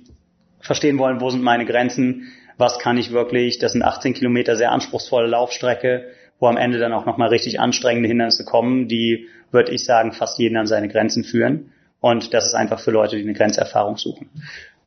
verstehen 0.59 0.97
wollen, 0.97 1.21
wo 1.21 1.29
sind 1.29 1.43
meine 1.43 1.65
Grenzen, 1.65 2.31
was 2.59 2.77
kann 2.77 2.97
ich 2.97 3.11
wirklich, 3.11 3.57
das 3.57 3.71
sind 3.71 3.83
18 3.83 4.13
Kilometer 4.13 4.57
sehr 4.57 4.73
anspruchsvolle 4.73 5.27
Laufstrecke, 5.27 6.09
wo 6.39 6.47
am 6.47 6.57
Ende 6.57 6.77
dann 6.77 6.91
auch 6.91 7.05
nochmal 7.05 7.29
richtig 7.29 7.59
anstrengende 7.59 8.09
Hindernisse 8.09 8.43
kommen, 8.43 8.89
die, 8.89 9.27
würde 9.51 9.71
ich 9.71 9.85
sagen, 9.85 10.11
fast 10.11 10.37
jeden 10.39 10.57
an 10.57 10.67
seine 10.67 10.89
Grenzen 10.89 11.23
führen. 11.23 11.71
Und 12.01 12.33
das 12.33 12.45
ist 12.45 12.55
einfach 12.55 12.79
für 12.79 12.91
Leute, 12.91 13.15
die 13.15 13.23
eine 13.23 13.33
Grenzerfahrung 13.33 13.97
suchen. 13.97 14.29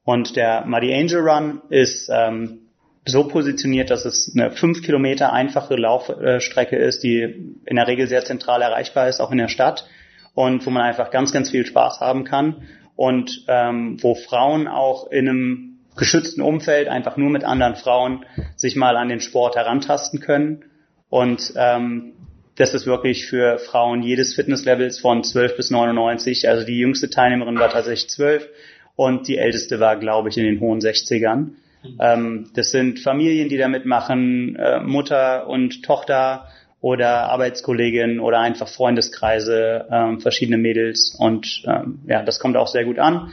Und 0.05 0.37
der 0.37 0.67
Muddy 0.67 0.95
Angel 0.95 1.21
Run 1.21 1.63
ist 1.71 2.11
ähm, 2.13 2.59
so 3.07 3.25
positioniert, 3.25 3.91
dass 3.91 4.05
es 4.05 4.31
eine 4.37 4.51
5 4.51 4.83
Kilometer 4.83 5.33
einfache 5.33 5.75
Laufstrecke 5.75 6.77
ist, 6.77 7.03
die 7.03 7.23
in 7.65 7.77
der 7.77 7.89
Regel 7.89 8.07
sehr 8.07 8.25
zentral 8.25 8.61
erreichbar 8.61 9.09
ist, 9.09 9.21
auch 9.21 9.33
in 9.33 9.39
der 9.39 9.49
Stadt 9.49 9.87
und 10.35 10.65
wo 10.67 10.71
man 10.71 10.83
einfach 10.83 11.11
ganz, 11.11 11.33
ganz 11.33 11.51
viel 11.51 11.65
Spaß 11.65 12.01
haben 12.01 12.25
kann 12.25 12.69
und 12.97 13.47
ähm, 13.49 13.97
wo 14.03 14.15
Frauen 14.15 14.69
auch 14.69 15.11
in 15.11 15.29
einem 15.29 15.72
geschützten 15.97 16.43
Umfeld 16.43 16.89
einfach 16.89 17.17
nur 17.17 17.31
mit 17.31 17.45
anderen 17.45 17.77
Frauen 17.77 18.25
sich 18.57 18.77
mal 18.77 18.97
an 18.97 19.09
den 19.09 19.21
Sport 19.21 19.57
herantasten 19.57 20.21
können. 20.21 20.65
Und 21.09 21.53
ähm, 21.57 22.15
das 22.57 22.75
ist 22.75 22.87
wirklich 22.87 23.27
für 23.27 23.59
Frauen 23.59 24.03
jedes 24.03 24.35
Fitnesslevels 24.35 24.99
von 24.99 25.25
12 25.25 25.57
bis 25.57 25.71
99. 25.71 26.49
Also 26.49 26.65
die 26.65 26.79
jüngste 26.79 27.11
Teilnehmerin 27.11 27.59
war 27.59 27.71
tatsächlich 27.71 28.09
12 28.11 28.49
und 28.97 29.29
die 29.29 29.39
älteste 29.39 29.81
war, 29.81 29.97
glaube 29.97 30.29
ich, 30.29 30.39
in 30.39 30.45
den 30.45 30.61
hohen 30.61 30.81
60ern. 30.81 31.37
Mhm. 31.83 31.99
Ähm, 32.01 32.51
das 32.55 32.71
sind 32.71 33.01
Familien, 33.01 33.49
die 33.49 33.57
da 33.57 33.69
mitmachen, 33.69 34.57
äh, 34.57 34.81
Mutter 34.81 35.49
und 35.49 35.83
Tochter 35.83 36.49
oder 36.81 37.31
Arbeitskolleginnen 37.31 38.21
oder 38.21 38.41
einfach 38.41 38.69
Freundeskreise, 38.69 39.87
ähm, 39.91 40.21
verschiedene 40.21 40.59
Mädels 40.59 41.17
und 41.19 41.63
ähm, 41.67 42.01
ja, 42.07 42.23
das 42.23 42.41
kommt 42.41 42.57
auch 42.57 42.67
sehr 42.67 42.85
gut 42.85 42.99
an. 42.99 43.33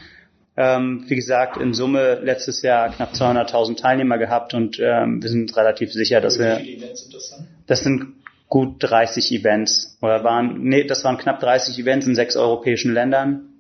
Ähm, 0.62 1.06
wie 1.08 1.16
gesagt, 1.16 1.56
in 1.56 1.74
Summe 1.74 2.16
letztes 2.16 2.62
Jahr 2.64 2.90
knapp 2.90 3.14
200.000 3.14 3.78
Teilnehmer 3.78 4.18
gehabt 4.18 4.54
und 4.54 4.78
ähm, 4.78 5.24
wir 5.24 5.30
sind 5.30 5.56
relativ 5.56 5.94
sicher, 5.94 6.20
dass 6.20 6.38
wir. 6.38 6.58
Wie 6.58 6.64
viele 6.64 6.78
Events 6.80 7.04
sind 7.04 7.14
das 7.14 7.30
dann? 7.30 7.48
Das 7.66 7.80
sind 7.80 8.16
gut 8.50 8.76
30 8.80 9.32
Events 9.32 9.98
oder 10.02 10.26
waren 10.26 10.62
nee, 10.64 10.84
das 10.84 11.06
waren 11.06 11.18
knapp 11.18 11.40
30 11.40 11.80
Events 11.80 12.08
in 12.08 12.16
sechs 12.16 12.36
europäischen 12.36 12.94
Ländern 12.94 13.54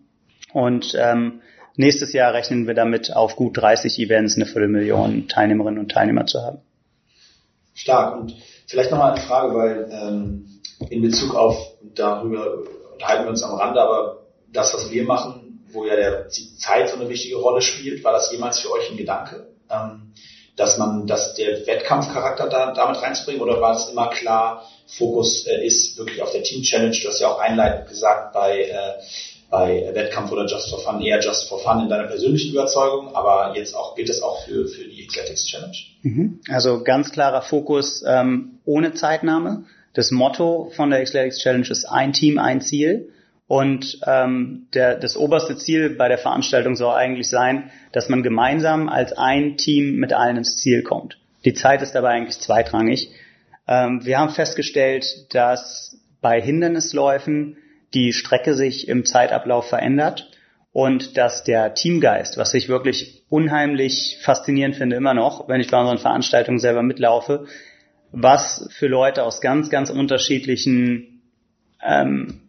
und 0.52 0.94
ähm, 1.00 1.40
nächstes 1.78 2.12
Jahr 2.12 2.34
rechnen 2.34 2.68
wir 2.68 2.74
damit 2.74 3.16
auf 3.16 3.38
gut 3.38 3.56
30 3.56 3.98
Events 4.00 4.36
eine 4.36 4.46
Viertelmillion 4.46 5.30
Teilnehmerinnen 5.30 5.80
und 5.80 5.90
Teilnehmer 5.94 6.26
zu 6.26 6.42
haben. 6.42 6.58
Stark 7.76 8.20
und 8.20 8.36
vielleicht 8.68 8.92
nochmal 8.92 9.14
eine 9.14 9.22
Frage, 9.22 9.56
weil 9.56 9.90
ähm, 9.90 10.60
in 10.90 11.02
Bezug 11.02 11.34
auf 11.34 11.78
darüber 11.96 12.58
unterhalten 12.92 13.24
wir 13.24 13.30
uns 13.30 13.44
am 13.44 13.56
Rande, 13.56 13.82
aber 13.82 14.26
das, 14.52 14.74
was 14.74 14.92
wir 14.92 15.06
machen, 15.06 15.38
wo 15.72 15.86
ja 15.86 15.96
der, 15.96 16.24
die 16.26 16.56
Zeit 16.58 16.90
so 16.90 16.96
eine 16.96 17.10
wichtige 17.10 17.38
Rolle 17.38 17.62
spielt. 17.62 18.04
War 18.04 18.14
das 18.14 18.32
jemals 18.32 18.60
für 18.60 18.72
euch 18.72 18.90
ein 18.90 18.98
Gedanke, 18.98 19.48
ähm, 19.70 20.14
dass 20.56 20.78
man, 20.78 21.08
dass 21.08 21.36
der 21.36 21.66
Wettkampfcharakter 21.66 22.50
da, 22.50 22.74
damit 22.74 23.02
reinzubringen 23.02 23.42
oder 23.42 23.62
war 23.62 23.76
es 23.76 23.90
immer 23.90 24.10
klar, 24.10 24.66
Fokus 24.88 25.46
äh, 25.46 25.66
ist 25.66 25.98
wirklich 25.98 26.22
auf 26.22 26.32
der 26.32 26.44
Team 26.44 26.64
Challenge? 26.64 26.98
Du 27.02 27.08
hast 27.08 27.20
ja 27.20 27.28
auch 27.30 27.40
einleitend 27.40 27.88
gesagt 27.88 28.34
bei 28.34 28.64
äh, 28.64 28.94
bei 29.50 29.90
Wettkampf 29.94 30.32
oder 30.32 30.46
Just 30.46 30.70
for 30.70 30.80
Fun 30.80 31.02
eher 31.02 31.20
Just 31.20 31.50
for 31.50 31.60
Fun 31.60 31.82
in 31.82 31.90
deiner 31.90 32.08
persönlichen 32.08 32.52
Überzeugung, 32.52 33.16
aber 33.16 33.56
jetzt 33.58 33.76
auch 33.76 33.96
gilt 33.96 34.10
das 34.10 34.22
auch 34.22 34.44
für, 34.46 34.68
für 34.68 34.84
die 34.84 35.08
Athletics 35.08 35.46
Challenge. 35.46 35.78
Mhm. 36.04 36.42
Also 36.50 36.84
ganz 36.84 37.12
klarer 37.12 37.42
Fokus 37.42 38.04
ähm, 38.06 38.60
ohne 38.66 38.94
Zeitnahme. 38.94 39.66
Das 39.94 40.12
Motto 40.12 40.72
von 40.76 40.92
der 40.92 41.02
Athletics 41.02 41.40
Challenge 41.40 41.68
ist 41.68 41.86
ein 41.86 42.14
Team, 42.14 42.38
ein 42.38 42.62
Ziel. 42.62 43.12
Und 43.50 44.00
ähm, 44.06 44.68
der, 44.76 44.94
das 44.94 45.18
oberste 45.18 45.58
Ziel 45.58 45.90
bei 45.90 46.08
der 46.08 46.20
Veranstaltung 46.20 46.76
soll 46.76 46.94
eigentlich 46.94 47.30
sein, 47.30 47.72
dass 47.92 48.08
man 48.08 48.22
gemeinsam 48.22 48.88
als 48.88 49.12
ein 49.14 49.58
Team 49.58 49.96
mit 49.96 50.14
allen 50.14 50.38
ins 50.38 50.58
Ziel 50.58 50.84
kommt. 50.84 51.18
Die 51.46 51.56
Zeit 51.56 51.82
ist 51.82 51.94
dabei 51.94 52.10
eigentlich 52.10 52.38
zweitrangig. 52.38 53.10
Ähm, 53.68 54.06
wir 54.06 54.20
haben 54.20 54.30
festgestellt, 54.30 55.34
dass 55.34 56.00
bei 56.22 56.40
Hindernisläufen 56.40 57.58
die 57.96 58.14
Strecke 58.14 58.54
sich 58.54 58.88
im 58.88 59.04
Zeitablauf 59.04 59.68
verändert 59.68 60.30
und 60.72 61.18
dass 61.18 61.44
der 61.44 61.74
Teamgeist, 61.74 62.38
was 62.38 62.54
ich 62.54 62.70
wirklich 62.70 63.24
unheimlich 63.30 64.20
faszinierend 64.22 64.76
finde 64.76 64.96
immer 64.96 65.16
noch, 65.16 65.50
wenn 65.50 65.60
ich 65.60 65.72
bei 65.72 65.80
unseren 65.80 65.98
Veranstaltungen 65.98 66.60
selber 66.60 66.84
mitlaufe, 66.84 67.48
was 68.12 68.70
für 68.78 68.86
Leute 68.86 69.24
aus 69.24 69.42
ganz, 69.42 69.72
ganz 69.72 69.90
unterschiedlichen 69.90 71.24
ähm, 71.84 72.42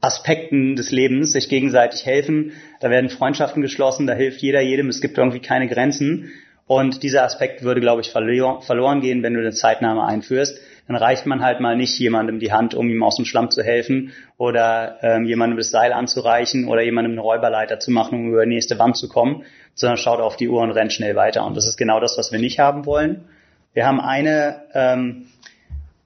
Aspekten 0.00 0.76
des 0.76 0.90
Lebens 0.90 1.32
sich 1.32 1.48
gegenseitig 1.48 2.06
helfen. 2.06 2.52
Da 2.80 2.90
werden 2.90 3.10
Freundschaften 3.10 3.62
geschlossen, 3.62 4.06
da 4.06 4.14
hilft 4.14 4.40
jeder 4.40 4.60
jedem, 4.60 4.88
es 4.88 5.00
gibt 5.00 5.18
irgendwie 5.18 5.40
keine 5.40 5.68
Grenzen. 5.68 6.30
Und 6.66 7.02
dieser 7.02 7.24
Aspekt 7.24 7.64
würde, 7.64 7.80
glaube 7.80 8.00
ich, 8.00 8.10
verloren 8.10 9.00
gehen, 9.00 9.24
wenn 9.24 9.34
du 9.34 9.40
eine 9.40 9.50
Zeitnahme 9.50 10.04
einführst. 10.04 10.60
Dann 10.86 10.96
reicht 10.96 11.26
man 11.26 11.42
halt 11.42 11.60
mal 11.60 11.76
nicht 11.76 11.98
jemandem 11.98 12.38
die 12.38 12.52
Hand, 12.52 12.74
um 12.74 12.88
ihm 12.88 13.02
aus 13.02 13.16
dem 13.16 13.24
Schlamm 13.24 13.50
zu 13.50 13.62
helfen 13.62 14.12
oder 14.38 14.98
ähm, 15.02 15.24
jemandem 15.24 15.56
das 15.56 15.70
Seil 15.70 15.92
anzureichen 15.92 16.68
oder 16.68 16.82
jemandem 16.82 17.12
eine 17.12 17.20
Räuberleiter 17.22 17.80
zu 17.80 17.90
machen, 17.90 18.20
um 18.20 18.28
über 18.28 18.44
die 18.44 18.50
nächste 18.50 18.78
Wand 18.78 18.96
zu 18.96 19.08
kommen, 19.08 19.44
sondern 19.74 19.96
schaut 19.96 20.20
auf 20.20 20.36
die 20.36 20.48
Uhr 20.48 20.62
und 20.62 20.70
rennt 20.70 20.92
schnell 20.92 21.16
weiter. 21.16 21.44
Und 21.44 21.56
das 21.56 21.66
ist 21.66 21.76
genau 21.76 21.98
das, 22.00 22.16
was 22.16 22.30
wir 22.30 22.38
nicht 22.38 22.60
haben 22.60 22.86
wollen. 22.86 23.24
Wir 23.72 23.86
haben 23.86 24.00
eine 24.00 24.62
ähm, 24.72 25.26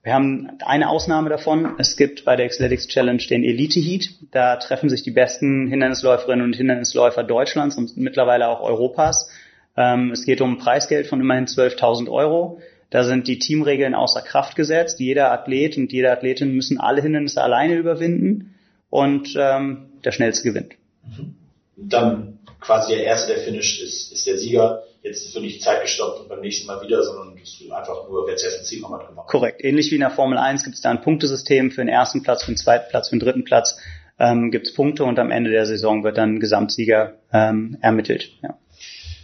wir 0.05 0.13
haben 0.13 0.59
eine 0.67 0.91
Ausnahme 0.91 1.31
davon. 1.31 1.77
Es 1.79 1.97
gibt 1.97 2.27
bei 2.27 2.37
der 2.37 2.45
Athletics 2.45 2.89
Challenge 2.89 3.23
den 3.29 3.43
Elite 3.43 3.81
Heat. 3.81 4.11
Da 4.33 4.57
treffen 4.57 4.91
sich 4.91 5.03
die 5.03 5.11
besten 5.11 5.67
Hindernisläuferinnen 5.67 6.45
und 6.45 6.55
Hindernisläufer 6.55 7.25
Deutschlands 7.25 7.79
und 7.79 7.97
mittlerweile 7.97 8.49
auch 8.49 8.61
Europas. 8.61 9.31
Ähm, 9.79 10.11
es 10.13 10.27
geht 10.27 10.43
um 10.43 10.53
ein 10.53 10.59
Preisgeld 10.59 11.07
von 11.07 11.23
immerhin 11.23 11.47
12.000 11.47 12.11
Euro. 12.11 12.61
Da 12.91 13.03
sind 13.05 13.29
die 13.29 13.39
Teamregeln 13.39 13.95
außer 13.95 14.21
Kraft 14.21 14.57
gesetzt. 14.57 15.01
Jeder 15.01 15.33
Athlet 15.33 15.79
und 15.79 15.91
jede 15.91 16.13
Athletin 16.13 16.55
müssen 16.55 16.79
alle 16.79 17.01
Hindernisse 17.01 17.43
alleine 17.43 17.75
überwinden 17.75 18.55
und 18.91 19.35
ähm, 19.39 19.87
der 20.05 20.13
Schnellste 20.13 20.47
gewinnt. 20.47 20.75
Mhm. 21.03 21.35
Dann 21.77 22.39
quasi 22.61 22.95
der 22.95 23.05
Erste, 23.05 23.33
der 23.33 23.43
finisht, 23.43 23.83
ist, 23.83 24.13
ist 24.13 24.27
der 24.27 24.37
Sieger 24.37 24.83
jetzt 25.05 25.35
wird 25.35 25.45
nicht 25.45 25.63
Zeit 25.63 25.83
gestoppt 25.83 26.21
und 26.21 26.29
beim 26.29 26.41
nächsten 26.41 26.67
Mal 26.67 26.83
wieder, 26.83 27.03
sondern 27.03 27.39
es 27.41 27.61
wird 27.61 27.71
einfach 27.71 28.09
nur, 28.09 28.27
wer 28.27 28.37
zuerst 28.37 28.59
ins 28.59 28.69
Ziel 28.69 28.83
hat 28.83 29.09
gewonnen. 29.09 29.27
Korrekt. 29.29 29.63
Ähnlich 29.63 29.91
wie 29.91 29.97
in 29.97 30.01
der 30.01 30.11
Formel 30.11 30.39
1 30.39 30.65
gibt 30.65 30.77
es 30.77 30.83
da 30.83 30.91
ein 30.91 31.03
Punktesystem 31.03 31.71
für 31.71 31.83
den 31.83 31.89
ersten 31.89 32.23
Platz, 32.23 32.43
für 32.43 32.53
den 32.53 32.57
zweiten 32.57 32.89
Platz, 32.91 33.11
für 33.11 33.17
den 33.17 33.21
dritten 33.21 33.45
Platz 33.45 33.79
ähm, 34.19 34.51
gibt 34.51 34.67
es 34.67 34.75
Punkte 34.75 35.05
und 35.05 35.19
am 35.19 35.31
Ende 35.31 35.51
der 35.51 35.67
Saison 35.67 36.05
wird 36.05 36.17
dann 36.17 36.41
Gesamtsieger 36.41 37.15
ähm, 37.33 37.77
ermittelt. 37.81 38.31
Ja. 38.43 38.57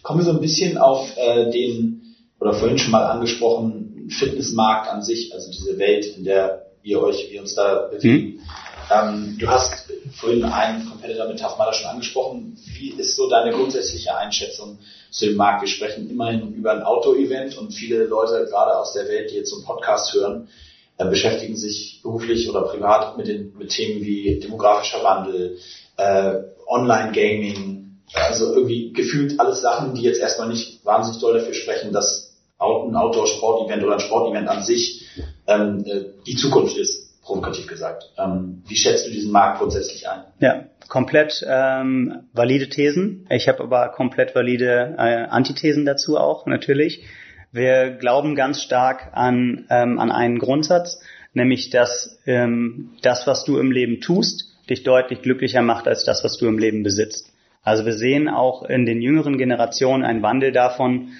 Kommen 0.02 0.20
wir 0.20 0.24
so 0.24 0.32
ein 0.32 0.40
bisschen 0.40 0.78
auf 0.78 1.08
äh, 1.16 1.50
den, 1.50 2.16
oder 2.40 2.52
vorhin 2.52 2.78
schon 2.78 2.92
mal 2.92 3.06
angesprochen, 3.06 4.08
Fitnessmarkt 4.10 4.88
an 4.88 5.02
sich, 5.02 5.32
also 5.32 5.50
diese 5.50 5.78
Welt, 5.78 6.04
in 6.16 6.24
der 6.24 6.66
ihr 6.82 7.00
euch, 7.02 7.30
wir 7.30 7.40
uns 7.40 7.54
da 7.54 7.88
bewegen. 7.90 8.36
Mhm. 8.36 8.40
Ähm, 8.90 9.36
du 9.38 9.48
hast 9.48 9.88
vorhin 10.12 10.44
einen 10.44 10.88
Competitor 10.88 11.28
mit 11.28 11.38
Tafmada 11.38 11.72
schon 11.72 11.90
angesprochen. 11.90 12.56
Wie 12.76 12.90
ist 12.90 13.16
so 13.16 13.28
deine 13.28 13.52
grundsätzliche 13.52 14.16
Einschätzung 14.16 14.78
zu 15.10 15.26
dem 15.26 15.36
Markt? 15.36 15.62
Wir 15.62 15.68
sprechen 15.68 16.10
immerhin 16.10 16.52
über 16.54 16.72
ein 16.72 16.82
Auto-Event 16.82 17.56
und 17.56 17.72
viele 17.72 18.04
Leute, 18.04 18.46
gerade 18.50 18.76
aus 18.76 18.92
der 18.92 19.06
Welt, 19.08 19.30
die 19.30 19.36
jetzt 19.36 19.50
so 19.50 19.56
einen 19.56 19.64
Podcast 19.64 20.12
hören, 20.12 20.48
äh, 20.98 21.04
beschäftigen 21.06 21.56
sich 21.56 22.00
beruflich 22.02 22.50
oder 22.50 22.62
privat 22.62 23.16
mit, 23.16 23.28
den, 23.28 23.56
mit 23.56 23.70
Themen 23.70 24.02
wie 24.02 24.40
demografischer 24.40 25.04
Wandel, 25.04 25.58
äh, 25.96 26.34
Online-Gaming, 26.66 28.00
also 28.14 28.54
irgendwie 28.54 28.92
gefühlt 28.92 29.38
alles 29.38 29.60
Sachen, 29.60 29.94
die 29.94 30.02
jetzt 30.02 30.20
erstmal 30.20 30.48
nicht 30.48 30.84
wahnsinnig 30.84 31.20
doll 31.20 31.34
dafür 31.34 31.54
sprechen, 31.54 31.92
dass 31.92 32.34
ein 32.58 32.96
Outdoor-Sport-Event 32.96 33.84
oder 33.84 33.94
ein 33.94 34.00
Sportevent 34.00 34.48
an 34.48 34.64
sich 34.64 35.06
ähm, 35.46 35.84
äh, 35.86 36.04
die 36.26 36.34
Zukunft 36.34 36.76
ist 36.76 37.09
provokativ 37.30 37.68
gesagt. 37.68 38.10
Ähm, 38.18 38.62
wie 38.66 38.76
schätzt 38.76 39.06
du 39.06 39.10
diesen 39.10 39.30
Markt 39.30 39.60
grundsätzlich 39.60 40.08
ein? 40.08 40.24
Ja, 40.40 40.64
komplett 40.88 41.44
ähm, 41.48 42.24
valide 42.32 42.68
Thesen. 42.68 43.26
Ich 43.30 43.48
habe 43.48 43.62
aber 43.62 43.88
komplett 43.90 44.34
valide 44.34 44.96
äh, 44.98 45.26
Antithesen 45.28 45.84
dazu 45.84 46.18
auch, 46.18 46.46
natürlich. 46.46 47.04
Wir 47.52 47.90
glauben 47.90 48.34
ganz 48.34 48.62
stark 48.62 49.10
an, 49.12 49.66
ähm, 49.70 49.98
an 50.00 50.10
einen 50.10 50.38
Grundsatz, 50.38 51.00
nämlich 51.32 51.70
dass 51.70 52.18
ähm, 52.26 52.90
das, 53.02 53.26
was 53.26 53.44
du 53.44 53.58
im 53.58 53.70
Leben 53.70 54.00
tust, 54.00 54.46
dich 54.68 54.82
deutlich 54.82 55.22
glücklicher 55.22 55.62
macht 55.62 55.86
als 55.86 56.04
das, 56.04 56.24
was 56.24 56.36
du 56.36 56.48
im 56.48 56.58
Leben 56.58 56.82
besitzt. 56.82 57.32
Also 57.62 57.84
wir 57.86 57.92
sehen 57.92 58.28
auch 58.28 58.64
in 58.64 58.86
den 58.86 59.02
jüngeren 59.02 59.38
Generationen 59.38 60.04
einen 60.04 60.22
Wandel 60.22 60.50
davon, 60.50 61.10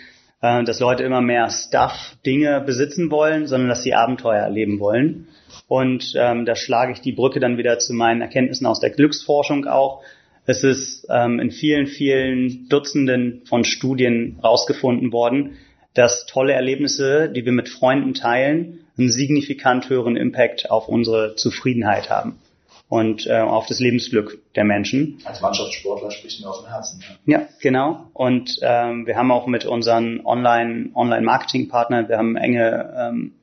äh, 0.42 0.64
dass 0.64 0.80
Leute 0.80 1.04
immer 1.04 1.20
mehr 1.20 1.50
Stuff, 1.50 2.16
Dinge 2.26 2.60
besitzen 2.60 3.10
wollen, 3.12 3.46
sondern 3.46 3.68
dass 3.68 3.82
sie 3.82 3.94
Abenteuer 3.94 4.42
erleben 4.42 4.80
wollen. 4.80 5.28
Und 5.70 6.14
ähm, 6.16 6.46
da 6.46 6.56
schlage 6.56 6.90
ich 6.90 7.00
die 7.00 7.12
Brücke 7.12 7.38
dann 7.38 7.56
wieder 7.56 7.78
zu 7.78 7.94
meinen 7.94 8.22
Erkenntnissen 8.22 8.66
aus 8.66 8.80
der 8.80 8.90
Glücksforschung 8.90 9.68
auch. 9.68 10.02
Es 10.44 10.64
ist 10.64 11.06
ähm, 11.08 11.38
in 11.38 11.52
vielen, 11.52 11.86
vielen 11.86 12.68
Dutzenden 12.68 13.42
von 13.48 13.62
Studien 13.62 14.40
rausgefunden 14.42 15.12
worden, 15.12 15.58
dass 15.94 16.26
tolle 16.26 16.54
Erlebnisse, 16.54 17.30
die 17.30 17.44
wir 17.44 17.52
mit 17.52 17.68
Freunden 17.68 18.14
teilen, 18.14 18.80
einen 18.98 19.12
signifikant 19.12 19.88
höheren 19.88 20.16
Impact 20.16 20.72
auf 20.72 20.88
unsere 20.88 21.36
Zufriedenheit 21.36 22.10
haben 22.10 22.40
und 22.88 23.28
äh, 23.28 23.38
auf 23.38 23.66
das 23.66 23.78
Lebensglück 23.78 24.42
der 24.56 24.64
Menschen. 24.64 25.18
Als 25.24 25.40
Mannschaftssportler 25.40 26.10
spricht 26.10 26.40
mir 26.40 26.50
aus 26.50 26.62
dem 26.62 26.68
Herzen. 26.68 27.00
Ja, 27.26 27.38
ja 27.38 27.48
genau. 27.60 28.06
Und 28.12 28.58
ähm, 28.62 29.06
wir 29.06 29.14
haben 29.14 29.30
auch 29.30 29.46
mit 29.46 29.66
unseren 29.66 30.26
Online 30.26 30.90
Online 30.94 31.24
wir 31.28 32.18
haben 32.18 32.34
enge 32.34 32.92
ähm, 32.98 33.34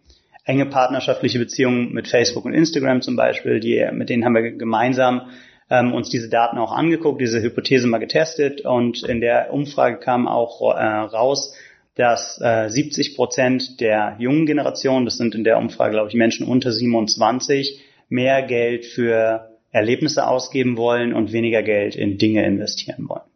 enge 0.48 0.66
partnerschaftliche 0.66 1.40
Beziehungen 1.40 1.92
mit 1.92 2.08
Facebook 2.08 2.46
und 2.46 2.54
Instagram 2.54 3.02
zum 3.02 3.16
Beispiel, 3.16 3.60
die, 3.60 3.86
mit 3.92 4.10
denen 4.10 4.26
haben 4.26 4.34
wir 4.34 4.54
gemeinsam 4.54 5.30
ähm, 5.70 5.94
uns 5.94 6.10
diese 6.10 6.30
Daten 6.30 6.58
auch 6.58 6.72
angeguckt, 6.72 7.20
diese 7.20 7.42
Hypothese 7.42 7.88
mal 7.88 7.98
getestet 7.98 8.62
und 8.62 9.04
in 9.04 9.20
der 9.20 9.54
Umfrage 9.54 9.98
kam 9.98 10.28
auch 10.28 10.74
äh, 10.74 10.84
raus, 10.84 11.54
dass 11.96 12.40
äh, 12.42 12.70
70 12.70 13.16
Prozent 13.16 13.82
der 13.82 14.16
jungen 14.20 14.46
Generation, 14.46 15.04
das 15.04 15.18
sind 15.18 15.36
in 15.36 15.44
der 15.44 15.58
Umfrage, 15.58 15.92
glaube 15.92 16.10
ich, 16.10 16.16
Menschen 16.16 16.48
unter 16.48 16.72
27, 16.72 17.82
mehr 18.08 18.42
Geld 18.44 18.86
für 18.86 19.50
Erlebnisse 19.72 20.28
ausgeben 20.28 20.78
wollen 20.78 21.14
und 21.14 21.34
weniger 21.34 21.62
Geld 21.62 21.96
in 21.96 22.18
Dinge 22.18 22.46
investieren 22.46 23.10
wollen. 23.10 23.28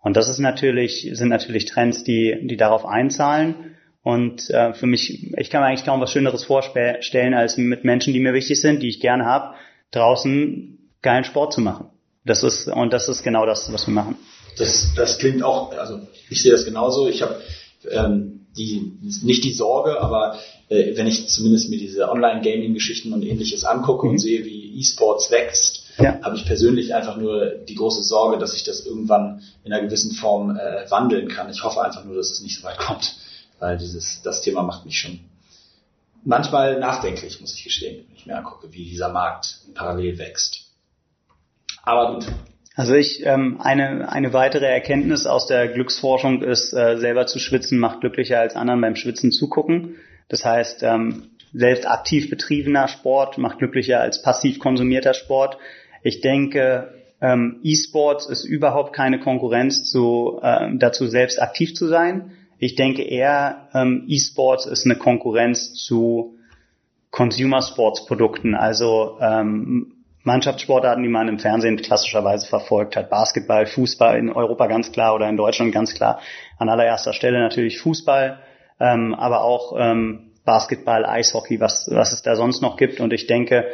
Und 0.00 0.16
das 0.16 0.28
ist 0.28 0.38
natürlich, 0.38 1.10
sind 1.14 1.28
natürlich 1.28 1.64
Trends, 1.64 2.04
die, 2.04 2.38
die 2.42 2.56
darauf 2.56 2.86
einzahlen. 2.86 3.75
Und 4.06 4.50
äh, 4.50 4.72
für 4.72 4.86
mich, 4.86 5.34
ich 5.36 5.50
kann 5.50 5.62
mir 5.62 5.66
eigentlich 5.66 5.84
kaum 5.84 6.00
was 6.00 6.12
Schöneres 6.12 6.44
vorstellen, 6.44 7.34
als 7.34 7.56
mit 7.56 7.82
Menschen, 7.82 8.12
die 8.12 8.20
mir 8.20 8.34
wichtig 8.34 8.60
sind, 8.60 8.80
die 8.80 8.88
ich 8.88 9.00
gerne 9.00 9.24
habe, 9.24 9.56
draußen 9.90 10.78
geilen 11.02 11.24
Sport 11.24 11.52
zu 11.52 11.60
machen. 11.60 11.86
Das 12.24 12.44
ist 12.44 12.68
und 12.68 12.92
das 12.92 13.08
ist 13.08 13.24
genau 13.24 13.46
das, 13.46 13.72
was 13.72 13.88
wir 13.88 13.94
machen. 13.94 14.14
Das, 14.58 14.92
das 14.94 15.18
klingt 15.18 15.42
auch, 15.42 15.76
also 15.76 16.06
ich 16.30 16.40
sehe 16.40 16.52
das 16.52 16.64
genauso. 16.64 17.08
Ich 17.08 17.20
habe 17.22 17.40
ähm, 17.90 18.46
die, 18.56 18.92
nicht 19.24 19.42
die 19.42 19.52
Sorge, 19.52 20.00
aber 20.00 20.38
äh, 20.68 20.96
wenn 20.96 21.08
ich 21.08 21.26
zumindest 21.26 21.68
mir 21.68 21.78
diese 21.78 22.08
Online-Gaming-Geschichten 22.08 23.12
und 23.12 23.24
ähnliches 23.24 23.64
angucke 23.64 24.06
mhm. 24.06 24.12
und 24.12 24.18
sehe, 24.20 24.44
wie 24.44 24.78
E-Sports 24.78 25.32
wächst, 25.32 25.82
ja. 25.98 26.20
habe 26.22 26.36
ich 26.36 26.46
persönlich 26.46 26.94
einfach 26.94 27.16
nur 27.16 27.56
die 27.68 27.74
große 27.74 28.04
Sorge, 28.04 28.38
dass 28.38 28.52
sich 28.52 28.62
das 28.62 28.86
irgendwann 28.86 29.42
in 29.64 29.72
einer 29.72 29.82
gewissen 29.82 30.12
Form 30.12 30.56
äh, 30.56 30.88
wandeln 30.92 31.26
kann. 31.26 31.50
Ich 31.50 31.64
hoffe 31.64 31.82
einfach 31.82 32.04
nur, 32.04 32.14
dass 32.14 32.30
es 32.30 32.40
nicht 32.40 32.56
so 32.56 32.62
weit 32.62 32.78
kommt, 32.78 33.16
weil 33.58 33.78
dieses, 33.78 34.22
das 34.22 34.42
Thema 34.42 34.62
macht 34.62 34.84
mich 34.84 34.98
schon 34.98 35.20
manchmal 36.24 36.78
nachdenklich, 36.78 37.40
muss 37.40 37.54
ich 37.54 37.64
gestehen, 37.64 38.04
wenn 38.06 38.16
ich 38.16 38.26
mir 38.26 38.36
angucke, 38.36 38.72
wie 38.72 38.84
dieser 38.84 39.10
Markt 39.10 39.58
parallel 39.74 40.18
wächst. 40.18 40.66
Aber 41.82 42.14
gut, 42.14 42.26
also 42.76 42.94
ich 42.94 43.24
ähm, 43.24 43.58
eine 43.60 44.10
eine 44.10 44.34
weitere 44.34 44.66
Erkenntnis 44.66 45.24
aus 45.24 45.46
der 45.46 45.68
Glücksforschung 45.68 46.42
ist, 46.42 46.74
äh, 46.74 46.98
selber 46.98 47.26
zu 47.26 47.38
schwitzen 47.38 47.78
macht 47.78 48.00
glücklicher 48.00 48.38
als 48.38 48.54
anderen 48.54 48.82
beim 48.82 48.96
Schwitzen 48.96 49.32
zugucken. 49.32 49.96
Das 50.28 50.44
heißt, 50.44 50.82
ähm, 50.82 51.30
selbst 51.54 51.88
aktiv 51.88 52.28
betriebener 52.28 52.86
Sport 52.88 53.38
macht 53.38 53.58
glücklicher 53.58 54.00
als 54.00 54.20
passiv 54.20 54.58
konsumierter 54.58 55.14
Sport. 55.14 55.56
Ich 56.02 56.20
denke, 56.20 56.92
ähm, 57.22 57.60
E-Sports 57.62 58.26
ist 58.26 58.44
überhaupt 58.44 58.92
keine 58.92 59.20
Konkurrenz 59.20 59.90
zu, 59.90 60.38
äh, 60.42 60.76
dazu, 60.76 61.06
selbst 61.06 61.40
aktiv 61.40 61.74
zu 61.74 61.86
sein. 61.86 62.32
Ich 62.58 62.74
denke 62.74 63.02
eher, 63.02 63.68
ähm, 63.74 64.04
E-Sports 64.08 64.66
ist 64.66 64.84
eine 64.86 64.96
Konkurrenz 64.96 65.74
zu 65.74 66.36
Consumer 67.10 67.62
Sports 67.62 68.06
Produkten, 68.06 68.54
also 68.54 69.18
ähm, 69.20 69.92
Mannschaftssportarten, 70.22 71.02
die 71.02 71.08
man 71.08 71.28
im 71.28 71.38
Fernsehen 71.38 71.76
klassischerweise 71.76 72.48
verfolgt 72.48 72.96
hat. 72.96 73.10
Basketball, 73.10 73.66
Fußball 73.66 74.18
in 74.18 74.30
Europa 74.30 74.66
ganz 74.66 74.90
klar 74.90 75.14
oder 75.14 75.28
in 75.28 75.36
Deutschland 75.36 75.72
ganz 75.72 75.94
klar. 75.94 76.20
An 76.58 76.68
allererster 76.68 77.12
Stelle 77.12 77.38
natürlich 77.38 77.78
Fußball, 77.78 78.40
ähm, 78.80 79.14
aber 79.14 79.42
auch 79.42 79.74
ähm, 79.78 80.32
Basketball, 80.44 81.06
Eishockey, 81.06 81.60
was, 81.60 81.88
was 81.92 82.12
es 82.12 82.22
da 82.22 82.34
sonst 82.34 82.60
noch 82.60 82.76
gibt. 82.76 83.00
Und 83.00 83.12
ich 83.12 83.26
denke, 83.26 83.66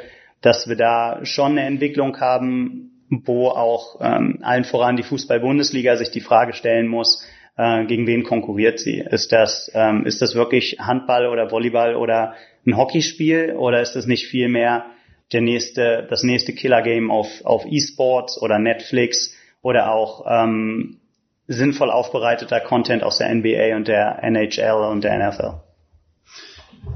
dass 0.42 0.68
wir 0.68 0.76
da 0.76 1.24
schon 1.24 1.52
eine 1.52 1.62
Entwicklung 1.62 2.20
haben, 2.20 2.90
wo 3.08 3.48
auch 3.48 4.00
ähm, 4.00 4.38
allen 4.42 4.64
voran 4.64 4.96
die 4.96 5.02
Fußball-Bundesliga 5.02 5.96
sich 5.96 6.10
die 6.10 6.20
Frage 6.20 6.52
stellen 6.52 6.88
muss, 6.88 7.26
äh, 7.56 7.84
gegen 7.84 8.06
wen 8.06 8.22
konkurriert 8.24 8.78
sie? 8.78 8.98
Ist 8.98 9.32
das, 9.32 9.70
ähm, 9.74 10.06
ist 10.06 10.22
das 10.22 10.34
wirklich 10.34 10.78
Handball 10.80 11.26
oder 11.26 11.50
Volleyball 11.50 11.96
oder 11.96 12.34
ein 12.66 12.76
Hockeyspiel 12.76 13.54
oder 13.54 13.80
ist 13.82 13.94
das 13.94 14.06
nicht 14.06 14.26
viel 14.26 14.48
mehr 14.48 14.86
der 15.32 15.40
nächste, 15.40 16.06
das 16.08 16.22
nächste 16.22 16.52
Killer-Game 16.52 17.10
auf, 17.10 17.44
auf 17.44 17.64
E-Sports 17.66 18.40
oder 18.40 18.58
Netflix 18.58 19.34
oder 19.62 19.92
auch 19.92 20.24
ähm, 20.28 21.00
sinnvoll 21.46 21.90
aufbereiteter 21.90 22.60
Content 22.60 23.02
aus 23.02 23.18
der 23.18 23.34
NBA 23.34 23.76
und 23.76 23.88
der 23.88 24.22
NHL 24.22 24.84
und 24.90 25.04
der 25.04 25.28
NFL. 25.28 25.60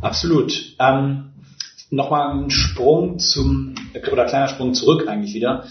Absolut. 0.01 0.77
Ähm, 0.79 1.33
Nochmal 1.90 2.33
ein 2.33 2.51
Sprung 2.51 3.21
zum, 3.21 3.77
oder 4.11 4.25
kleiner 4.25 4.49
Sprung 4.49 4.75
zurück 4.75 5.07
eigentlich 5.07 5.35
wieder. 5.35 5.66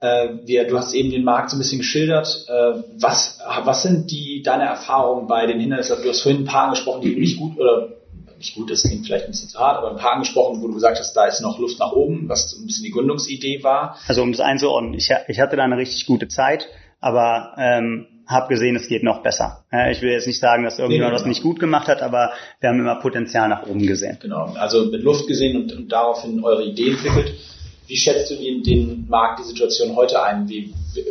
Äh, 0.00 0.28
wir, 0.44 0.66
du 0.66 0.78
hast 0.78 0.94
eben 0.94 1.10
den 1.10 1.24
Markt 1.24 1.50
so 1.50 1.56
ein 1.56 1.58
bisschen 1.58 1.78
geschildert. 1.78 2.46
Äh, 2.48 2.82
was, 3.00 3.40
was 3.64 3.82
sind 3.82 4.10
die, 4.10 4.42
deine 4.42 4.64
Erfahrungen 4.64 5.26
bei 5.26 5.46
den 5.46 5.58
Hindernissen? 5.58 5.96
Du 6.02 6.08
hast 6.08 6.22
vorhin 6.22 6.42
ein 6.42 6.46
paar 6.46 6.64
angesprochen, 6.64 7.02
die 7.02 7.16
nicht 7.16 7.38
gut 7.38 7.58
oder 7.58 7.88
nicht 8.38 8.54
gut, 8.54 8.70
das 8.70 8.84
klingt 8.84 9.04
vielleicht 9.04 9.24
ein 9.24 9.32
bisschen 9.32 9.48
zu 9.48 9.58
hart, 9.58 9.78
aber 9.78 9.90
ein 9.90 9.96
paar 9.96 10.12
angesprochen, 10.12 10.62
wo 10.62 10.68
du 10.68 10.74
gesagt 10.74 10.98
hast, 10.98 11.12
da 11.14 11.26
ist 11.26 11.40
noch 11.40 11.58
Luft 11.58 11.80
nach 11.80 11.90
oben, 11.90 12.28
was 12.28 12.50
so 12.50 12.62
ein 12.62 12.66
bisschen 12.66 12.84
die 12.84 12.92
Gründungsidee 12.92 13.64
war. 13.64 13.98
Also 14.06 14.22
um 14.22 14.30
das 14.30 14.40
einzuordnen, 14.40 14.94
ich, 14.94 15.10
ich 15.26 15.40
hatte 15.40 15.56
da 15.56 15.64
eine 15.64 15.76
richtig 15.76 16.06
gute 16.06 16.28
Zeit, 16.28 16.68
aber 17.00 17.54
ähm, 17.58 18.06
habe 18.28 18.48
gesehen, 18.48 18.76
es 18.76 18.88
geht 18.88 19.02
noch 19.02 19.22
besser. 19.22 19.64
Ich 19.90 20.02
will 20.02 20.10
jetzt 20.10 20.26
nicht 20.26 20.38
sagen, 20.38 20.62
dass 20.62 20.78
irgendjemand 20.78 21.12
nee, 21.12 21.16
genau. 21.16 21.20
was 21.20 21.26
nicht 21.26 21.42
gut 21.42 21.58
gemacht 21.58 21.88
hat, 21.88 22.02
aber 22.02 22.32
wir 22.60 22.68
haben 22.68 22.78
immer 22.78 22.96
Potenzial 22.96 23.48
nach 23.48 23.66
oben 23.66 23.86
gesehen. 23.86 24.18
Genau, 24.20 24.54
also 24.58 24.84
mit 24.84 25.02
Luft 25.02 25.26
gesehen 25.26 25.56
und, 25.56 25.72
und 25.72 25.90
daraufhin 25.90 26.44
eure 26.44 26.62
Idee 26.62 26.90
entwickelt. 26.90 27.32
Wie 27.88 27.96
schätzt 27.96 28.30
du 28.30 28.36
den, 28.36 28.62
den 28.62 29.06
Markt, 29.08 29.40
die 29.40 29.44
Situation 29.44 29.96
heute 29.96 30.22
ein? 30.22 30.48
Wie, 30.48 30.72
wie, 30.94 31.04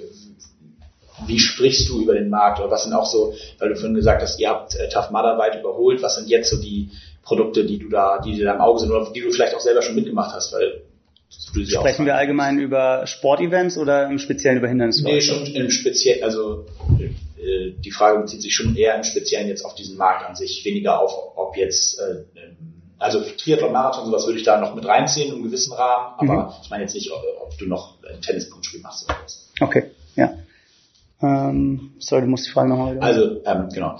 wie 1.25 1.39
sprichst 1.39 1.89
du 1.89 2.01
über 2.01 2.13
den 2.13 2.29
Markt? 2.29 2.59
Oder 2.59 2.71
was 2.71 2.83
sind 2.83 2.93
auch 2.93 3.05
so, 3.05 3.33
weil 3.59 3.69
du 3.69 3.75
vorhin 3.75 3.95
gesagt 3.95 4.21
hast, 4.21 4.39
ihr 4.39 4.49
habt 4.49 4.75
äh, 4.75 4.87
Tough 4.89 5.09
Mudder 5.09 5.37
weit 5.37 5.59
überholt, 5.59 6.01
was 6.01 6.15
sind 6.15 6.29
jetzt 6.29 6.49
so 6.49 6.61
die 6.61 6.91
Produkte, 7.23 7.65
die 7.65 7.79
du 7.79 7.89
da, 7.89 8.19
die 8.19 8.33
dir 8.33 8.45
da 8.45 8.53
im 8.53 8.61
Auge 8.61 8.79
sind 8.79 8.91
oder 8.91 9.11
die 9.11 9.21
du 9.21 9.31
vielleicht 9.31 9.55
auch 9.55 9.59
selber 9.59 9.81
schon 9.81 9.95
mitgemacht 9.95 10.33
hast, 10.33 10.53
weil 10.53 10.83
Sprechen 11.29 12.05
wir 12.05 12.15
allgemein 12.15 12.57
über 12.57 13.05
Sportevents 13.05 13.77
oder 13.77 14.09
im 14.09 14.17
Speziellen 14.17 14.59
über 14.59 14.69
Hindernisläufe? 14.69 15.15
Nee, 15.15 15.21
schon 15.21 15.45
im 15.45 15.71
Speziellen, 15.71 16.23
also 16.23 16.65
äh, 17.37 17.71
die 17.83 17.91
Frage 17.91 18.19
bezieht 18.19 18.41
sich 18.41 18.55
schon 18.55 18.75
eher 18.77 18.95
im 18.95 19.03
Speziellen 19.03 19.49
jetzt 19.49 19.65
auf 19.65 19.75
diesen 19.75 19.97
Markt 19.97 20.25
an 20.25 20.35
sich, 20.35 20.63
weniger 20.63 21.01
auf, 21.01 21.11
ob 21.35 21.57
jetzt, 21.57 21.99
äh, 21.99 22.23
also 22.99 23.21
Triathlon, 23.21 23.71
Marathon, 23.71 24.05
sowas 24.05 24.25
würde 24.25 24.39
ich 24.39 24.45
da 24.45 24.59
noch 24.59 24.75
mit 24.75 24.85
reinziehen 24.85 25.33
im 25.33 25.43
gewissen 25.43 25.73
Rahmen, 25.73 26.13
aber 26.17 26.45
mhm. 26.45 26.53
ich 26.63 26.69
meine 26.69 26.83
jetzt 26.83 26.95
nicht, 26.95 27.11
ob, 27.11 27.21
ob 27.41 27.57
du 27.57 27.65
noch 27.65 27.95
ein 28.03 28.21
Tennispunktspiel 28.21 28.81
machst 28.81 29.05
oder 29.05 29.17
was. 29.23 29.51
Okay, 29.59 29.91
ja. 30.15 30.33
Ähm, 31.21 31.93
sorry, 31.99 32.21
du 32.23 32.27
musst 32.27 32.47
die 32.47 32.51
Frage 32.51 32.69
nochmal. 32.69 32.99
Also, 32.99 33.41
ähm, 33.45 33.69
genau. 33.73 33.99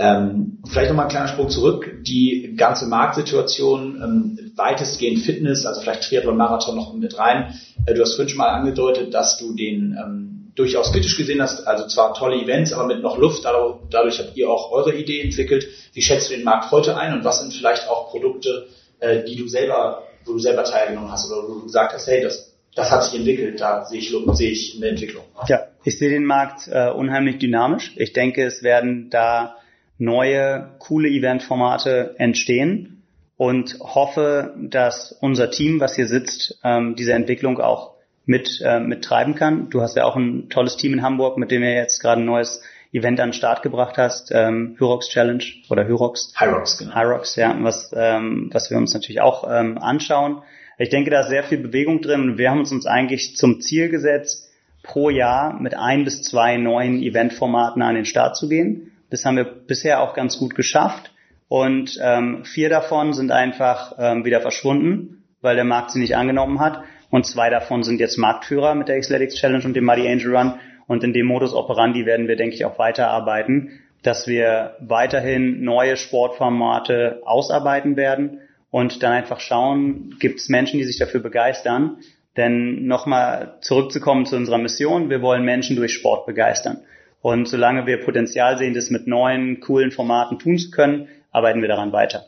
Ähm, 0.00 0.58
vielleicht 0.64 0.90
nochmal 0.90 1.06
ein 1.06 1.10
kleiner 1.10 1.28
Sprung 1.28 1.50
zurück. 1.50 2.02
Die 2.02 2.54
ganze 2.56 2.86
Marktsituation, 2.86 4.00
ähm, 4.02 4.52
weitestgehend 4.54 5.20
Fitness, 5.20 5.66
also 5.66 5.80
vielleicht 5.80 6.04
Triathlon, 6.04 6.36
Marathon 6.36 6.76
noch 6.76 6.94
mit 6.94 7.18
rein. 7.18 7.54
Äh, 7.84 7.94
du 7.94 8.02
hast 8.02 8.14
vorhin 8.14 8.28
schon 8.28 8.38
mal 8.38 8.50
angedeutet, 8.50 9.12
dass 9.12 9.38
du 9.38 9.54
den 9.54 9.96
ähm, 10.00 10.47
durchaus 10.54 10.92
kritisch 10.92 11.16
gesehen 11.16 11.40
hast, 11.40 11.66
also 11.66 11.86
zwar 11.86 12.14
tolle 12.14 12.36
Events, 12.36 12.72
aber 12.72 12.86
mit 12.86 13.02
noch 13.02 13.16
Luft. 13.18 13.44
Dadurch, 13.44 14.18
habt 14.18 14.36
ihr 14.36 14.50
auch 14.50 14.72
eure 14.72 14.94
Idee 14.94 15.22
entwickelt. 15.22 15.68
Wie 15.92 16.02
schätzt 16.02 16.30
du 16.30 16.34
den 16.34 16.44
Markt 16.44 16.70
heute 16.70 16.96
ein 16.96 17.14
und 17.14 17.24
was 17.24 17.40
sind 17.40 17.54
vielleicht 17.54 17.88
auch 17.88 18.10
Produkte, 18.10 18.66
äh, 19.00 19.24
die 19.24 19.36
du 19.36 19.46
selber, 19.46 20.04
wo 20.24 20.32
du 20.32 20.38
selber 20.38 20.64
teilgenommen 20.64 21.10
hast 21.10 21.30
oder 21.30 21.48
wo 21.48 21.54
du 21.54 21.64
gesagt 21.64 21.94
hast, 21.94 22.06
hey, 22.08 22.22
das, 22.22 22.54
das 22.74 22.90
hat 22.90 23.04
sich 23.04 23.18
entwickelt, 23.18 23.60
da 23.60 23.84
sehe 23.84 24.00
ich, 24.00 24.14
sehe 24.32 24.50
ich 24.50 24.76
eine 24.76 24.88
Entwicklung. 24.88 25.24
Ja, 25.48 25.68
ich 25.84 25.98
sehe 25.98 26.10
den 26.10 26.24
Markt 26.24 26.68
äh, 26.68 26.90
unheimlich 26.90 27.38
dynamisch. 27.38 27.92
Ich 27.96 28.12
denke, 28.12 28.44
es 28.44 28.62
werden 28.62 29.10
da 29.10 29.56
neue, 29.98 30.70
coole 30.78 31.08
Eventformate 31.08 32.14
entstehen 32.18 33.02
und 33.36 33.78
hoffe, 33.80 34.54
dass 34.58 35.12
unser 35.20 35.50
Team, 35.50 35.80
was 35.80 35.96
hier 35.96 36.06
sitzt, 36.06 36.58
ähm, 36.64 36.96
diese 36.96 37.12
Entwicklung 37.12 37.60
auch 37.60 37.97
mit, 38.28 38.60
äh, 38.62 38.78
mittreiben 38.78 39.34
kann. 39.34 39.70
Du 39.70 39.80
hast 39.80 39.96
ja 39.96 40.04
auch 40.04 40.14
ein 40.14 40.50
tolles 40.50 40.76
Team 40.76 40.92
in 40.92 41.02
Hamburg, 41.02 41.38
mit 41.38 41.50
dem 41.50 41.62
ihr 41.62 41.72
jetzt 41.72 42.00
gerade 42.00 42.20
ein 42.20 42.26
neues 42.26 42.62
Event 42.92 43.20
an 43.20 43.30
den 43.30 43.32
Start 43.32 43.62
gebracht 43.62 43.96
hast, 43.96 44.30
ähm, 44.32 44.76
Hyrox 44.78 45.08
Challenge 45.08 45.42
oder 45.70 45.86
Hyrox. 45.86 46.34
Hyrox, 46.36 46.78
genau. 46.78 46.94
Hyrox, 46.94 47.36
ja, 47.36 47.56
was, 47.60 47.90
ähm, 47.96 48.50
was 48.52 48.70
wir 48.70 48.76
uns 48.76 48.92
natürlich 48.92 49.22
auch 49.22 49.48
ähm, 49.50 49.78
anschauen. 49.78 50.42
Ich 50.76 50.90
denke, 50.90 51.10
da 51.10 51.20
ist 51.20 51.30
sehr 51.30 51.42
viel 51.42 51.58
Bewegung 51.58 52.02
drin. 52.02 52.36
Wir 52.36 52.50
haben 52.50 52.60
uns, 52.60 52.70
uns 52.70 52.84
eigentlich 52.84 53.36
zum 53.36 53.62
Ziel 53.62 53.88
gesetzt, 53.88 54.50
pro 54.82 55.08
Jahr 55.08 55.58
mit 55.58 55.74
ein 55.74 56.04
bis 56.04 56.22
zwei 56.22 56.58
neuen 56.58 57.02
Eventformaten 57.02 57.80
an 57.80 57.94
den 57.94 58.04
Start 58.04 58.36
zu 58.36 58.48
gehen. 58.48 58.92
Das 59.10 59.24
haben 59.24 59.36
wir 59.36 59.44
bisher 59.44 60.02
auch 60.02 60.12
ganz 60.12 60.38
gut 60.38 60.54
geschafft. 60.54 61.12
Und 61.48 61.98
ähm, 62.02 62.44
vier 62.44 62.68
davon 62.68 63.14
sind 63.14 63.30
einfach 63.30 63.94
ähm, 63.98 64.26
wieder 64.26 64.42
verschwunden, 64.42 65.24
weil 65.40 65.56
der 65.56 65.64
Markt 65.64 65.92
sie 65.92 65.98
nicht 65.98 66.14
angenommen 66.14 66.60
hat. 66.60 66.84
Und 67.10 67.26
zwei 67.26 67.50
davon 67.50 67.82
sind 67.82 68.00
jetzt 68.00 68.18
Marktführer 68.18 68.74
mit 68.74 68.88
der 68.88 69.00
Xletics 69.00 69.36
Challenge 69.36 69.64
und 69.64 69.74
dem 69.74 69.84
Muddy 69.84 70.06
Angel 70.08 70.36
Run. 70.36 70.54
Und 70.86 71.04
in 71.04 71.12
dem 71.12 71.26
Modus 71.26 71.54
operandi 71.54 72.06
werden 72.06 72.28
wir, 72.28 72.36
denke 72.36 72.54
ich, 72.54 72.64
auch 72.64 72.78
weiterarbeiten, 72.78 73.80
dass 74.02 74.26
wir 74.26 74.76
weiterhin 74.80 75.62
neue 75.62 75.96
Sportformate 75.96 77.22
ausarbeiten 77.24 77.96
werden 77.96 78.40
und 78.70 79.02
dann 79.02 79.12
einfach 79.12 79.40
schauen, 79.40 80.16
gibt 80.18 80.40
es 80.40 80.48
Menschen, 80.48 80.78
die 80.78 80.84
sich 80.84 80.98
dafür 80.98 81.20
begeistern. 81.20 81.98
Denn 82.36 82.86
nochmal 82.86 83.58
zurückzukommen 83.60 84.24
zu 84.24 84.36
unserer 84.36 84.58
Mission, 84.58 85.10
wir 85.10 85.22
wollen 85.22 85.44
Menschen 85.44 85.76
durch 85.76 85.92
Sport 85.92 86.26
begeistern. 86.26 86.78
Und 87.20 87.48
solange 87.48 87.86
wir 87.86 88.04
Potenzial 88.04 88.58
sehen, 88.58 88.74
das 88.74 88.90
mit 88.90 89.06
neuen, 89.06 89.60
coolen 89.60 89.90
Formaten 89.90 90.38
tun 90.38 90.56
zu 90.56 90.70
können, 90.70 91.08
arbeiten 91.32 91.62
wir 91.62 91.68
daran 91.68 91.92
weiter. 91.92 92.26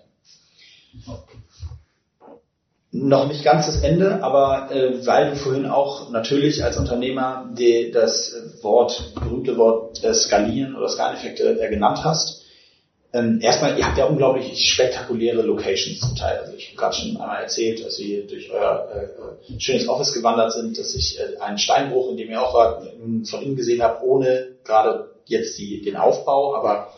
Noch 2.92 3.28
nicht 3.28 3.44
ganz 3.44 3.66
das 3.66 3.82
Ende, 3.82 4.22
aber 4.24 4.72
äh, 4.72 5.06
weil 5.06 5.30
du 5.30 5.36
vorhin 5.36 5.66
auch 5.66 6.10
natürlich 6.10 6.64
als 6.64 6.76
Unternehmer 6.76 7.48
die, 7.56 7.92
das 7.92 8.34
Wort, 8.62 9.14
berühmte 9.14 9.56
Wort 9.56 10.02
äh, 10.02 10.12
skalieren 10.12 10.74
oder 10.74 10.88
Skaleneffekte 10.88 11.60
äh, 11.60 11.70
genannt 11.70 12.00
hast, 12.02 12.40
ähm, 13.12 13.40
erstmal, 13.40 13.76
ihr 13.76 13.86
habt 13.86 13.98
ja 13.98 14.06
unglaublich 14.06 14.70
spektakuläre 14.70 15.42
Locations 15.42 15.98
zum 15.98 16.14
Teil. 16.14 16.38
Also 16.38 16.56
ich 16.56 16.68
habe 16.68 16.76
gerade 16.76 16.96
schon 16.96 17.16
einmal 17.16 17.42
erzählt, 17.42 17.84
dass 17.84 17.98
wir 17.98 18.26
durch 18.26 18.50
euer 18.52 18.88
äh, 18.94 19.60
schönes 19.60 19.88
Office 19.88 20.12
gewandert 20.12 20.52
sind, 20.52 20.78
dass 20.78 20.94
ich 20.94 21.18
äh, 21.18 21.40
einen 21.40 21.58
Steinbruch, 21.58 22.10
in 22.10 22.16
dem 22.16 22.30
ihr 22.30 22.40
auch 22.40 22.54
war, 22.54 22.82
von 22.82 23.42
innen 23.42 23.56
gesehen 23.56 23.82
habe, 23.82 24.04
ohne 24.04 24.48
gerade 24.64 25.10
jetzt 25.26 25.58
die, 25.58 25.82
den 25.82 25.96
Aufbau, 25.96 26.54
aber 26.54 26.92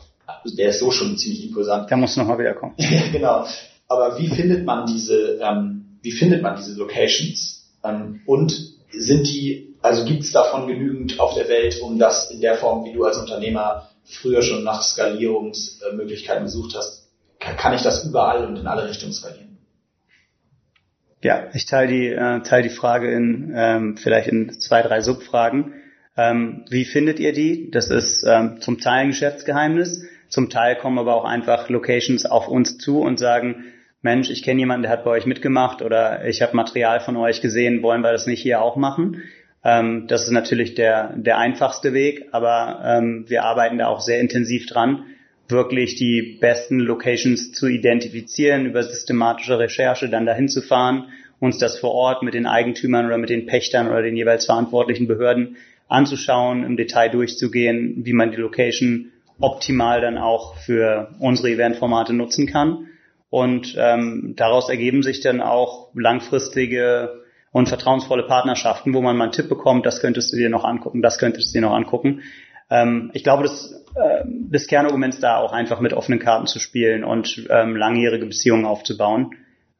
der 0.44 0.68
ist 0.68 0.80
so 0.80 0.90
schon 0.90 1.16
ziemlich 1.16 1.48
imposant. 1.48 1.90
Der 1.90 1.96
muss 1.96 2.16
nochmal 2.16 2.38
wiederkommen. 2.38 2.74
genau. 3.12 3.46
Aber 3.88 4.18
wie 4.18 4.28
findet 4.28 4.64
man 4.64 4.86
diese, 4.86 5.38
ähm, 5.40 5.81
wie 6.02 6.12
findet 6.12 6.42
man 6.42 6.56
diese 6.56 6.78
Locations? 6.78 7.70
Ähm, 7.84 8.20
und 8.26 8.52
sind 8.90 9.26
die, 9.26 9.74
also 9.80 10.04
gibt 10.04 10.22
es 10.22 10.32
davon 10.32 10.68
genügend 10.68 11.18
auf 11.18 11.34
der 11.34 11.48
Welt, 11.48 11.80
um 11.80 11.98
das 11.98 12.30
in 12.30 12.40
der 12.40 12.56
Form, 12.56 12.84
wie 12.84 12.92
du 12.92 13.04
als 13.04 13.16
Unternehmer 13.16 13.88
früher 14.04 14.42
schon 14.42 14.64
nach 14.64 14.82
Skalierungsmöglichkeiten 14.82 16.44
gesucht 16.44 16.74
hast, 16.76 17.08
kann 17.38 17.74
ich 17.74 17.82
das 17.82 18.04
überall 18.04 18.44
und 18.46 18.56
in 18.56 18.66
alle 18.66 18.88
Richtungen 18.88 19.12
skalieren? 19.12 19.58
Ja, 21.22 21.48
ich 21.54 21.66
teile 21.66 21.88
die, 21.88 22.08
äh, 22.08 22.40
teile 22.42 22.64
die 22.64 22.74
Frage 22.74 23.12
in 23.12 23.52
ähm, 23.54 23.96
vielleicht 23.96 24.28
in 24.28 24.58
zwei, 24.58 24.82
drei 24.82 25.00
Subfragen. 25.00 25.74
Ähm, 26.16 26.64
wie 26.68 26.84
findet 26.84 27.20
ihr 27.20 27.32
die? 27.32 27.70
Das 27.70 27.90
ist 27.90 28.24
ähm, 28.26 28.60
zum 28.60 28.80
Teil 28.80 29.02
ein 29.04 29.08
Geschäftsgeheimnis. 29.08 30.04
Zum 30.28 30.50
Teil 30.50 30.76
kommen 30.76 30.98
aber 30.98 31.14
auch 31.14 31.24
einfach 31.24 31.68
Locations 31.68 32.26
auf 32.26 32.48
uns 32.48 32.78
zu 32.78 33.00
und 33.00 33.18
sagen, 33.18 33.64
Mensch, 34.02 34.30
ich 34.30 34.42
kenne 34.42 34.58
jemanden, 34.58 34.82
der 34.82 34.90
hat 34.90 35.04
bei 35.04 35.12
euch 35.12 35.26
mitgemacht 35.26 35.80
oder 35.80 36.26
ich 36.26 36.42
habe 36.42 36.56
Material 36.56 36.98
von 36.98 37.16
euch 37.16 37.40
gesehen, 37.40 37.82
wollen 37.84 38.02
wir 38.02 38.10
das 38.10 38.26
nicht 38.26 38.42
hier 38.42 38.60
auch 38.60 38.74
machen? 38.74 39.22
Ähm, 39.64 40.08
das 40.08 40.24
ist 40.24 40.32
natürlich 40.32 40.74
der, 40.74 41.14
der 41.16 41.38
einfachste 41.38 41.92
Weg, 41.92 42.26
aber 42.32 42.82
ähm, 42.84 43.26
wir 43.28 43.44
arbeiten 43.44 43.78
da 43.78 43.86
auch 43.86 44.00
sehr 44.00 44.18
intensiv 44.18 44.66
dran, 44.66 45.04
wirklich 45.48 45.94
die 45.94 46.36
besten 46.40 46.80
Locations 46.80 47.52
zu 47.52 47.68
identifizieren, 47.68 48.66
über 48.66 48.82
systematische 48.82 49.60
Recherche 49.60 50.08
dann 50.08 50.26
dahin 50.26 50.48
zu 50.48 50.62
fahren, 50.62 51.04
uns 51.38 51.58
das 51.58 51.78
vor 51.78 51.92
Ort 51.92 52.24
mit 52.24 52.34
den 52.34 52.46
Eigentümern 52.46 53.06
oder 53.06 53.18
mit 53.18 53.30
den 53.30 53.46
Pächtern 53.46 53.86
oder 53.86 54.02
den 54.02 54.16
jeweils 54.16 54.46
verantwortlichen 54.46 55.06
Behörden 55.06 55.56
anzuschauen, 55.86 56.64
im 56.64 56.76
Detail 56.76 57.10
durchzugehen, 57.10 58.04
wie 58.04 58.14
man 58.14 58.32
die 58.32 58.38
Location 58.38 59.12
optimal 59.38 60.00
dann 60.00 60.18
auch 60.18 60.56
für 60.56 61.14
unsere 61.20 61.50
Eventformate 61.50 62.12
nutzen 62.14 62.48
kann. 62.48 62.88
Und 63.32 63.74
ähm, 63.78 64.34
daraus 64.36 64.68
ergeben 64.68 65.02
sich 65.02 65.22
dann 65.22 65.40
auch 65.40 65.88
langfristige 65.94 67.22
und 67.50 67.66
vertrauensvolle 67.66 68.24
Partnerschaften, 68.24 68.92
wo 68.92 69.00
man 69.00 69.16
mal 69.16 69.24
einen 69.24 69.32
Tipp 69.32 69.48
bekommt, 69.48 69.86
das 69.86 70.02
könntest 70.02 70.34
du 70.34 70.36
dir 70.36 70.50
noch 70.50 70.64
angucken, 70.64 71.00
das 71.00 71.16
könntest 71.16 71.48
du 71.48 71.58
dir 71.58 71.66
noch 71.66 71.74
angucken. 71.74 72.20
Ähm, 72.68 73.10
ich 73.14 73.24
glaube, 73.24 73.44
das, 73.44 73.72
äh, 73.94 74.26
das 74.50 74.66
Kernargument 74.66 75.14
ist 75.14 75.22
da 75.22 75.38
auch 75.38 75.54
einfach 75.54 75.80
mit 75.80 75.94
offenen 75.94 76.18
Karten 76.18 76.46
zu 76.46 76.58
spielen 76.58 77.04
und 77.04 77.46
ähm, 77.48 77.74
langjährige 77.74 78.26
Beziehungen 78.26 78.66
aufzubauen. 78.66 79.30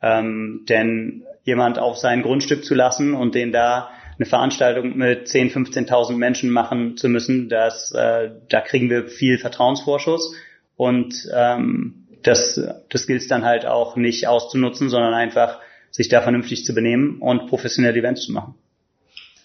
Ähm, 0.00 0.64
denn 0.70 1.24
jemand 1.44 1.78
auf 1.78 1.98
sein 1.98 2.22
Grundstück 2.22 2.64
zu 2.64 2.74
lassen 2.74 3.12
und 3.12 3.34
den 3.34 3.52
da 3.52 3.90
eine 4.16 4.24
Veranstaltung 4.24 4.96
mit 4.96 5.28
10, 5.28 5.50
15.000 5.50 6.16
Menschen 6.16 6.48
machen 6.48 6.96
zu 6.96 7.10
müssen, 7.10 7.50
das, 7.50 7.92
äh, 7.92 8.30
da 8.48 8.62
kriegen 8.62 8.88
wir 8.88 9.08
viel 9.08 9.36
Vertrauensvorschuss 9.36 10.34
und 10.74 11.28
ähm, 11.36 12.01
das, 12.22 12.60
das 12.88 13.06
gilt 13.06 13.22
es 13.22 13.28
dann 13.28 13.44
halt 13.44 13.66
auch 13.66 13.96
nicht 13.96 14.26
auszunutzen, 14.26 14.88
sondern 14.88 15.14
einfach 15.14 15.60
sich 15.90 16.08
da 16.08 16.22
vernünftig 16.22 16.64
zu 16.64 16.74
benehmen 16.74 17.18
und 17.20 17.48
professionelle 17.48 17.98
Events 17.98 18.22
zu 18.22 18.32
machen. 18.32 18.54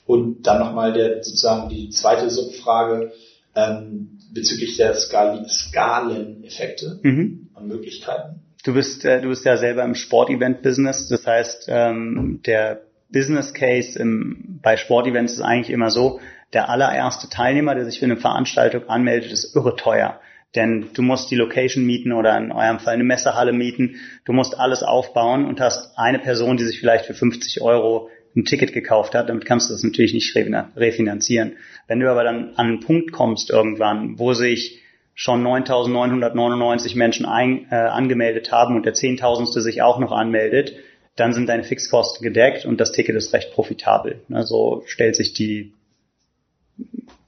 Und 0.05 0.43
dann 0.43 0.59
nochmal 0.59 0.93
der 0.93 1.23
sozusagen 1.23 1.69
die 1.69 1.89
zweite 1.89 2.29
Subfrage 2.29 3.11
ähm, 3.55 4.19
bezüglich 4.33 4.77
der 4.77 4.93
Skal 4.95 5.45
Skaleneffekte 5.49 6.99
mhm. 7.03 7.49
und 7.53 7.67
Möglichkeiten. 7.67 8.41
Du 8.63 8.73
bist, 8.73 9.03
äh, 9.03 9.21
du 9.21 9.29
bist 9.29 9.45
ja 9.45 9.57
selber 9.57 9.83
im 9.83 9.95
Sportevent-Business. 9.95 11.09
Das 11.09 11.27
heißt, 11.27 11.65
ähm, 11.69 12.41
der 12.45 12.81
Business 13.09 13.53
Case 13.53 13.99
im, 13.99 14.59
bei 14.61 14.77
Sportevents 14.77 15.33
ist 15.33 15.41
eigentlich 15.41 15.69
immer 15.69 15.89
so, 15.89 16.19
der 16.53 16.69
allererste 16.69 17.29
Teilnehmer, 17.29 17.75
der 17.75 17.85
sich 17.85 17.99
für 17.99 18.05
eine 18.05 18.17
Veranstaltung 18.17 18.87
anmeldet, 18.87 19.31
ist 19.31 19.55
irre 19.55 19.75
teuer. 19.75 20.19
Denn 20.55 20.89
du 20.93 21.01
musst 21.01 21.29
die 21.29 21.35
Location 21.35 21.85
mieten 21.85 22.11
oder 22.11 22.37
in 22.37 22.51
eurem 22.51 22.79
Fall 22.79 22.93
eine 22.93 23.03
Messehalle 23.03 23.53
mieten. 23.53 23.97
Du 24.25 24.33
musst 24.33 24.57
alles 24.57 24.81
aufbauen 24.81 25.45
und 25.45 25.59
hast 25.59 25.97
eine 25.97 26.19
Person, 26.19 26.57
die 26.57 26.63
sich 26.63 26.79
vielleicht 26.79 27.05
für 27.05 27.13
50 27.13 27.61
Euro 27.61 28.09
ein 28.35 28.45
Ticket 28.45 28.71
gekauft 28.73 29.13
hat. 29.13 29.29
Damit 29.29 29.45
kannst 29.45 29.69
du 29.69 29.73
das 29.73 29.83
natürlich 29.83 30.13
nicht 30.13 30.35
refinanzieren. 30.35 31.57
Wenn 31.87 31.99
du 31.99 32.09
aber 32.09 32.23
dann 32.23 32.53
an 32.55 32.67
einen 32.67 32.79
Punkt 32.79 33.11
kommst 33.11 33.49
irgendwann, 33.49 34.19
wo 34.19 34.33
sich 34.33 34.81
schon 35.15 35.43
9.999 35.43 36.95
Menschen 36.95 37.25
ein, 37.25 37.65
äh, 37.71 37.75
angemeldet 37.75 38.51
haben 38.51 38.75
und 38.75 38.85
der 38.85 38.93
Zehntausendste 38.93 39.61
sich 39.61 39.81
auch 39.81 39.97
noch 39.97 40.11
anmeldet, 40.11 40.73
dann 41.15 41.33
sind 41.33 41.49
deine 41.49 41.63
Fixkosten 41.63 42.23
gedeckt 42.23 42.65
und 42.65 42.79
das 42.79 42.91
Ticket 42.91 43.15
ist 43.15 43.33
recht 43.33 43.51
profitabel. 43.51 44.21
Also 44.31 44.83
stellt 44.85 45.15
sich 45.15 45.33
die 45.33 45.73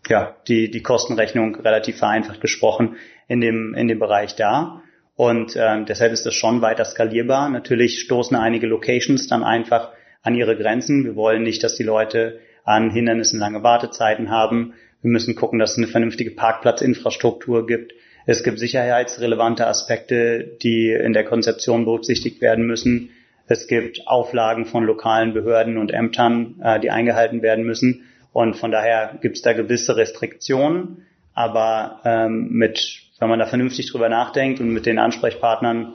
ja, 0.10 0.36
die, 0.48 0.70
die 0.72 0.82
Kostenrechnung 0.82 1.56
relativ 1.56 1.98
vereinfacht 1.98 2.42
gesprochen 2.42 2.98
in 3.28 3.42
dem, 3.42 3.74
in 3.76 3.88
dem 3.88 4.00
Bereich 4.00 4.36
dar. 4.36 4.84
Und 5.16 5.56
ähm, 5.56 5.86
deshalb 5.86 6.12
ist 6.12 6.26
das 6.26 6.34
schon 6.34 6.62
weiter 6.62 6.86
skalierbar. 6.86 7.50
Natürlich 7.50 8.00
stoßen 8.00 8.36
einige 8.36 8.68
Locations 8.68 9.28
dann 9.28 9.44
einfach 9.44 9.92
an 10.22 10.36
ihre 10.36 10.58
Grenzen. 10.58 11.06
Wir 11.06 11.16
wollen 11.16 11.44
nicht, 11.44 11.64
dass 11.64 11.76
die 11.76 11.84
Leute 11.84 12.40
an 12.64 12.90
Hindernissen 12.90 13.40
lange 13.40 13.64
Wartezeiten 13.64 14.30
haben. 14.30 14.74
Wir 15.02 15.12
müssen 15.12 15.36
gucken, 15.36 15.60
dass 15.60 15.74
es 15.74 15.78
eine 15.78 15.88
vernünftige 15.88 16.32
Parkplatzinfrastruktur 16.32 17.68
gibt. 17.68 17.94
Es 18.26 18.44
gibt 18.44 18.60
sicherheitsrelevante 18.60 19.66
Aspekte, 19.66 20.58
die 20.62 20.92
in 20.92 21.14
der 21.14 21.26
Konzeption 21.26 21.86
berücksichtigt 21.86 22.42
werden 22.42 22.66
müssen. 22.66 23.12
Es 23.48 23.68
gibt 23.68 24.08
Auflagen 24.08 24.66
von 24.66 24.84
lokalen 24.84 25.34
Behörden 25.34 25.78
und 25.78 25.92
Ämtern, 25.92 26.56
äh, 26.64 26.80
die 26.80 26.92
eingehalten 26.92 27.42
werden 27.42 27.66
müssen. 27.66 28.06
Und 28.34 28.56
von 28.56 28.72
daher 28.72 29.18
gibt 29.22 29.38
es 29.38 29.42
da 29.42 29.54
gewisse 29.54 29.96
Restriktionen, 29.96 31.06
aber 31.34 32.02
ähm, 32.06 32.50
mit, 32.52 33.02
wenn 33.20 33.30
man 33.30 33.40
da 33.40 33.46
vernünftig 33.46 33.92
drüber 33.92 34.10
nachdenkt 34.10 34.60
und 34.60 34.70
mit 34.70 34.86
den 34.86 35.00
Ansprechpartnern 35.00 35.94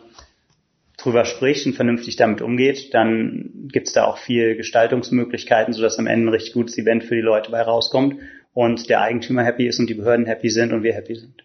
drüber 0.97 1.25
spricht 1.25 1.67
und 1.67 1.75
vernünftig 1.75 2.17
damit 2.17 2.41
umgeht, 2.41 2.95
dann 2.95 3.69
gibt 3.71 3.89
es 3.89 3.93
da 3.93 4.05
auch 4.05 4.19
viel 4.19 4.57
Gestaltungsmöglichkeiten, 4.57 5.75
sodass 5.75 5.99
am 5.99 6.07
Ende 6.07 6.27
ein 6.27 6.35
richtig 6.35 6.55
gutes 6.55 6.79
Event 6.79 7.05
für 7.05 7.15
die 7.15 7.21
Leute 7.21 7.51
bei 7.51 7.61
rauskommt 7.61 8.17
und 8.53 8.89
der 8.89 9.01
Eigentümer 9.01 9.45
happy 9.45 9.67
ist 9.67 9.79
und 9.79 9.89
die 9.89 9.95
Behörden 9.95 10.27
happy 10.27 10.49
sind 10.49 10.73
und 10.73 10.83
wir 10.83 10.95
happy 10.95 11.17
sind. 11.17 11.45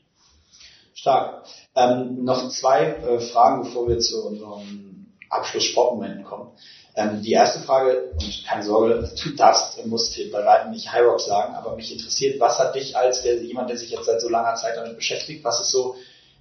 Stark. 0.94 1.46
Ähm, 1.76 2.24
noch 2.24 2.50
zwei 2.50 2.86
äh, 2.86 3.20
Fragen, 3.20 3.64
bevor 3.64 3.88
wir 3.88 4.00
zu 4.00 4.28
unserem 4.28 5.08
Abschluss-Sportmomenten 5.30 6.24
kommen. 6.24 6.52
Ähm, 7.00 7.22
die 7.22 7.32
erste 7.32 7.62
Frage, 7.62 8.12
und 8.20 8.44
keine 8.46 8.64
Sorge, 8.64 9.10
du 9.24 9.30
darfst, 9.32 9.86
musst 9.86 10.14
hier 10.16 10.30
bei 10.32 10.46
weitem 10.46 10.72
nicht 10.72 10.92
High 10.92 11.06
Rock 11.06 11.22
sagen, 11.22 11.56
aber 11.56 11.78
mich 11.78 11.94
interessiert, 11.94 12.42
was 12.42 12.60
hat 12.60 12.76
dich 12.76 12.98
als 12.98 13.22
der, 13.22 13.42
jemand, 13.42 13.70
der 13.70 13.78
sich 13.78 13.92
jetzt 13.92 14.06
seit 14.06 14.20
so 14.20 14.28
langer 14.28 14.56
Zeit 14.56 14.76
damit 14.76 14.98
beschäftigt, 14.98 15.42
was 15.46 15.62
ist 15.62 15.72
so 15.72 15.96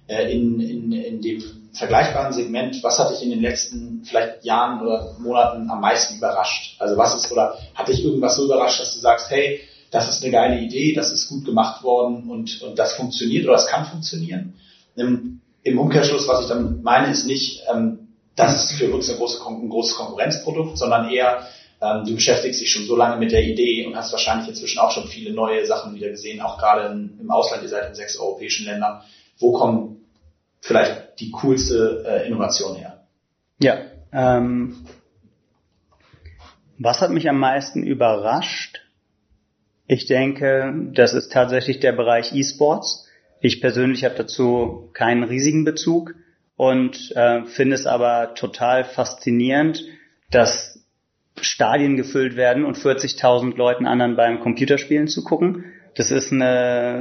äh, 0.07 0.29
in, 0.29 0.59
in, 0.59 0.91
in 0.91 1.21
dem 1.21 1.41
vergleichbaren 1.71 2.33
Segment, 2.33 2.83
was 2.83 2.99
hat 2.99 3.09
dich 3.09 3.23
in 3.23 3.29
den 3.29 3.39
letzten 3.41 4.03
vielleicht 4.03 4.43
Jahren 4.43 4.81
oder 4.81 5.15
Monaten 5.19 5.71
am 5.71 5.79
meisten 5.79 6.17
überrascht? 6.17 6.75
Also 6.79 6.97
was 6.97 7.15
ist, 7.15 7.31
oder 7.31 7.57
hat 7.73 7.87
dich 7.87 8.03
irgendwas 8.03 8.35
so 8.35 8.43
überrascht, 8.43 8.81
dass 8.81 8.93
du 8.93 8.99
sagst, 8.99 9.29
hey, 9.29 9.61
das 9.91 10.09
ist 10.09 10.21
eine 10.23 10.31
geile 10.33 10.59
Idee, 10.59 10.93
das 10.93 11.13
ist 11.13 11.29
gut 11.29 11.45
gemacht 11.45 11.83
worden 11.83 12.29
und, 12.29 12.61
und 12.63 12.77
das 12.77 12.95
funktioniert 12.95 13.45
oder 13.45 13.55
es 13.55 13.67
kann 13.67 13.85
funktionieren? 13.85 14.55
Im, 14.97 15.39
Im 15.63 15.79
Umkehrschluss, 15.79 16.27
was 16.27 16.41
ich 16.41 16.47
damit 16.47 16.83
meine, 16.83 17.11
ist 17.11 17.25
nicht, 17.25 17.63
ähm, 17.71 18.08
das 18.39 18.71
ist 18.71 18.77
für 18.77 18.93
uns 18.93 19.09
ein, 19.09 19.17
große, 19.17 19.45
ein 19.45 19.69
großes 19.69 19.95
Konkurrenzprodukt, 19.95 20.77
sondern 20.77 21.09
eher, 21.09 21.47
ähm, 21.81 22.05
du 22.05 22.15
beschäftigst 22.15 22.61
dich 22.61 22.71
schon 22.71 22.85
so 22.85 22.95
lange 22.95 23.17
mit 23.17 23.31
der 23.31 23.43
Idee 23.43 23.85
und 23.85 23.95
hast 23.95 24.11
wahrscheinlich 24.11 24.47
inzwischen 24.47 24.79
auch 24.79 24.91
schon 24.91 25.07
viele 25.07 25.33
neue 25.33 25.65
Sachen 25.65 25.93
wieder 25.93 26.09
gesehen, 26.09 26.41
auch 26.41 26.57
gerade 26.57 26.87
in, 26.91 27.19
im 27.19 27.31
Ausland, 27.31 27.63
ihr 27.63 27.69
seid 27.69 27.89
in 27.89 27.95
sechs 27.95 28.17
europäischen 28.17 28.65
Ländern. 28.65 29.01
Wo 29.37 29.51
kommen 29.51 30.05
vielleicht 30.61 31.19
die 31.19 31.31
coolste 31.31 32.03
äh, 32.07 32.27
Innovation 32.27 32.75
her? 32.75 33.03
Ja, 33.61 33.77
ähm, 34.11 34.85
was 36.77 37.01
hat 37.01 37.11
mich 37.11 37.27
am 37.29 37.39
meisten 37.39 37.83
überrascht? 37.83 38.81
Ich 39.85 40.05
denke, 40.05 40.73
das 40.93 41.13
ist 41.13 41.31
tatsächlich 41.31 41.79
der 41.79 41.91
Bereich 41.91 42.33
E-Sports. 42.33 43.07
Ich 43.41 43.59
persönlich 43.59 44.05
habe 44.05 44.15
dazu 44.15 44.89
keinen 44.93 45.23
riesigen 45.23 45.65
Bezug 45.65 46.13
und 46.59 47.15
äh, 47.15 47.45
finde 47.45 47.73
es 47.73 47.85
aber 47.87 48.33
total 48.33 48.83
faszinierend, 48.83 49.85
dass 50.29 50.85
Stadien 51.39 51.95
gefüllt 51.95 52.35
werden 52.35 52.65
und 52.65 52.77
40.000 52.77 53.55
Leuten 53.55 53.85
anderen 53.85 54.17
beim 54.17 54.41
Computerspielen 54.41 55.07
zu 55.07 55.23
gucken. 55.23 55.63
Das 55.95 56.11
ist 56.11 56.33
eine, 56.33 56.99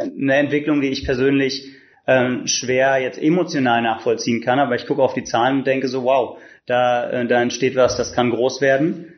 eine 0.00 0.34
Entwicklung, 0.34 0.80
die 0.80 0.88
ich 0.88 1.04
persönlich 1.04 1.74
äh, 2.06 2.46
schwer 2.46 2.96
jetzt 3.02 3.18
emotional 3.18 3.82
nachvollziehen 3.82 4.40
kann, 4.40 4.58
aber 4.58 4.76
ich 4.76 4.86
gucke 4.86 5.02
auf 5.02 5.12
die 5.12 5.24
Zahlen 5.24 5.58
und 5.58 5.66
denke 5.66 5.88
so, 5.88 6.04
wow, 6.04 6.38
da, 6.64 7.10
äh, 7.10 7.26
da 7.26 7.42
entsteht 7.42 7.76
was, 7.76 7.98
das 7.98 8.14
kann 8.14 8.30
groß 8.30 8.62
werden. 8.62 9.12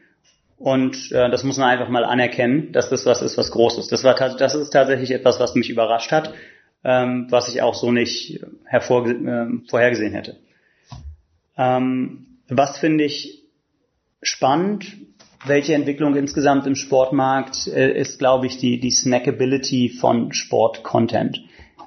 Und 0.58 1.12
äh, 1.12 1.30
das 1.30 1.44
muss 1.44 1.56
man 1.56 1.68
einfach 1.68 1.88
mal 1.88 2.04
anerkennen, 2.04 2.72
dass 2.72 2.90
das 2.90 3.06
was 3.06 3.22
ist, 3.22 3.38
was 3.38 3.52
groß 3.52 3.78
ist. 3.78 3.92
Das, 3.92 4.02
war 4.02 4.16
das 4.16 4.56
ist 4.56 4.70
tatsächlich 4.70 5.12
etwas, 5.12 5.38
was 5.38 5.54
mich 5.54 5.70
überrascht 5.70 6.10
hat 6.10 6.34
ähm, 6.86 7.26
was 7.30 7.48
ich 7.48 7.62
auch 7.62 7.74
so 7.74 7.90
nicht 7.90 8.40
hervor, 8.64 9.08
äh, 9.08 9.46
vorhergesehen 9.68 10.12
hätte. 10.12 10.36
Ähm, 11.58 12.38
was 12.48 12.78
finde 12.78 13.02
ich 13.02 13.42
spannend? 14.22 14.86
Welche 15.44 15.74
Entwicklung 15.74 16.14
insgesamt 16.14 16.64
im 16.66 16.76
Sportmarkt 16.76 17.66
äh, 17.66 17.90
ist, 17.98 18.20
glaube 18.20 18.46
ich, 18.46 18.58
die, 18.58 18.78
die 18.78 18.92
Snackability 18.92 19.88
von 19.88 20.32
Sport-Content. 20.32 21.42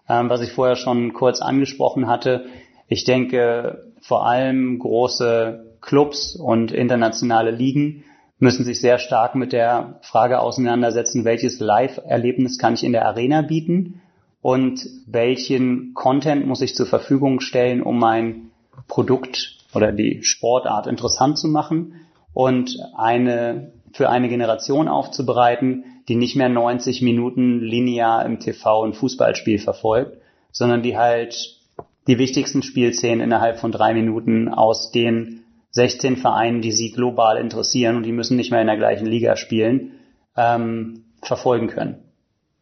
Ähm, 0.10 0.30
was 0.30 0.42
ich 0.42 0.52
vorher 0.52 0.76
schon 0.76 1.14
kurz 1.14 1.42
angesprochen 1.42 2.08
hatte. 2.08 2.48
Ich 2.90 3.06
denke, 3.06 3.94
vor 4.02 4.28
allem 4.28 4.80
große 4.80 5.78
Clubs 5.80 6.36
und 6.36 6.74
internationale 6.74 7.52
Ligen 7.52 8.04
müssen 8.38 8.66
sich 8.66 8.82
sehr 8.82 9.00
stark 9.00 9.36
mit 9.36 9.54
der 9.54 10.00
Frage 10.02 10.42
auseinandersetzen, 10.42 11.24
welches 11.24 11.62
Live-Erlebnis 11.62 12.58
kann 12.58 12.74
ich 12.74 12.84
in 12.84 12.92
der 12.92 13.06
Arena 13.06 13.44
bieten 13.44 14.02
und 14.42 14.88
welchen 15.06 15.94
Content 15.94 16.48
muss 16.48 16.62
ich 16.62 16.76
zur 16.76 16.86
Verfügung 16.86 17.42
stellen, 17.42 17.82
um 17.82 18.00
mein 18.00 18.52
Produkt 18.88 19.58
oder 19.74 19.92
die 19.92 20.24
Sportart 20.24 20.88
interessant 20.88 21.38
zu 21.38 21.48
machen 21.48 21.96
und 22.34 22.78
eine 22.96 23.74
für 23.92 24.10
eine 24.10 24.30
Generation 24.30 24.88
aufzubereiten, 24.88 25.84
die 26.08 26.16
nicht 26.16 26.36
mehr 26.36 26.50
90 26.50 27.02
Minuten 27.02 27.60
linear 27.60 28.26
im 28.26 28.40
TV 28.40 28.84
ein 28.84 28.94
Fußballspiel 28.94 29.60
verfolgt, 29.60 30.18
sondern 30.52 30.84
die 30.84 30.98
halt 30.98 31.60
die 32.08 32.18
wichtigsten 32.18 32.64
Spielszenen 32.64 33.22
innerhalb 33.22 33.60
von 33.60 33.72
drei 33.72 33.94
Minuten 33.94 34.48
aus 34.50 34.92
den 34.92 35.42
16 35.72 36.18
Vereinen, 36.18 36.62
die 36.62 36.72
sie 36.72 36.92
global 36.92 37.38
interessieren 37.38 37.96
und 37.96 38.04
die 38.04 38.12
müssen 38.12 38.38
nicht 38.38 38.52
mehr 38.52 38.62
in 38.62 38.68
der 38.68 38.78
gleichen 38.78 39.06
Liga 39.06 39.36
spielen, 39.36 39.92
ähm, 40.36 41.06
verfolgen 41.22 41.68
können. 41.68 41.98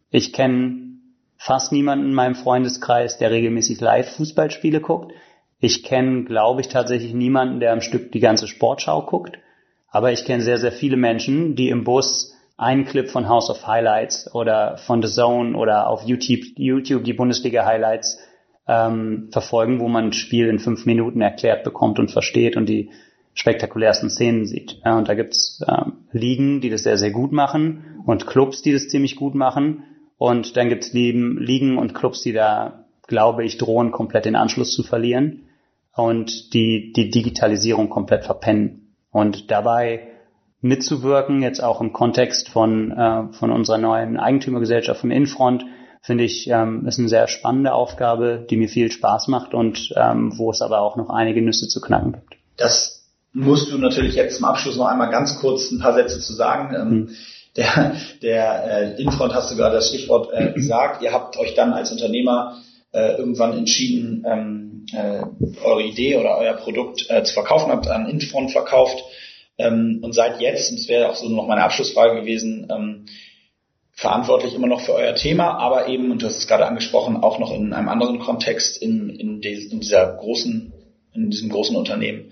Ich 0.09 0.33
kenne 0.33 0.86
fast 1.37 1.71
niemanden 1.71 2.07
in 2.07 2.13
meinem 2.13 2.35
Freundeskreis, 2.35 3.17
der 3.17 3.31
regelmäßig 3.31 3.79
Live-Fußballspiele 3.79 4.81
guckt. 4.81 5.13
Ich 5.59 5.83
kenne, 5.83 6.23
glaube 6.23 6.61
ich, 6.61 6.67
tatsächlich 6.67 7.13
niemanden, 7.13 7.59
der 7.59 7.73
am 7.73 7.81
Stück 7.81 8.11
die 8.11 8.19
ganze 8.19 8.47
Sportschau 8.47 9.03
guckt. 9.03 9.39
Aber 9.89 10.11
ich 10.11 10.25
kenne 10.25 10.43
sehr, 10.43 10.57
sehr 10.57 10.71
viele 10.71 10.97
Menschen, 10.97 11.55
die 11.55 11.69
im 11.69 11.83
Bus 11.83 12.33
einen 12.57 12.85
Clip 12.85 13.09
von 13.09 13.29
House 13.29 13.49
of 13.49 13.65
Highlights 13.67 14.33
oder 14.33 14.77
von 14.77 15.01
The 15.01 15.07
Zone 15.07 15.55
oder 15.55 15.87
auf 15.87 16.03
YouTube, 16.03 16.43
YouTube 16.55 17.03
die 17.03 17.13
Bundesliga 17.13 17.65
Highlights 17.65 18.19
ähm, 18.67 19.29
verfolgen, 19.31 19.79
wo 19.79 19.87
man 19.87 20.05
ein 20.05 20.13
Spiel 20.13 20.47
in 20.47 20.59
fünf 20.59 20.85
Minuten 20.85 21.21
erklärt 21.21 21.63
bekommt 21.63 21.99
und 21.99 22.11
versteht 22.11 22.57
und 22.57 22.67
die 22.67 22.89
spektakulärsten 23.33 24.09
Szenen 24.09 24.45
sieht. 24.45 24.81
Ja, 24.83 24.97
und 24.97 25.07
da 25.07 25.13
gibt's 25.13 25.63
ähm, 25.67 26.07
Ligen, 26.11 26.59
die 26.59 26.69
das 26.71 26.83
sehr, 26.83 26.97
sehr 26.97 27.11
gut 27.11 27.31
machen 27.31 28.01
und 28.05 28.25
Clubs, 28.25 28.63
die 28.63 28.73
das 28.73 28.87
ziemlich 28.87 29.15
gut 29.15 29.35
machen. 29.35 29.83
Und 30.17 30.57
dann 30.57 30.69
gibt's 30.69 30.93
Ligen 30.93 31.77
und 31.77 31.93
Clubs, 31.93 32.21
die 32.21 32.33
da, 32.33 32.85
glaube 33.07 33.45
ich, 33.45 33.57
drohen, 33.57 33.91
komplett 33.91 34.25
den 34.25 34.35
Anschluss 34.35 34.73
zu 34.73 34.83
verlieren 34.83 35.43
und 35.95 36.53
die 36.53 36.93
die 36.95 37.09
Digitalisierung 37.09 37.89
komplett 37.89 38.25
verpennen. 38.25 38.93
Und 39.11 39.51
dabei 39.51 40.07
mitzuwirken, 40.61 41.41
jetzt 41.41 41.63
auch 41.63 41.81
im 41.81 41.93
Kontext 41.93 42.49
von, 42.49 42.91
äh, 42.91 43.33
von 43.33 43.51
unserer 43.51 43.77
neuen 43.77 44.17
Eigentümergesellschaft 44.17 45.01
von 45.01 45.11
Infront, 45.11 45.65
finde 46.01 46.23
ich, 46.23 46.49
ähm, 46.49 46.85
ist 46.87 46.99
eine 46.99 47.09
sehr 47.09 47.27
spannende 47.27 47.73
Aufgabe, 47.73 48.45
die 48.49 48.57
mir 48.57 48.69
viel 48.69 48.91
Spaß 48.91 49.27
macht 49.27 49.53
und 49.53 49.93
ähm, 49.95 50.37
wo 50.37 50.51
es 50.51 50.61
aber 50.61 50.79
auch 50.81 50.95
noch 50.95 51.09
einige 51.09 51.41
Nüsse 51.41 51.67
zu 51.67 51.81
knacken 51.81 52.13
gibt. 52.13 52.37
Das 52.57 53.11
musst 53.33 53.71
du 53.71 53.77
natürlich 53.77 54.15
jetzt 54.15 54.37
zum 54.37 54.45
Abschluss 54.45 54.77
noch 54.77 54.87
einmal 54.87 55.11
ganz 55.11 55.39
kurz 55.39 55.71
ein 55.71 55.79
paar 55.79 55.93
Sätze 55.93 56.19
zu 56.19 56.33
sagen. 56.33 56.73
Ähm, 56.75 56.89
hm. 56.89 57.09
Der, 57.57 57.95
der 58.21 58.97
äh, 58.97 59.01
Infront 59.01 59.33
hast 59.33 59.51
du 59.51 59.55
gerade 59.55 59.75
das 59.75 59.89
Stichwort 59.89 60.31
äh, 60.31 60.53
gesagt. 60.53 61.01
Ihr 61.01 61.11
habt 61.11 61.37
euch 61.37 61.55
dann 61.55 61.73
als 61.73 61.91
Unternehmer 61.91 62.61
äh, 62.93 63.17
irgendwann 63.17 63.57
entschieden, 63.57 64.23
ähm, 64.27 64.85
äh, 64.93 65.21
eure 65.63 65.83
Idee 65.83 66.17
oder 66.17 66.37
euer 66.37 66.53
Produkt 66.53 67.09
äh, 67.09 67.23
zu 67.23 67.33
verkaufen, 67.33 67.71
habt 67.71 67.87
an 67.87 68.07
Infront 68.07 68.51
verkauft 68.51 69.03
ähm, 69.57 69.99
und 70.03 70.13
seid 70.13 70.39
jetzt, 70.39 70.69
und 70.69 70.79
das 70.79 70.87
wäre 70.87 71.09
auch 71.09 71.15
so 71.15 71.27
noch 71.29 71.47
meine 71.47 71.63
Abschlussfrage 71.63 72.21
gewesen, 72.21 72.67
ähm, 72.69 73.05
verantwortlich 73.91 74.53
immer 74.53 74.67
noch 74.67 74.81
für 74.81 74.93
euer 74.93 75.15
Thema, 75.15 75.57
aber 75.57 75.87
eben, 75.87 76.11
und 76.11 76.21
du 76.21 76.27
hast 76.27 76.37
es 76.37 76.47
gerade 76.47 76.67
angesprochen, 76.67 77.17
auch 77.17 77.39
noch 77.39 77.51
in 77.51 77.73
einem 77.73 77.89
anderen 77.89 78.19
Kontext 78.19 78.79
in, 78.79 79.09
in, 79.09 79.41
de, 79.41 79.69
in 79.69 79.79
dieser 79.79 80.15
großen, 80.15 80.71
in 81.13 81.31
diesem 81.31 81.49
großen 81.49 81.75
Unternehmen. 81.75 82.31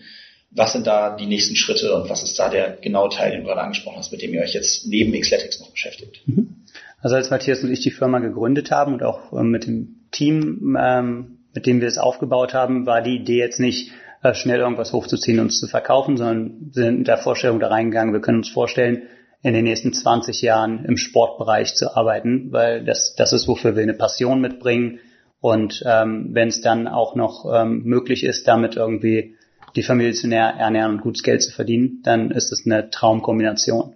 Was 0.56 0.74
sind 0.74 0.88
da 0.88 1.16
die 1.16 1.26
nächsten 1.26 1.56
Schritte 1.56 1.94
und 1.94 2.10
was 2.10 2.24
ist 2.24 2.40
da 2.40 2.50
der 2.50 2.78
genaue 2.82 3.10
Teil, 3.10 3.32
den 3.32 3.42
du 3.42 3.48
gerade 3.48 3.62
angesprochen 3.62 3.98
hast, 3.98 4.12
mit 4.12 4.22
dem 4.22 4.34
ihr 4.34 4.42
euch 4.42 4.54
jetzt 4.54 4.88
neben 4.88 5.12
Xletics 5.12 5.60
noch 5.60 5.70
beschäftigt? 5.70 6.22
Mhm. 6.26 6.64
Also 7.02 7.18
als 7.18 7.30
Matthias 7.30 7.62
und 7.64 7.72
ich 7.72 7.82
die 7.82 7.92
Firma 7.92 8.20
gegründet 8.20 8.72
haben 8.72 8.94
und 8.94 9.04
auch 9.04 9.34
ähm, 9.34 9.50
mit 9.50 9.68
dem 9.68 10.08
Team, 10.12 10.78
ähm, 10.80 11.40
mit 11.54 11.68
dem 11.68 11.82
wir 11.82 11.88
es 11.88 11.98
aufgebaut 11.98 12.54
haben, 12.54 12.86
war 12.86 13.02
die 13.02 13.18
Idee 13.18 13.40
jetzt 13.40 13.60
nicht, 13.60 13.92
äh, 14.24 14.34
schnell 14.34 14.60
irgendwas 14.60 14.94
hochzuziehen 14.94 15.40
und 15.40 15.52
zu 15.52 15.68
verkaufen, 15.68 16.18
sondern 16.18 16.72
sind 16.72 17.00
mit 17.00 17.08
der 17.08 17.18
Vorstellung 17.18 17.60
da 17.60 17.68
reingegangen, 17.68 18.14
wir 18.14 18.22
können 18.22 18.40
uns 18.40 18.50
vorstellen, 18.50 19.04
in 19.44 19.54
den 19.54 19.66
nächsten 19.66 19.94
20 19.94 20.42
Jahren 20.42 20.86
im 20.86 20.98
Sportbereich 20.98 21.76
zu 21.76 21.96
arbeiten, 21.96 22.52
weil 22.52 22.84
das, 22.84 23.14
das 23.16 23.32
ist, 23.32 23.48
wofür 23.48 23.76
wir 23.76 23.84
eine 23.84 23.94
Passion 23.94 24.42
mitbringen. 24.42 25.00
Und 25.40 25.84
ähm, 25.86 26.30
wenn 26.32 26.48
es 26.48 26.62
dann 26.62 26.88
auch 26.88 27.16
noch 27.16 27.46
ähm, 27.54 27.84
möglich 27.84 28.24
ist, 28.24 28.48
damit 28.48 28.76
irgendwie 28.76 29.35
die 29.76 29.84
Familie 29.84 30.14
zu 30.14 30.30
ernähren 30.32 30.94
und 30.94 31.02
gutes 31.02 31.24
Geld 31.24 31.44
zu 31.44 31.52
verdienen, 31.52 32.02
dann 32.04 32.32
ist 32.32 32.52
es 32.52 32.66
eine 32.66 32.90
Traumkombination. 32.90 33.96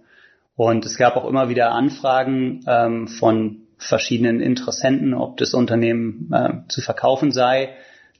Und 0.56 0.84
es 0.84 0.96
gab 0.96 1.16
auch 1.16 1.26
immer 1.26 1.48
wieder 1.48 1.72
Anfragen 1.72 2.64
ähm, 2.66 3.08
von 3.08 3.62
verschiedenen 3.78 4.40
Interessenten, 4.40 5.14
ob 5.14 5.38
das 5.38 5.54
Unternehmen 5.54 6.30
äh, 6.32 6.68
zu 6.68 6.82
verkaufen 6.82 7.32
sei, 7.32 7.70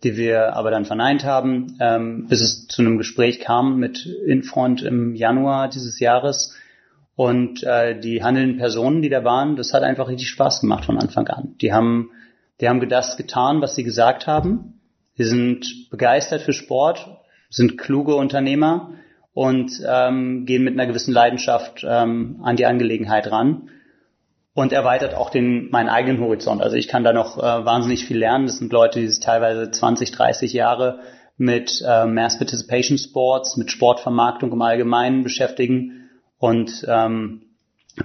die 0.02 0.16
wir 0.16 0.54
aber 0.56 0.70
dann 0.70 0.86
verneint 0.86 1.24
haben, 1.24 1.76
ähm, 1.80 2.26
bis 2.28 2.40
es 2.40 2.66
zu 2.66 2.80
einem 2.80 2.96
Gespräch 2.96 3.40
kam 3.40 3.78
mit 3.78 4.06
Infront 4.06 4.82
im 4.82 5.14
Januar 5.14 5.68
dieses 5.68 6.00
Jahres, 6.00 6.56
und 7.20 7.62
äh, 7.64 8.00
die 8.00 8.22
handelnden 8.22 8.56
Personen, 8.56 9.02
die 9.02 9.10
da 9.10 9.24
waren, 9.24 9.54
das 9.54 9.74
hat 9.74 9.82
einfach 9.82 10.08
richtig 10.08 10.30
Spaß 10.30 10.62
gemacht 10.62 10.86
von 10.86 10.96
Anfang 10.96 11.28
an. 11.28 11.54
Die 11.60 11.70
haben, 11.70 12.12
die 12.62 12.66
haben 12.66 12.88
das 12.88 13.18
getan, 13.18 13.60
was 13.60 13.74
sie 13.74 13.84
gesagt 13.84 14.26
haben. 14.26 14.80
Sie 15.16 15.24
sind 15.24 15.90
begeistert 15.90 16.40
für 16.40 16.54
Sport, 16.54 17.19
sind 17.50 17.76
kluge 17.76 18.14
Unternehmer 18.14 18.92
und 19.34 19.72
ähm, 19.86 20.46
gehen 20.46 20.64
mit 20.64 20.74
einer 20.74 20.86
gewissen 20.86 21.12
Leidenschaft 21.12 21.84
ähm, 21.86 22.40
an 22.42 22.56
die 22.56 22.66
Angelegenheit 22.66 23.30
ran 23.30 23.68
und 24.54 24.72
erweitert 24.72 25.14
auch 25.14 25.30
den 25.30 25.70
meinen 25.70 25.88
eigenen 25.88 26.20
Horizont. 26.20 26.62
Also 26.62 26.76
ich 26.76 26.88
kann 26.88 27.04
da 27.04 27.12
noch 27.12 27.38
äh, 27.38 27.42
wahnsinnig 27.42 28.06
viel 28.06 28.18
lernen. 28.18 28.46
Das 28.46 28.58
sind 28.58 28.72
Leute, 28.72 29.00
die 29.00 29.08
sich 29.08 29.20
teilweise 29.20 29.70
20, 29.70 30.10
30 30.12 30.52
Jahre 30.52 31.00
mit 31.36 31.82
äh, 31.86 32.06
Mass 32.06 32.38
Participation 32.38 32.98
Sports, 32.98 33.56
mit 33.56 33.70
Sportvermarktung 33.70 34.52
im 34.52 34.62
Allgemeinen 34.62 35.22
beschäftigen 35.22 36.08
und 36.38 36.86
ähm, 36.88 37.42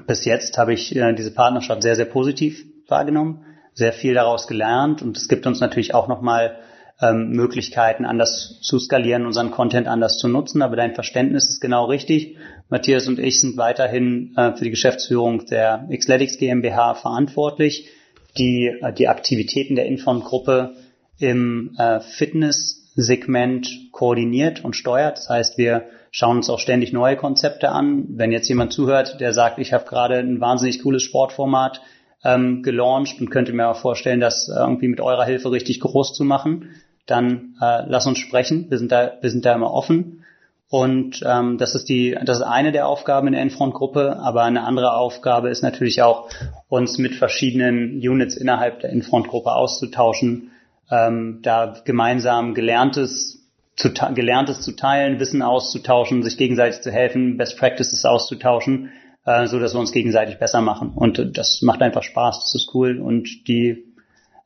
bis 0.07 0.25
jetzt 0.25 0.57
habe 0.57 0.73
ich 0.73 0.95
äh, 0.95 1.13
diese 1.13 1.33
Partnerschaft 1.33 1.81
sehr, 1.81 1.95
sehr 1.95 2.05
positiv 2.05 2.65
wahrgenommen, 2.87 3.45
sehr 3.73 3.93
viel 3.93 4.13
daraus 4.13 4.47
gelernt 4.47 5.01
und 5.01 5.17
es 5.17 5.27
gibt 5.27 5.47
uns 5.47 5.59
natürlich 5.59 5.93
auch 5.93 6.07
nochmal 6.07 6.57
ähm, 7.01 7.31
Möglichkeiten, 7.31 8.05
anders 8.05 8.59
zu 8.61 8.79
skalieren, 8.79 9.25
unseren 9.25 9.51
Content 9.51 9.87
anders 9.87 10.17
zu 10.17 10.27
nutzen. 10.27 10.61
Aber 10.61 10.75
dein 10.75 10.95
Verständnis 10.95 11.49
ist 11.49 11.59
genau 11.59 11.85
richtig. 11.85 12.37
Matthias 12.69 13.07
und 13.07 13.19
ich 13.19 13.41
sind 13.41 13.57
weiterhin 13.57 14.33
äh, 14.37 14.53
für 14.55 14.63
die 14.63 14.69
Geschäftsführung 14.69 15.45
der 15.45 15.87
Xletics 15.95 16.37
GmbH 16.37 16.95
verantwortlich, 16.95 17.89
die 18.37 18.67
äh, 18.81 18.93
die 18.93 19.07
Aktivitäten 19.07 19.75
der 19.75 19.85
Infon-Gruppe 19.85 20.75
im 21.19 21.75
äh, 21.77 21.99
Fitness-Segment 21.99 23.91
koordiniert 23.91 24.63
und 24.63 24.75
steuert. 24.75 25.17
Das 25.17 25.29
heißt, 25.29 25.57
wir 25.57 25.85
schauen 26.11 26.37
uns 26.37 26.49
auch 26.49 26.59
ständig 26.59 26.93
neue 26.93 27.17
Konzepte 27.17 27.69
an. 27.69 28.05
Wenn 28.09 28.31
jetzt 28.31 28.47
jemand 28.47 28.71
zuhört, 28.71 29.19
der 29.19 29.33
sagt, 29.33 29.59
ich 29.59 29.73
habe 29.73 29.85
gerade 29.85 30.17
ein 30.17 30.39
wahnsinnig 30.39 30.81
cooles 30.81 31.03
Sportformat 31.03 31.81
ähm, 32.23 32.63
gelauncht 32.63 33.21
und 33.21 33.29
könnte 33.29 33.53
mir 33.53 33.67
auch 33.67 33.77
vorstellen, 33.77 34.19
das 34.19 34.49
irgendwie 34.49 34.87
mit 34.87 34.99
eurer 34.99 35.25
Hilfe 35.25 35.51
richtig 35.51 35.79
groß 35.79 36.13
zu 36.13 36.23
machen, 36.23 36.69
dann 37.05 37.55
äh, 37.61 37.83
lass 37.87 38.07
uns 38.07 38.19
sprechen. 38.19 38.69
Wir 38.69 38.77
sind 38.77 38.91
da, 38.91 39.13
wir 39.21 39.29
sind 39.29 39.45
da 39.45 39.53
immer 39.53 39.71
offen. 39.71 40.23
Und 40.67 41.21
ähm, 41.25 41.57
das 41.57 41.75
ist 41.75 41.89
die, 41.89 42.17
das 42.25 42.39
ist 42.39 42.43
eine 42.43 42.71
der 42.71 42.87
Aufgaben 42.87 43.27
in 43.27 43.33
der 43.33 43.43
Infront-Gruppe, 43.43 44.17
aber 44.19 44.43
eine 44.43 44.63
andere 44.63 44.95
Aufgabe 44.95 45.49
ist 45.49 45.61
natürlich 45.61 46.01
auch, 46.01 46.29
uns 46.69 46.97
mit 46.97 47.15
verschiedenen 47.15 47.97
Units 47.97 48.35
innerhalb 48.35 48.79
der 48.79 48.89
Infront-Gruppe 48.89 49.53
auszutauschen, 49.53 50.51
ähm, 50.89 51.39
da 51.43 51.75
gemeinsam 51.85 52.55
Gelerntes 52.55 53.45
zu, 53.75 53.93
Gelerntes 53.93 54.61
zu 54.61 54.75
teilen, 54.75 55.19
Wissen 55.19 55.41
auszutauschen, 55.41 56.23
sich 56.23 56.37
gegenseitig 56.37 56.81
zu 56.81 56.91
helfen, 56.91 57.37
Best 57.37 57.59
Practices 57.59 58.03
auszutauschen, 58.03 58.91
äh, 59.25 59.47
so 59.47 59.59
dass 59.59 59.75
wir 59.75 59.79
uns 59.79 59.91
gegenseitig 59.91 60.39
besser 60.39 60.61
machen. 60.61 60.93
Und 60.95 61.19
äh, 61.19 61.31
das 61.31 61.61
macht 61.61 61.81
einfach 61.81 62.03
Spaß, 62.03 62.39
das 62.39 62.55
ist 62.55 62.71
cool. 62.73 62.99
Und 62.99 63.47
die 63.47 63.94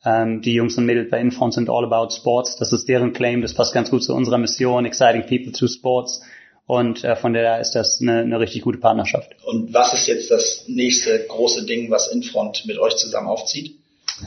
ähm, 0.06 0.42
die 0.42 0.54
Jungs 0.54 0.78
und 0.78 0.86
Mädels 0.86 1.10
bei 1.10 1.20
Infront 1.20 1.54
sind 1.54 1.70
all 1.70 1.86
about 1.86 2.14
sports. 2.14 2.56
Das 2.56 2.72
ist 2.72 2.88
deren 2.88 3.14
Claim, 3.14 3.42
das 3.42 3.54
passt 3.54 3.74
ganz 3.74 3.90
gut 3.90 4.04
zu 4.04 4.14
unserer 4.14 4.38
Mission, 4.38 4.86
exciting 4.86 5.24
people 5.24 5.52
through 5.52 5.72
sports. 5.72 6.22
Und 6.66 7.04
äh, 7.04 7.16
von 7.16 7.34
daher 7.34 7.60
ist 7.60 7.72
das 7.72 8.00
eine, 8.00 8.20
eine 8.20 8.40
richtig 8.40 8.62
gute 8.62 8.78
Partnerschaft. 8.78 9.36
Und 9.44 9.74
was 9.74 9.94
ist 9.94 10.08
jetzt 10.08 10.30
das 10.30 10.66
nächste 10.68 11.26
große 11.28 11.66
Ding, 11.66 11.90
was 11.90 12.10
Infront 12.10 12.66
mit 12.68 12.78
euch 12.78 12.96
zusammen 12.96 13.28
aufzieht? 13.28 13.76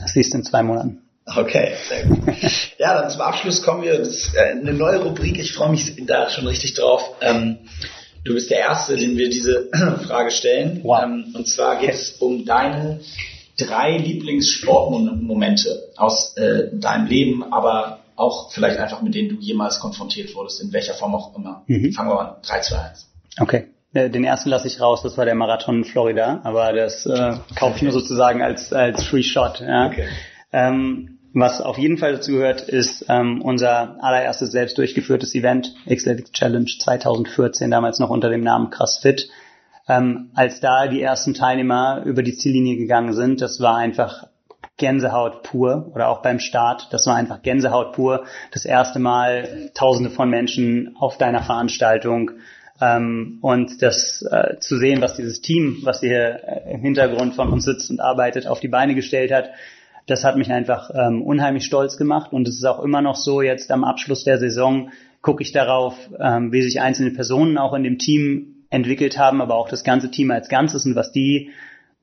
Das 0.01 0.13
siehst 0.13 0.33
du 0.33 0.39
in 0.39 0.43
zwei 0.43 0.61
Monaten. 0.61 1.01
Okay, 1.25 1.73
sehr 1.87 2.05
gut. 2.05 2.19
Ja, 2.79 2.99
dann 2.99 3.09
zum 3.09 3.21
Abschluss 3.21 3.61
kommen 3.61 3.83
wir. 3.83 3.97
Das 3.97 4.09
ist 4.09 4.35
äh, 4.35 4.51
eine 4.51 4.73
neue 4.73 5.01
Rubrik. 5.01 5.39
Ich 5.39 5.53
freue 5.53 5.69
mich 5.69 5.95
da 6.05 6.29
schon 6.29 6.45
richtig 6.47 6.73
drauf. 6.73 7.01
Ähm, 7.21 7.59
du 8.25 8.33
bist 8.33 8.51
der 8.51 8.59
Erste, 8.59 8.97
den 8.97 9.15
wir 9.15 9.29
diese 9.29 9.69
Frage 10.05 10.31
stellen. 10.31 10.81
Wow. 10.83 11.03
Ähm, 11.03 11.33
und 11.33 11.47
zwar 11.47 11.79
geht 11.79 11.93
es 11.93 12.17
um 12.19 12.43
deine 12.43 12.99
drei 13.65 13.97
Lieblingssportmomente 13.97 15.91
aus 15.95 16.35
äh, 16.37 16.69
deinem 16.73 17.07
Leben, 17.07 17.53
aber 17.53 17.99
auch 18.15 18.51
vielleicht 18.51 18.79
einfach 18.79 19.01
mit 19.01 19.15
denen 19.15 19.29
du 19.29 19.35
jemals 19.35 19.79
konfrontiert 19.79 20.35
wurdest, 20.35 20.61
in 20.61 20.71
welcher 20.71 20.93
Form 20.93 21.15
auch 21.15 21.35
immer. 21.35 21.63
Mhm. 21.67 21.91
Fangen 21.93 22.09
wir 22.09 22.19
an. 22.19 22.35
3, 22.43 22.59
2, 22.61 22.77
1. 22.77 23.09
Okay. 23.39 23.67
Den 23.93 24.23
ersten 24.23 24.49
lasse 24.49 24.67
ich 24.67 24.81
raus, 24.81 25.03
das 25.03 25.19
war 25.19 25.25
der 25.25 25.35
Marathon 25.35 25.77
in 25.79 25.83
Florida, 25.85 26.41
aber 26.43 26.73
das 26.73 27.05
äh, 27.05 27.33
kaufe 27.55 27.75
ich 27.75 27.83
nur 27.83 27.91
sozusagen 27.91 28.41
als, 28.41 28.73
als 28.73 29.03
Free 29.03 29.21
Shot. 29.21 29.59
Ja. 29.59 29.85
Okay. 29.85 30.07
Ähm, 30.51 31.19
was 31.33 31.61
auf 31.61 31.77
jeden 31.77 31.97
Fall 31.97 32.13
dazu 32.13 32.33
gehört, 32.33 32.61
ist 32.61 33.05
ähm, 33.09 33.41
unser 33.41 34.03
allererstes 34.03 34.51
selbst 34.51 34.77
durchgeführtes 34.79 35.33
Event, 35.35 35.75
X-Athletics 35.85 36.31
Challenge 36.31 36.69
2014, 36.79 37.69
damals 37.69 37.99
noch 37.99 38.09
unter 38.09 38.29
dem 38.29 38.41
Namen 38.41 38.71
CrossFit. 38.71 39.29
Ähm, 39.87 40.31
als 40.33 40.59
da 40.59 40.87
die 40.87 41.01
ersten 41.01 41.33
Teilnehmer 41.33 42.03
über 42.05 42.23
die 42.23 42.37
Ziellinie 42.37 42.77
gegangen 42.77 43.13
sind, 43.13 43.41
das 43.41 43.59
war 43.59 43.77
einfach 43.77 44.27
Gänsehaut 44.77 45.43
pur 45.43 45.91
oder 45.93 46.09
auch 46.09 46.21
beim 46.21 46.39
Start, 46.39 46.87
das 46.91 47.05
war 47.05 47.15
einfach 47.15 47.41
Gänsehaut 47.41 47.93
pur. 47.93 48.25
Das 48.51 48.65
erste 48.65 48.99
Mal 48.99 49.69
Tausende 49.73 50.09
von 50.09 50.29
Menschen 50.29 50.95
auf 50.97 51.17
deiner 51.17 51.43
Veranstaltung 51.43 52.31
ähm, 52.81 53.37
und 53.41 53.81
das 53.81 54.25
äh, 54.29 54.57
zu 54.59 54.77
sehen, 54.77 55.01
was 55.01 55.15
dieses 55.15 55.41
Team, 55.41 55.79
was 55.83 55.99
hier 55.99 56.39
äh, 56.43 56.73
im 56.73 56.81
Hintergrund 56.81 57.35
von 57.35 57.49
uns 57.49 57.65
sitzt 57.65 57.91
und 57.91 57.99
arbeitet, 57.99 58.47
auf 58.47 58.59
die 58.59 58.67
Beine 58.67 58.95
gestellt 58.95 59.31
hat, 59.31 59.51
das 60.07 60.23
hat 60.23 60.37
mich 60.37 60.51
einfach 60.51 60.89
ähm, 60.93 61.21
unheimlich 61.21 61.65
stolz 61.65 61.97
gemacht 61.97 62.33
und 62.33 62.47
es 62.47 62.55
ist 62.55 62.65
auch 62.65 62.83
immer 62.83 63.01
noch 63.01 63.15
so, 63.15 63.41
jetzt 63.41 63.71
am 63.71 63.83
Abschluss 63.83 64.23
der 64.23 64.37
Saison 64.37 64.91
gucke 65.21 65.43
ich 65.43 65.53
darauf, 65.53 65.95
ähm, 66.19 66.51
wie 66.51 66.61
sich 66.61 66.81
einzelne 66.81 67.11
Personen 67.11 67.57
auch 67.57 67.73
in 67.73 67.83
dem 67.83 67.99
Team 67.99 68.52
entwickelt 68.73 69.17
haben, 69.19 69.39
aber 69.39 69.55
auch 69.55 69.69
das 69.69 69.83
ganze 69.83 70.09
Team 70.09 70.31
als 70.31 70.49
Ganzes 70.49 70.85
und 70.85 70.95
was 70.95 71.11
die 71.11 71.51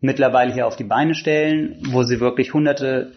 mittlerweile 0.00 0.52
hier 0.52 0.66
auf 0.66 0.76
die 0.76 0.84
Beine 0.84 1.14
stellen, 1.14 1.76
wo 1.90 2.04
sie 2.04 2.20
wirklich 2.20 2.54
hunderte, 2.54 3.12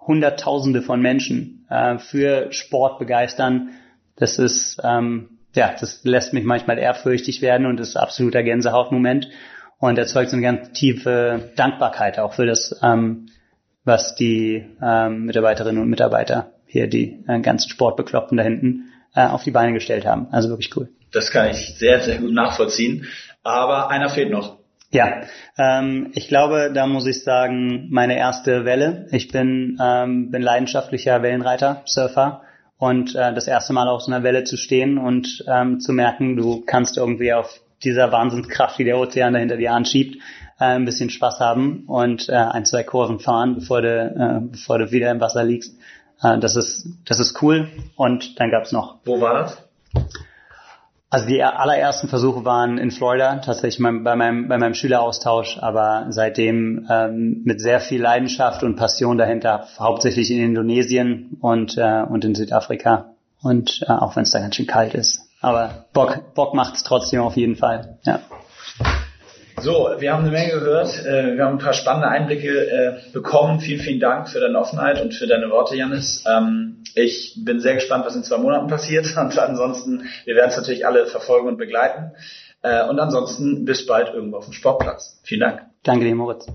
hunderttausende 0.00 0.80
von 0.80 1.02
Menschen 1.02 1.66
äh, 1.68 1.98
für 1.98 2.52
Sport 2.52 2.98
begeistern. 2.98 3.70
Das 4.16 4.38
ist, 4.38 4.80
ähm, 4.84 5.40
ja, 5.54 5.74
das 5.78 6.04
lässt 6.04 6.32
mich 6.32 6.44
manchmal 6.44 6.78
ehrfürchtig 6.78 7.42
werden 7.42 7.66
und 7.66 7.80
ist 7.80 7.96
absoluter 7.96 8.42
Gänsehautmoment 8.44 9.28
und 9.78 9.98
erzeugt 9.98 10.30
so 10.30 10.36
eine 10.36 10.46
ganz 10.46 10.72
tiefe 10.72 11.50
Dankbarkeit 11.56 12.18
auch 12.20 12.34
für 12.34 12.46
das, 12.46 12.78
ähm, 12.82 13.26
was 13.84 14.14
die 14.14 14.64
ähm, 14.80 15.24
Mitarbeiterinnen 15.24 15.82
und 15.82 15.90
Mitarbeiter 15.90 16.52
hier, 16.66 16.86
die 16.86 17.24
äh, 17.26 17.40
ganzen 17.40 17.68
Sportbekloppten 17.68 18.38
da 18.38 18.44
hinten, 18.44 18.84
äh, 19.14 19.26
auf 19.26 19.42
die 19.42 19.50
Beine 19.50 19.72
gestellt 19.72 20.06
haben. 20.06 20.28
Also 20.30 20.48
wirklich 20.48 20.74
cool. 20.76 20.88
Das 21.14 21.30
kann 21.30 21.50
ich 21.50 21.76
sehr, 21.78 22.00
sehr 22.00 22.18
gut 22.18 22.32
nachvollziehen. 22.32 23.06
Aber 23.42 23.88
einer 23.90 24.10
fehlt 24.10 24.30
noch. 24.30 24.58
Ja, 24.90 25.22
ähm, 25.58 26.10
ich 26.14 26.28
glaube, 26.28 26.70
da 26.72 26.86
muss 26.86 27.06
ich 27.06 27.24
sagen, 27.24 27.88
meine 27.90 28.16
erste 28.16 28.64
Welle. 28.64 29.06
Ich 29.10 29.28
bin, 29.28 29.78
ähm, 29.82 30.30
bin 30.30 30.42
leidenschaftlicher 30.42 31.22
Wellenreiter, 31.22 31.82
Surfer. 31.84 32.42
Und 32.78 33.14
äh, 33.14 33.32
das 33.32 33.46
erste 33.46 33.72
Mal 33.72 33.88
auf 33.88 34.02
so 34.02 34.12
einer 34.12 34.24
Welle 34.24 34.44
zu 34.44 34.56
stehen 34.56 34.98
und 34.98 35.44
ähm, 35.48 35.80
zu 35.80 35.92
merken, 35.92 36.36
du 36.36 36.62
kannst 36.66 36.96
irgendwie 36.96 37.32
auf 37.32 37.60
dieser 37.82 38.12
Wahnsinnskraft, 38.12 38.78
die 38.78 38.84
der 38.84 38.98
Ozean 38.98 39.32
dahinter 39.32 39.56
dir 39.56 39.72
anschiebt, 39.72 40.16
äh, 40.58 40.64
ein 40.64 40.84
bisschen 40.84 41.10
Spaß 41.10 41.40
haben 41.40 41.84
und 41.86 42.28
äh, 42.28 42.32
ein, 42.32 42.64
zwei 42.64 42.82
Kurven 42.82 43.20
fahren, 43.20 43.54
bevor 43.54 43.82
du, 43.82 43.88
äh, 43.88 44.48
bevor 44.50 44.78
du 44.78 44.90
wieder 44.90 45.10
im 45.10 45.20
Wasser 45.20 45.44
liegst. 45.44 45.76
Äh, 46.22 46.38
das 46.38 46.56
ist, 46.56 46.86
das 47.04 47.20
ist 47.20 47.40
cool. 47.42 47.68
Und 47.96 48.40
dann 48.40 48.50
gab's 48.50 48.72
noch. 48.72 48.98
Wo 49.04 49.20
war 49.20 49.34
das? 49.34 49.64
Also 51.14 51.28
die 51.28 51.44
allerersten 51.44 52.08
Versuche 52.08 52.44
waren 52.44 52.76
in 52.76 52.90
Florida, 52.90 53.36
tatsächlich 53.36 53.80
bei 53.80 54.16
meinem, 54.16 54.48
bei 54.48 54.58
meinem 54.58 54.74
Schüleraustausch, 54.74 55.58
aber 55.60 56.06
seitdem 56.08 56.88
ähm, 56.90 57.42
mit 57.44 57.60
sehr 57.60 57.78
viel 57.78 58.02
Leidenschaft 58.02 58.64
und 58.64 58.74
Passion 58.74 59.16
dahinter, 59.16 59.68
hauptsächlich 59.78 60.32
in 60.32 60.42
Indonesien 60.42 61.36
und, 61.40 61.78
äh, 61.78 62.02
und 62.02 62.24
in 62.24 62.34
Südafrika. 62.34 63.14
Und 63.40 63.84
äh, 63.86 63.92
auch 63.92 64.16
wenn 64.16 64.24
es 64.24 64.32
da 64.32 64.40
ganz 64.40 64.56
schön 64.56 64.66
kalt 64.66 64.94
ist. 64.94 65.20
Aber 65.40 65.84
Bock, 65.92 66.34
Bock 66.34 66.52
es 66.74 66.82
trotzdem 66.82 67.20
auf 67.20 67.36
jeden 67.36 67.54
Fall. 67.54 67.96
Ja. 68.02 68.18
So, 69.64 69.88
wir 69.96 70.12
haben 70.12 70.24
eine 70.24 70.30
Menge 70.30 70.52
gehört. 70.52 71.06
Äh, 71.06 71.38
wir 71.38 71.44
haben 71.46 71.54
ein 71.54 71.58
paar 71.58 71.72
spannende 71.72 72.08
Einblicke 72.08 72.48
äh, 72.48 73.12
bekommen. 73.14 73.60
Vielen, 73.60 73.80
vielen 73.80 73.98
Dank 73.98 74.28
für 74.28 74.38
deine 74.38 74.58
Offenheit 74.58 75.00
und 75.00 75.14
für 75.14 75.26
deine 75.26 75.48
Worte, 75.48 75.74
Janis. 75.74 76.22
Ähm, 76.30 76.82
ich 76.94 77.40
bin 77.42 77.60
sehr 77.60 77.72
gespannt, 77.72 78.04
was 78.04 78.14
in 78.14 78.24
zwei 78.24 78.36
Monaten 78.36 78.66
passiert. 78.66 79.06
Und 79.16 79.38
ansonsten, 79.38 80.02
wir 80.26 80.34
werden 80.34 80.50
es 80.50 80.58
natürlich 80.58 80.86
alle 80.86 81.06
verfolgen 81.06 81.48
und 81.48 81.56
begleiten. 81.56 82.12
Äh, 82.60 82.86
und 82.86 83.00
ansonsten 83.00 83.64
bis 83.64 83.86
bald 83.86 84.12
irgendwo 84.12 84.36
auf 84.36 84.44
dem 84.44 84.52
Sportplatz. 84.52 85.18
Vielen 85.22 85.40
Dank. 85.40 85.62
Danke 85.82 86.04
dir, 86.04 86.14
Moritz. 86.14 86.46